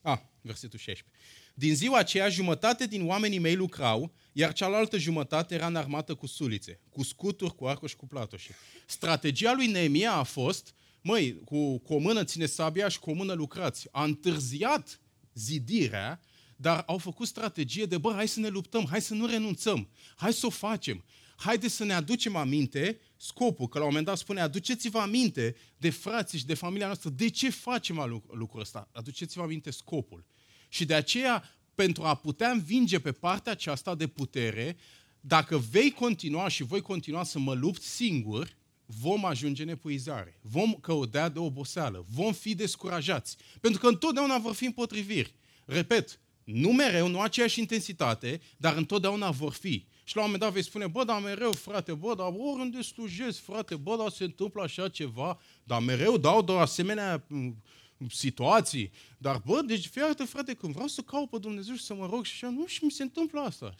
A, 0.00 0.10
ah, 0.10 0.18
versetul 0.40 0.78
16. 0.78 1.18
Din 1.54 1.74
ziua 1.74 1.98
aceea, 1.98 2.28
jumătate 2.28 2.86
din 2.86 3.06
oamenii 3.06 3.38
mei 3.38 3.54
lucrau, 3.54 4.14
iar 4.32 4.52
cealaltă 4.52 4.98
jumătate 4.98 5.54
era 5.54 5.66
înarmată 5.66 6.14
cu 6.14 6.26
sulițe, 6.26 6.80
cu 6.90 7.02
scuturi, 7.02 7.54
cu 7.54 7.66
arcuri 7.66 7.90
și 7.90 7.96
cu 7.96 8.06
platoșe. 8.06 8.54
Strategia 8.86 9.52
lui 9.52 9.66
Neemia 9.66 10.12
a 10.12 10.22
fost, 10.22 10.74
măi, 11.00 11.40
cu, 11.44 11.78
cu 11.78 11.94
o 11.94 11.98
mână 11.98 12.24
ține 12.24 12.46
sabia 12.46 12.88
și 12.88 12.98
cu 12.98 13.10
o 13.10 13.14
mână 13.14 13.32
lucrați. 13.32 13.88
A 13.90 14.04
întârziat 14.04 15.00
zidirea, 15.34 16.20
dar 16.56 16.82
au 16.86 16.98
făcut 16.98 17.26
strategie 17.26 17.86
de, 17.86 17.98
bă, 17.98 18.12
hai 18.12 18.28
să 18.28 18.40
ne 18.40 18.48
luptăm, 18.48 18.86
hai 18.86 19.00
să 19.00 19.14
nu 19.14 19.26
renunțăm, 19.26 19.88
hai 20.16 20.32
să 20.32 20.46
o 20.46 20.50
facem, 20.50 21.04
haideți 21.38 21.74
să 21.74 21.84
ne 21.84 21.92
aducem 21.92 22.36
aminte 22.36 23.00
scopul, 23.16 23.68
că 23.68 23.78
la 23.78 23.84
un 23.84 23.90
moment 23.90 24.06
dat 24.06 24.18
spune, 24.18 24.40
aduceți-vă 24.40 24.98
aminte 24.98 25.56
de 25.76 25.90
frații 25.90 26.38
și 26.38 26.46
de 26.46 26.54
familia 26.54 26.86
noastră, 26.86 27.10
de 27.10 27.28
ce 27.28 27.50
facem 27.50 28.24
lucrul 28.32 28.60
ăsta? 28.60 28.88
Aduceți-vă 28.92 29.42
aminte 29.42 29.70
scopul. 29.70 30.24
Și 30.68 30.84
de 30.84 30.94
aceea, 30.94 31.44
pentru 31.74 32.02
a 32.02 32.14
putea 32.14 32.50
învinge 32.50 32.98
pe 32.98 33.12
partea 33.12 33.52
aceasta 33.52 33.94
de 33.94 34.06
putere, 34.06 34.76
dacă 35.20 35.58
vei 35.58 35.90
continua 35.90 36.48
și 36.48 36.62
voi 36.62 36.80
continua 36.80 37.24
să 37.24 37.38
mă 37.38 37.54
lupt 37.54 37.82
singur, 37.82 38.56
vom 38.86 39.24
ajunge 39.24 39.62
în 39.62 39.68
epuizare, 39.68 40.38
vom 40.42 40.74
căuta 40.74 41.28
de 41.28 41.38
oboseală, 41.38 42.04
vom 42.08 42.32
fi 42.32 42.54
descurajați. 42.54 43.36
Pentru 43.60 43.80
că 43.80 43.86
întotdeauna 43.86 44.38
vor 44.38 44.54
fi 44.54 44.64
împotriviri. 44.64 45.34
Repet, 45.64 46.20
nu 46.44 46.72
mereu, 46.72 47.08
nu 47.08 47.20
aceeași 47.20 47.58
intensitate, 47.58 48.40
dar 48.56 48.76
întotdeauna 48.76 49.30
vor 49.30 49.52
fi. 49.52 49.86
Și 50.08 50.16
la 50.16 50.22
un 50.22 50.30
moment 50.30 50.42
dat 50.42 50.52
vei 50.52 50.62
spune, 50.62 50.86
bă, 50.86 51.04
dar 51.04 51.20
mereu, 51.20 51.52
frate, 51.52 51.94
bă, 51.94 52.14
dar 52.14 52.26
oriunde 52.26 52.82
slujesc, 52.82 53.38
frate, 53.38 53.76
bă, 53.76 53.96
dar 53.96 54.10
se 54.10 54.24
întâmplă 54.24 54.62
așa 54.62 54.88
ceva, 54.88 55.40
dar 55.64 55.80
mereu 55.80 56.16
dau 56.16 56.42
de 56.42 56.52
asemenea 56.52 57.24
mm, 57.26 57.62
situații. 58.10 58.90
Dar, 59.18 59.42
bă, 59.44 59.62
deci 59.62 59.86
fii 59.86 60.26
frate, 60.26 60.54
când 60.54 60.72
vreau 60.72 60.88
să 60.88 61.00
caut 61.00 61.30
pe 61.30 61.38
Dumnezeu 61.38 61.74
și 61.74 61.84
să 61.84 61.94
mă 61.94 62.06
rog 62.06 62.24
și 62.24 62.32
așa, 62.44 62.54
nu 62.54 62.66
și 62.66 62.84
mi 62.84 62.90
se 62.90 63.02
întâmplă 63.02 63.40
asta. 63.40 63.74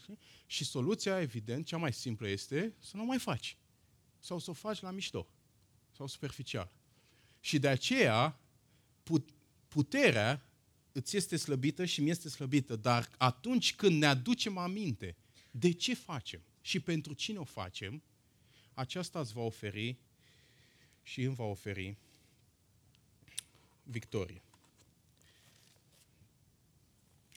Și 0.47 0.65
soluția, 0.65 1.21
evident, 1.21 1.67
cea 1.67 1.77
mai 1.77 1.93
simplă 1.93 2.29
este 2.29 2.75
să 2.79 2.97
nu 2.97 3.05
mai 3.05 3.19
faci. 3.19 3.57
Sau 4.19 4.39
să 4.39 4.51
o 4.51 4.53
faci 4.53 4.81
la 4.81 4.91
mișto. 4.91 5.27
Sau 5.97 6.07
superficial. 6.07 6.71
Și 7.41 7.59
de 7.59 7.69
aceea, 7.69 8.41
puterea 9.69 10.43
îți 10.93 11.17
este 11.17 11.37
slăbită 11.37 11.85
și 11.85 12.03
mi 12.03 12.11
este 12.11 12.29
slăbită, 12.29 12.77
dar 12.77 13.11
atunci 13.17 13.75
când 13.75 14.01
ne 14.01 14.07
aducem 14.07 14.59
aminte 14.59 15.17
de 15.59 15.73
ce 15.73 15.95
facem 15.95 16.43
și 16.61 16.81
pentru 16.81 17.13
cine 17.13 17.39
o 17.39 17.45
facem, 17.45 18.03
aceasta 18.75 19.21
îți 19.21 19.33
va 19.33 19.41
oferi 19.41 19.97
și 21.03 21.23
îmi 21.23 21.35
va 21.35 21.45
oferi 21.45 21.97
victorie. 23.83 24.43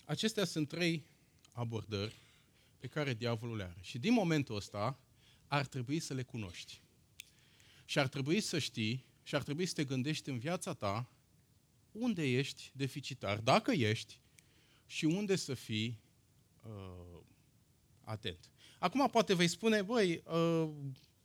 Acestea 0.05 0.45
sunt 0.45 0.67
trei 0.67 1.05
abordări 1.53 2.15
pe 2.79 2.87
care 2.87 3.13
diavolul 3.13 3.55
le 3.55 3.63
are. 3.63 3.79
Și 3.81 3.99
din 3.99 4.13
momentul 4.13 4.55
ăsta 4.55 4.99
ar 5.47 5.65
trebui 5.65 5.99
să 5.99 6.13
le 6.13 6.23
cunoști. 6.23 6.81
Și 7.85 7.99
ar 7.99 8.07
trebui 8.07 8.41
să 8.41 8.59
știi 8.59 9.05
și 9.23 9.35
ar 9.35 9.43
trebui 9.43 9.65
să 9.65 9.73
te 9.73 9.83
gândești 9.83 10.29
în 10.29 10.37
viața 10.37 10.73
ta 10.73 11.09
unde 11.91 12.23
ești 12.23 12.71
deficitar, 12.73 13.39
dacă 13.39 13.71
ești, 13.71 14.19
și 14.85 15.05
unde 15.05 15.35
să 15.35 15.53
fii 15.53 15.99
uh, 16.63 17.10
atent. 18.03 18.49
Acum 18.79 19.09
poate 19.09 19.35
vei 19.35 19.47
spune, 19.47 19.81
băi, 19.81 20.23
uh, 20.25 20.69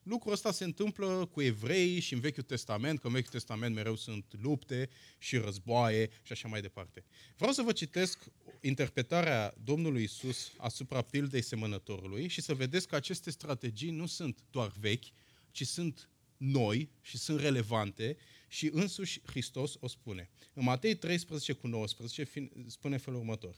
lucrul 0.03 0.33
ăsta 0.33 0.53
se 0.53 0.65
întâmplă 0.65 1.29
cu 1.33 1.43
evrei 1.43 2.01
și 2.01 2.15
în 2.15 2.21
Vechiul 2.21 2.43
Testament, 2.43 3.01
că 3.01 3.07
în 3.07 3.13
Vechiul 3.13 3.31
Testament 3.31 3.75
mereu 3.75 3.97
sunt 3.97 4.25
lupte 4.43 4.89
și 5.19 5.37
războaie 5.37 6.11
și 6.23 6.33
așa 6.33 6.49
mai 6.49 6.61
departe. 6.61 7.05
Vreau 7.37 7.53
să 7.53 7.63
vă 7.63 7.73
citesc 7.73 8.25
interpretarea 8.61 9.55
Domnului 9.65 10.03
Isus 10.03 10.53
asupra 10.57 11.03
pildei 11.03 11.43
semănătorului 11.43 12.29
și 12.29 12.41
să 12.41 12.55
vedeți 12.55 12.89
că 12.89 12.95
aceste 12.95 13.31
strategii 13.31 13.91
nu 13.91 14.07
sunt 14.07 14.39
doar 14.51 14.73
vechi, 14.81 15.05
ci 15.51 15.67
sunt 15.67 16.09
noi 16.37 16.91
și 17.01 17.19
sunt 17.19 17.41
relevante 17.41 18.17
și 18.49 18.71
însuși 18.73 19.21
Hristos 19.27 19.77
o 19.81 19.89
spune. 19.89 20.31
În 20.53 20.65
Matei 20.65 20.97
13 20.97 21.53
cu 21.53 21.67
19 21.67 22.51
spune 22.67 22.97
felul 22.97 23.19
următor 23.19 23.57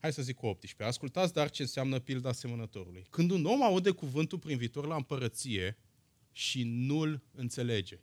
hai 0.00 0.12
să 0.12 0.22
zic 0.22 0.36
cu 0.36 0.46
18. 0.46 0.82
Ascultați 0.82 1.32
dar 1.32 1.50
ce 1.50 1.62
înseamnă 1.62 1.98
pilda 1.98 2.32
semănătorului. 2.32 3.06
Când 3.10 3.30
un 3.30 3.44
om 3.44 3.62
aude 3.62 3.90
cuvântul 3.90 4.38
prin 4.38 4.56
viitor 4.56 4.86
la 4.86 4.96
împărăție 4.96 5.78
și 6.32 6.62
nu-l 6.64 7.22
înțelege. 7.32 8.00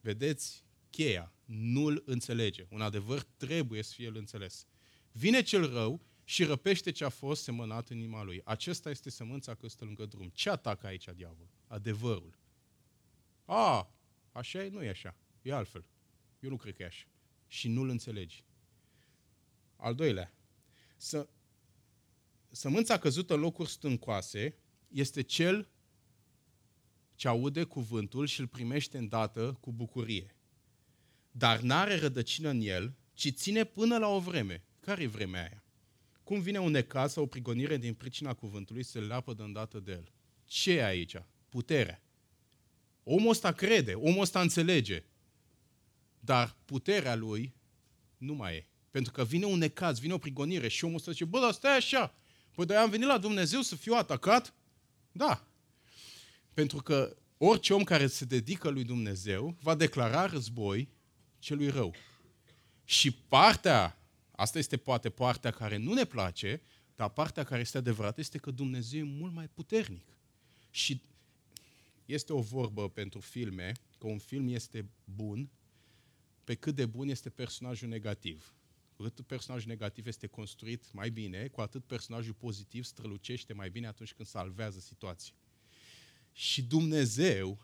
Vedeți 0.00 0.64
cheia, 0.90 1.32
nu-l 1.44 2.02
înțelege. 2.06 2.66
Un 2.70 2.80
adevăr 2.80 3.22
trebuie 3.36 3.82
să 3.82 3.92
fie 3.94 4.04
el 4.04 4.16
înțeles. 4.16 4.66
Vine 5.12 5.42
cel 5.42 5.72
rău 5.72 6.00
și 6.24 6.44
răpește 6.44 6.90
ce 6.90 7.04
a 7.04 7.08
fost 7.08 7.42
semănat 7.42 7.88
în 7.88 7.96
inima 7.96 8.22
lui. 8.22 8.40
Acesta 8.44 8.90
este 8.90 9.10
sămânța 9.10 9.54
că 9.54 9.68
stă 9.68 9.84
lângă 9.84 10.06
drum. 10.06 10.30
Ce 10.34 10.50
atacă 10.50 10.86
aici 10.86 11.08
diavol? 11.14 11.50
Adevărul. 11.66 12.38
A, 13.44 13.94
așa 14.32 14.64
e? 14.64 14.68
Nu 14.68 14.82
e 14.82 14.88
așa. 14.88 15.16
E 15.42 15.52
altfel. 15.52 15.84
Eu 16.40 16.50
nu 16.50 16.56
cred 16.56 16.74
că 16.74 16.82
e 16.82 16.86
așa. 16.86 17.06
Și 17.46 17.68
nu-l 17.68 17.88
înțelegi. 17.88 18.44
Al 19.76 19.94
doilea, 19.94 20.34
să, 21.02 21.28
sămânța 22.50 22.98
căzută 22.98 23.34
în 23.34 23.40
locuri 23.40 23.70
stâncoase 23.70 24.54
este 24.88 25.22
cel 25.22 25.68
ce 27.14 27.28
aude 27.28 27.64
cuvântul 27.64 28.26
și 28.26 28.40
îl 28.40 28.46
primește 28.46 28.98
îndată 28.98 29.58
cu 29.60 29.72
bucurie. 29.72 30.36
Dar 31.30 31.60
n-are 31.60 31.96
rădăcină 31.96 32.48
în 32.48 32.60
el, 32.60 32.94
ci 33.14 33.32
ține 33.32 33.64
până 33.64 33.98
la 33.98 34.08
o 34.08 34.20
vreme. 34.20 34.64
Care 34.80 35.02
e 35.02 35.06
vremea 35.06 35.40
aia? 35.40 35.64
Cum 36.22 36.40
vine 36.40 36.58
un 36.58 36.70
necaz 36.70 37.12
sau 37.12 37.22
o 37.22 37.26
prigonire 37.26 37.76
din 37.76 37.94
pricina 37.94 38.34
cuvântului, 38.34 38.82
se 38.82 39.00
leapă 39.00 39.34
de 39.34 39.42
îndată 39.42 39.80
de 39.80 39.92
el. 39.92 40.12
Ce 40.44 40.72
e 40.72 40.84
aici? 40.84 41.16
Puterea. 41.48 42.02
Omul 43.02 43.30
ăsta 43.30 43.52
crede, 43.52 43.94
omul 43.94 44.20
ăsta 44.20 44.40
înțelege, 44.40 45.04
dar 46.20 46.56
puterea 46.64 47.14
lui 47.14 47.54
nu 48.16 48.34
mai 48.34 48.56
e. 48.56 48.66
Pentru 48.92 49.12
că 49.12 49.24
vine 49.24 49.44
un 49.44 49.58
necaz, 49.58 49.98
vine 49.98 50.12
o 50.12 50.18
prigonire 50.18 50.68
și 50.68 50.84
omul 50.84 50.96
ăsta 50.96 51.10
zice, 51.10 51.24
bă, 51.24 51.40
dar 51.40 51.52
stai 51.52 51.76
așa, 51.76 52.14
păi 52.54 52.66
de 52.66 52.76
am 52.76 52.90
venit 52.90 53.06
la 53.06 53.18
Dumnezeu 53.18 53.60
să 53.60 53.76
fiu 53.76 53.94
atacat? 53.94 54.54
Da. 55.12 55.46
Pentru 56.54 56.82
că 56.82 57.16
Orice 57.44 57.74
om 57.74 57.84
care 57.84 58.06
se 58.06 58.24
dedică 58.24 58.68
lui 58.68 58.84
Dumnezeu 58.84 59.56
va 59.60 59.74
declara 59.74 60.26
război 60.26 60.88
celui 61.38 61.68
rău. 61.68 61.94
Și 62.84 63.10
partea, 63.10 63.98
asta 64.30 64.58
este 64.58 64.76
poate 64.76 65.10
partea 65.10 65.50
care 65.50 65.76
nu 65.76 65.92
ne 65.92 66.04
place, 66.04 66.62
dar 66.96 67.08
partea 67.08 67.44
care 67.44 67.60
este 67.60 67.78
adevărată 67.78 68.20
este 68.20 68.38
că 68.38 68.50
Dumnezeu 68.50 69.00
e 69.00 69.02
mult 69.18 69.32
mai 69.32 69.48
puternic. 69.48 70.16
Și 70.70 71.02
este 72.06 72.32
o 72.32 72.40
vorbă 72.40 72.88
pentru 72.88 73.20
filme, 73.20 73.72
că 73.98 74.06
un 74.06 74.18
film 74.18 74.48
este 74.48 74.88
bun 75.04 75.50
pe 76.44 76.54
cât 76.54 76.74
de 76.74 76.86
bun 76.86 77.08
este 77.08 77.30
personajul 77.30 77.88
negativ. 77.88 78.54
Cu 79.02 79.08
cât 79.08 79.26
personajul 79.26 79.68
negativ 79.68 80.06
este 80.06 80.26
construit 80.26 80.92
mai 80.92 81.10
bine, 81.10 81.48
cu 81.48 81.60
atât 81.60 81.84
personajul 81.84 82.34
pozitiv 82.34 82.84
strălucește 82.84 83.52
mai 83.52 83.70
bine 83.70 83.86
atunci 83.86 84.12
când 84.12 84.28
salvează 84.28 84.78
situația. 84.78 85.34
Și 86.32 86.62
Dumnezeu 86.62 87.58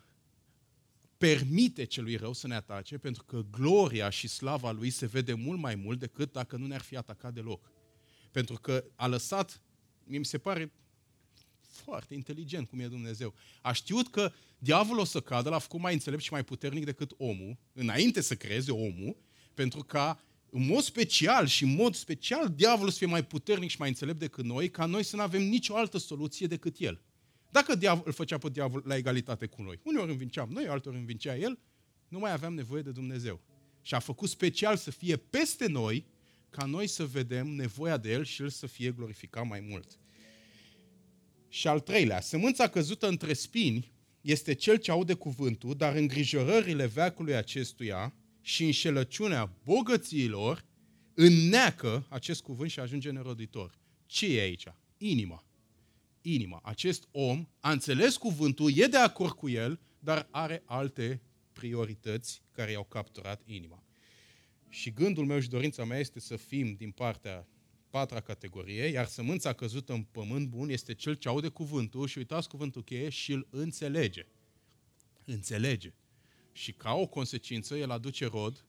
permite 1.17 1.85
celui 1.85 2.17
rău 2.17 2.33
să 2.33 2.47
ne 2.47 2.55
atace 2.55 2.99
pentru 2.99 3.25
că 3.25 3.45
gloria 3.51 4.11
și 4.11 4.29
slava 4.29 4.71
lui 4.71 4.91
se 4.91 5.07
vede 5.07 5.35
mult 5.35 5.59
mai 5.59 5.75
mult 5.75 5.99
decât 5.99 6.33
dacă 6.33 6.57
nu 6.57 6.67
ne-ar 6.67 6.81
fi 6.81 6.97
atacat 6.97 7.35
deloc. 7.35 7.73
Pentru 8.31 8.55
că 8.55 8.85
a 8.95 9.07
lăsat, 9.07 9.63
mi 10.05 10.25
se 10.25 10.39
pare 10.39 10.73
foarte 11.61 12.15
inteligent 12.15 12.69
cum 12.69 12.81
e 12.81 12.89
Dumnezeu. 12.89 13.35
A 13.63 13.73
știut 13.73 14.09
că 14.09 14.33
diavolul 14.59 15.01
o 15.01 15.05
să 15.05 15.21
cadă, 15.21 15.49
l-a 15.49 15.59
făcut 15.59 15.81
mai 15.81 15.93
înțelept 15.93 16.23
și 16.23 16.33
mai 16.33 16.45
puternic 16.45 16.85
decât 16.85 17.13
omul, 17.17 17.59
înainte 17.73 18.21
să 18.21 18.35
creeze 18.35 18.73
omul, 18.73 19.17
pentru 19.55 19.81
ca 19.81 20.23
în 20.51 20.67
mod 20.67 20.83
special 20.83 21.47
și 21.47 21.65
în 21.65 21.75
mod 21.75 21.95
special 21.95 22.53
diavolul 22.57 22.91
să 22.91 22.99
fie 22.99 23.07
mai 23.07 23.25
puternic 23.25 23.71
și 23.71 23.77
mai 23.79 23.89
înțelept 23.89 24.19
decât 24.19 24.45
noi, 24.45 24.71
ca 24.71 24.87
noi 24.87 25.03
să 25.03 25.17
nu 25.17 25.23
avem 25.23 25.43
nicio 25.43 25.77
altă 25.77 25.99
soluție 25.99 26.47
decât 26.47 26.77
el. 26.79 27.01
Dacă 27.51 27.75
diavol, 27.75 28.03
îl 28.07 28.13
făcea 28.13 28.39
pe 28.39 28.49
diavol 28.49 28.83
la 28.85 28.97
egalitate 28.97 29.47
cu 29.47 29.63
noi, 29.63 29.81
uneori 29.83 30.11
învinceam 30.11 30.49
noi, 30.53 30.67
altor 30.67 30.95
învincea 30.95 31.37
el, 31.37 31.59
nu 32.09 32.19
mai 32.19 32.33
aveam 32.33 32.55
nevoie 32.55 32.83
de 32.83 32.91
Dumnezeu. 32.91 33.41
Și 33.83 33.95
a 33.95 33.99
făcut 33.99 34.29
special 34.29 34.77
să 34.77 34.91
fie 34.91 35.17
peste 35.17 35.67
noi, 35.67 36.07
ca 36.51 36.65
noi 36.65 36.87
să 36.87 37.07
vedem 37.07 37.47
nevoia 37.47 37.97
de 37.97 38.11
el 38.11 38.25
și 38.25 38.43
el 38.43 38.49
să 38.49 38.67
fie 38.67 38.91
glorificat 38.91 39.47
mai 39.47 39.61
mult. 39.61 39.99
Și 41.49 41.69
al 41.69 41.81
treilea, 41.81 42.21
sămânța 42.21 42.69
căzută 42.69 43.09
între 43.09 43.33
spini 43.33 43.93
este 44.21 44.55
cel 44.55 44.77
ce 44.77 44.91
aude 44.91 45.15
cuvântul, 45.15 45.75
dar 45.77 45.95
îngrijorările 45.95 46.87
veacului 46.87 47.35
acestuia 47.35 48.15
și 48.49 48.65
înșelăciunea 48.65 49.53
bogățiilor 49.65 50.65
înneacă 51.15 52.07
acest 52.09 52.43
cuvânt 52.43 52.71
și 52.71 52.81
ajunge 52.81 53.11
neroditor. 53.11 53.79
Ce 54.07 54.37
e 54.37 54.41
aici? 54.41 54.65
Inima. 54.99 55.45
Inima. 56.23 56.61
Acest 56.63 57.09
om 57.11 57.49
a 57.61 57.71
înțeles 57.71 58.17
cuvântul, 58.17 58.73
e 58.75 58.87
de 58.87 58.97
acord 58.97 59.33
cu 59.33 59.49
el, 59.49 59.81
dar 59.99 60.29
are 60.31 60.63
alte 60.65 61.23
priorități 61.53 62.43
care 62.53 62.71
i-au 62.71 62.85
capturat 62.85 63.43
inima. 63.45 63.83
Și 64.69 64.91
gândul 64.91 65.25
meu 65.25 65.41
și 65.41 65.49
dorința 65.49 65.85
mea 65.85 65.99
este 65.99 66.21
să 66.21 66.37
fim 66.37 66.75
din 66.75 66.91
partea 66.91 67.49
patra 67.91 68.21
categorie, 68.21 68.85
iar 68.85 69.07
sămânța 69.07 69.53
căzută 69.53 69.93
în 69.93 70.03
pământ 70.03 70.49
bun 70.49 70.69
este 70.69 70.95
cel 70.95 71.15
ce 71.15 71.29
aude 71.29 71.49
cuvântul 71.49 72.07
și 72.07 72.19
uitați 72.19 72.49
cuvântul 72.49 72.83
cheie 72.83 73.09
și 73.09 73.33
îl 73.33 73.47
înțelege. 73.51 74.27
Înțelege. 75.25 75.93
Și 76.59 76.73
ca 76.73 76.95
o 76.95 77.07
consecință 77.07 77.77
el 77.77 77.91
aduce 77.91 78.27
rod 78.27 78.65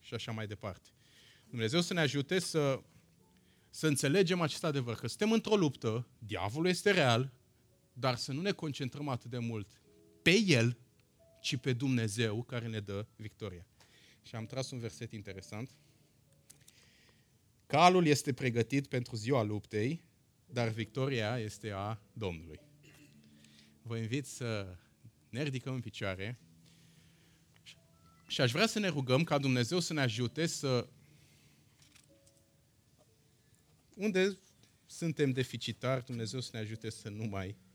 și 0.00 0.14
așa 0.14 0.32
mai 0.32 0.46
departe. 0.46 0.88
Dumnezeu 1.48 1.80
să 1.80 1.92
ne 1.92 2.00
ajute 2.00 2.38
să, 2.38 2.82
să 3.70 3.86
înțelegem 3.86 4.40
acest 4.40 4.64
adevăr, 4.64 4.94
că 4.94 5.06
suntem 5.06 5.32
într-o 5.32 5.56
luptă, 5.56 6.06
diavolul 6.18 6.68
este 6.68 6.90
real, 6.90 7.32
dar 7.92 8.16
să 8.16 8.32
nu 8.32 8.40
ne 8.40 8.52
concentrăm 8.52 9.08
atât 9.08 9.30
de 9.30 9.38
mult 9.38 9.80
pe 10.22 10.38
el, 10.46 10.78
ci 11.40 11.56
pe 11.56 11.72
Dumnezeu 11.72 12.42
care 12.42 12.66
ne 12.66 12.80
dă 12.80 13.06
victoria. 13.16 13.66
Și 14.22 14.34
am 14.34 14.46
tras 14.46 14.70
un 14.70 14.78
verset 14.78 15.12
interesant. 15.12 15.70
Calul 17.66 18.06
este 18.06 18.32
pregătit 18.32 18.86
pentru 18.86 19.16
ziua 19.16 19.42
luptei, 19.42 20.04
dar 20.46 20.68
victoria 20.68 21.38
este 21.38 21.70
a 21.70 21.98
Domnului. 22.12 22.60
Vă 23.82 23.96
invit 23.96 24.26
să 24.26 24.76
ne 25.28 25.42
ridicăm 25.42 25.74
în 25.74 25.80
picioare 25.80 26.40
și 28.32 28.40
aș 28.40 28.52
vrea 28.52 28.66
să 28.66 28.78
ne 28.78 28.88
rugăm 28.88 29.24
ca 29.24 29.38
Dumnezeu 29.38 29.80
să 29.80 29.92
ne 29.92 30.00
ajute 30.00 30.46
să... 30.46 30.88
Unde 33.94 34.38
suntem 34.86 35.30
deficitari, 35.30 36.04
Dumnezeu 36.04 36.40
să 36.40 36.50
ne 36.52 36.58
ajute 36.58 36.90
să 36.90 37.08
nu 37.08 37.24
mai 37.24 37.46
fim. 37.46 37.71